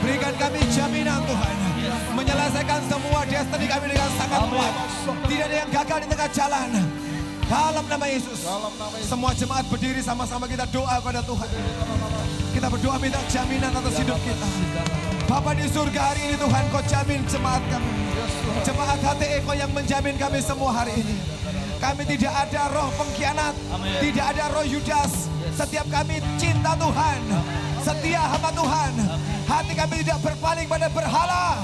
Berikan 0.04 0.34
kami 0.36 0.60
jaminan 0.68 1.24
Tuhan 1.24 1.56
menyelesaikan 2.12 2.80
semua 2.92 3.20
destiny 3.24 3.66
kami 3.72 3.86
dengan 3.88 4.10
sangat 4.20 4.42
kuat. 4.52 4.74
Tidak 5.32 5.46
ada 5.48 5.56
yang 5.64 5.70
gagal 5.72 5.98
di 6.04 6.06
tengah 6.12 6.30
jalan. 6.36 6.68
Dalam 7.48 7.84
nama 7.88 8.04
Yesus. 8.04 8.44
Dalam 8.44 8.72
nama 8.76 8.94
Yesus. 9.00 9.08
Semua 9.08 9.32
jemaat 9.32 9.64
berdiri 9.72 10.04
sama-sama 10.04 10.44
kita 10.44 10.68
doa 10.68 11.00
kepada 11.00 11.24
Tuhan. 11.24 11.48
Kita 12.58 12.74
berdoa 12.74 12.98
minta 12.98 13.22
jaminan 13.30 13.70
atas 13.70 14.02
hidup 14.02 14.18
kita. 14.26 14.48
Bapak 15.30 15.62
di 15.62 15.70
surga 15.70 16.10
hari 16.10 16.26
ini 16.26 16.34
Tuhan 16.42 16.64
kau 16.74 16.82
jamin 16.90 17.22
jemaat 17.30 17.62
kami. 17.70 17.92
Jemaat 18.66 18.98
HTE 18.98 19.46
kau 19.46 19.54
yang 19.54 19.70
menjamin 19.70 20.18
kami 20.18 20.42
semua 20.42 20.74
hari 20.74 20.98
ini. 20.98 21.22
Kami 21.78 22.02
tidak 22.02 22.34
ada 22.34 22.66
roh 22.74 22.90
pengkhianat. 22.98 23.54
Amin. 23.70 24.02
Tidak 24.02 24.26
ada 24.34 24.50
roh 24.50 24.66
Yudas. 24.66 25.30
Setiap 25.54 25.86
kami 25.86 26.18
cinta 26.34 26.74
Tuhan. 26.74 27.20
Setia 27.78 28.26
hamba 28.26 28.50
Tuhan. 28.50 28.92
Hati 29.46 29.72
kami 29.78 29.94
tidak 30.02 30.18
berpaling 30.18 30.66
pada 30.66 30.90
berhala. 30.90 31.62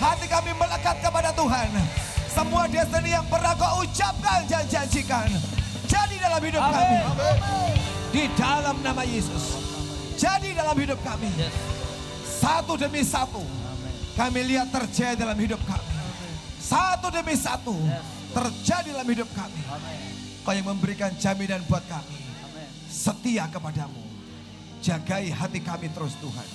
Hati 0.00 0.24
kami 0.24 0.56
melekat 0.56 1.04
kepada 1.04 1.36
Tuhan. 1.36 1.68
Semua 2.32 2.64
destiny 2.64 3.12
yang 3.12 3.28
pernah 3.28 3.52
kau 3.60 3.84
ucapkan 3.84 4.48
dan 4.48 4.64
janjikan. 4.72 5.28
Jadi 5.84 6.16
dalam 6.16 6.40
hidup 6.40 6.64
kami. 6.64 6.96
Di 8.08 8.24
dalam 8.40 8.80
nama 8.80 9.04
Yesus. 9.04 9.59
Jadi 10.20 10.52
dalam 10.52 10.76
hidup 10.76 11.00
kami. 11.00 11.32
Yes. 11.40 11.56
Satu 12.20 12.76
demi 12.76 13.00
satu. 13.00 13.40
Kami 14.12 14.52
lihat 14.52 14.68
terjadi 14.68 15.24
dalam 15.24 15.38
hidup 15.40 15.64
kami. 15.64 15.96
Satu 16.60 17.08
demi 17.08 17.32
satu. 17.32 17.72
Terjadi 18.36 18.92
dalam 18.92 19.08
hidup 19.08 19.32
kami. 19.32 19.64
Kau 20.44 20.52
yang 20.52 20.68
memberikan 20.68 21.08
jaminan 21.16 21.64
buat 21.64 21.80
kami. 21.88 22.20
Setia 22.84 23.48
kepadamu. 23.48 24.04
Jagai 24.84 25.32
hati 25.32 25.60
kami 25.64 25.88
terus 25.88 26.12
Tuhan. 26.20 26.48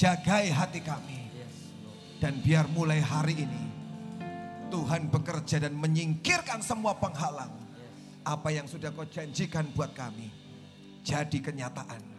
Jagai 0.00 0.48
hati 0.48 0.80
kami. 0.80 1.28
Dan 2.24 2.40
biar 2.40 2.64
mulai 2.72 3.04
hari 3.04 3.44
ini. 3.44 3.64
Tuhan 4.72 5.12
bekerja 5.12 5.60
dan 5.60 5.76
menyingkirkan 5.76 6.64
semua 6.64 6.96
penghalang. 6.96 7.52
Apa 8.24 8.48
yang 8.48 8.64
sudah 8.64 8.88
kau 8.96 9.04
janjikan 9.04 9.68
buat 9.76 9.92
kami. 9.92 10.32
Jadi 11.04 11.44
kenyataan. 11.44 12.13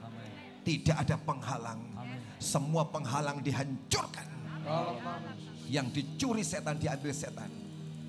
Tidak 0.66 0.98
ada 0.98 1.16
penghalang. 1.22 1.94
Semua 2.42 2.90
penghalang 2.90 3.46
dihancurkan. 3.46 4.26
Yang 5.70 5.88
dicuri 6.02 6.42
setan 6.42 6.82
diambil 6.82 7.14
setan. 7.14 7.54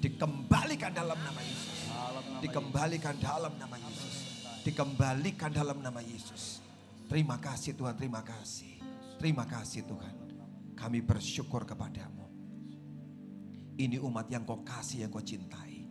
Dikembalikan 0.01 0.93
dalam 0.97 1.21
nama 1.21 1.41
Yesus. 1.45 1.79
Dikembalikan 2.41 3.17
dalam 3.21 3.53
nama 3.61 3.77
Yesus. 3.77 4.15
Dikembalikan 4.65 5.53
dalam 5.53 5.79
nama 5.85 6.01
Yesus. 6.01 6.65
Terima 7.07 7.39
kasih 7.39 7.79
Tuhan, 7.79 7.95
terima 7.95 8.21
kasih. 8.25 8.83
Terima 9.17 9.45
kasih 9.47 9.87
Tuhan. 9.87 10.15
Kami 10.75 11.01
bersyukur 11.01 11.65
kepadamu. 11.65 12.27
Ini 13.77 14.01
umat 14.01 14.27
yang 14.33 14.43
kau 14.49 14.65
kasih, 14.65 15.07
yang 15.07 15.13
kau 15.13 15.23
cintai. 15.23 15.87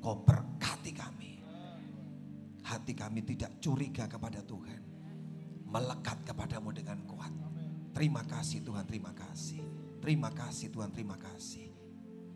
Kau 0.00 0.24
berkati 0.24 0.92
kami. 0.92 1.32
Hati 2.64 2.92
kami 2.96 3.20
tidak 3.24 3.60
curiga 3.62 4.08
kepada 4.08 4.40
Tuhan. 4.44 4.89
Melekat 5.70 6.26
kepadamu 6.26 6.74
dengan 6.74 6.98
kuat. 7.06 7.30
Terima 7.94 8.26
kasih 8.26 8.62
Tuhan, 8.66 8.86
terima 8.86 9.14
kasih. 9.14 9.62
Terima 10.00 10.30
kasih 10.34 10.66
Tuhan, 10.74 10.90
terima 10.90 11.14
kasih. 11.14 11.70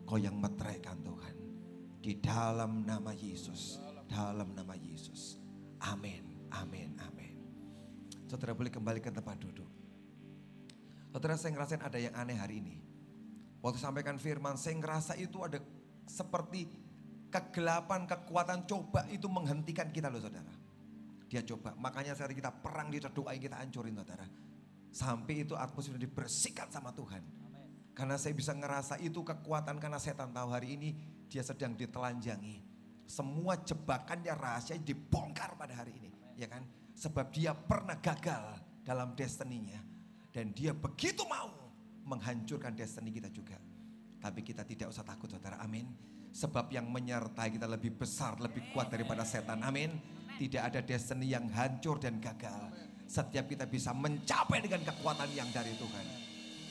Kau 0.07 0.15
yang 0.15 0.39
meteraikan 0.39 1.01
Tuhan. 1.03 1.35
Di 1.99 2.15
dalam 2.21 2.87
nama 2.87 3.11
Yesus. 3.11 3.81
Dalam 4.07 4.55
nama 4.55 4.77
Yesus. 4.77 5.41
Amin, 5.83 6.47
amin, 6.53 6.93
amin. 7.01 7.35
Saudara 8.29 8.53
boleh 8.53 8.71
kembali 8.71 9.01
ke 9.01 9.09
tempat 9.09 9.35
duduk. 9.41 9.67
Saudara 11.11 11.35
saya 11.35 11.55
ngerasain 11.55 11.83
ada 11.83 11.97
yang 11.97 12.13
aneh 12.13 12.37
hari 12.37 12.61
ini. 12.61 12.75
Waktu 13.65 13.81
sampaikan 13.81 14.21
firman, 14.21 14.61
saya 14.61 14.77
ngerasa 14.77 15.17
itu 15.17 15.41
ada 15.41 15.57
seperti 16.05 16.69
kegelapan, 17.33 18.05
kekuatan 18.05 18.69
coba 18.69 19.09
itu 19.09 19.25
menghentikan 19.25 19.89
kita 19.89 20.07
loh 20.07 20.21
saudara. 20.21 20.64
Dia 21.25 21.41
coba, 21.41 21.73
makanya 21.77 22.13
saat 22.13 22.31
kita 22.31 22.53
perang, 22.53 22.93
kita 22.93 23.09
doain, 23.09 23.41
kita 23.41 23.57
hancurin 23.57 23.97
saudara. 23.97 24.25
Sampai 24.93 25.43
itu 25.43 25.57
atmosfer 25.57 25.97
dibersihkan 25.99 26.71
sama 26.71 26.93
Tuhan. 26.95 27.23
Karena 27.95 28.19
saya 28.19 28.35
bisa 28.35 28.51
ngerasa 28.51 28.99
itu 28.99 29.23
kekuatan 29.23 29.79
karena 29.79 29.99
setan 29.99 30.35
tahu 30.35 30.51
hari 30.51 30.75
ini 30.75 30.89
dia 31.31 31.41
sedang 31.41 31.73
ditelanjangi. 31.73 32.63
Semua 33.07 33.55
jebakannya 33.59 34.33
rahasia 34.35 34.75
dibongkar 34.79 35.55
pada 35.55 35.75
hari 35.79 35.95
ini. 35.95 36.11
Ya 36.35 36.51
kan? 36.51 36.67
Sebab 36.95 37.31
dia 37.31 37.55
pernah 37.55 37.95
gagal 37.99 38.59
dalam 38.83 39.15
destininya. 39.15 39.79
Dan 40.31 40.51
dia 40.51 40.75
begitu 40.75 41.23
mau 41.23 41.71
menghancurkan 42.03 42.75
destiny 42.75 43.15
kita 43.15 43.31
juga. 43.31 43.57
Tapi 44.19 44.43
kita 44.43 44.67
tidak 44.67 44.91
usah 44.91 45.07
takut 45.07 45.31
saudara, 45.31 45.55
amin. 45.63 45.87
Sebab 46.35 46.67
yang 46.73 46.91
menyertai 46.91 47.55
kita 47.55 47.63
lebih 47.63 47.95
besar, 47.95 48.35
lebih 48.43 48.67
kuat 48.75 48.91
daripada 48.91 49.23
setan, 49.23 49.63
amin. 49.63 49.95
Tidak 50.35 50.61
ada 50.61 50.83
destiny 50.83 51.31
yang 51.31 51.47
hancur 51.55 51.95
dan 51.95 52.19
gagal. 52.19 52.71
Setiap 53.07 53.47
kita 53.47 53.63
bisa 53.69 53.95
mencapai 53.95 54.59
dengan 54.59 54.83
kekuatan 54.83 55.29
yang 55.31 55.47
dari 55.55 55.71
Tuhan. 55.79 56.05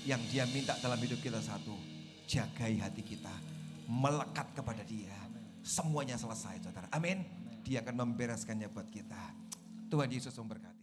Yang 0.04 0.22
dia 0.28 0.44
minta 0.52 0.76
dalam 0.84 1.00
hidup 1.00 1.16
kita 1.24 1.40
satu, 1.40 1.72
jagai 2.28 2.76
hati 2.76 3.00
kita. 3.00 3.32
Melekat 3.88 4.52
kepada 4.52 4.84
dia. 4.84 5.16
Semuanya 5.64 6.20
selesai 6.20 6.60
saudara, 6.60 6.92
amin. 6.92 7.24
Dia 7.64 7.80
akan 7.80 8.04
membereskannya 8.04 8.68
buat 8.68 8.92
kita. 8.92 9.32
Tuhan 9.88 10.12
Yesus 10.12 10.36
memberkati. 10.36 10.73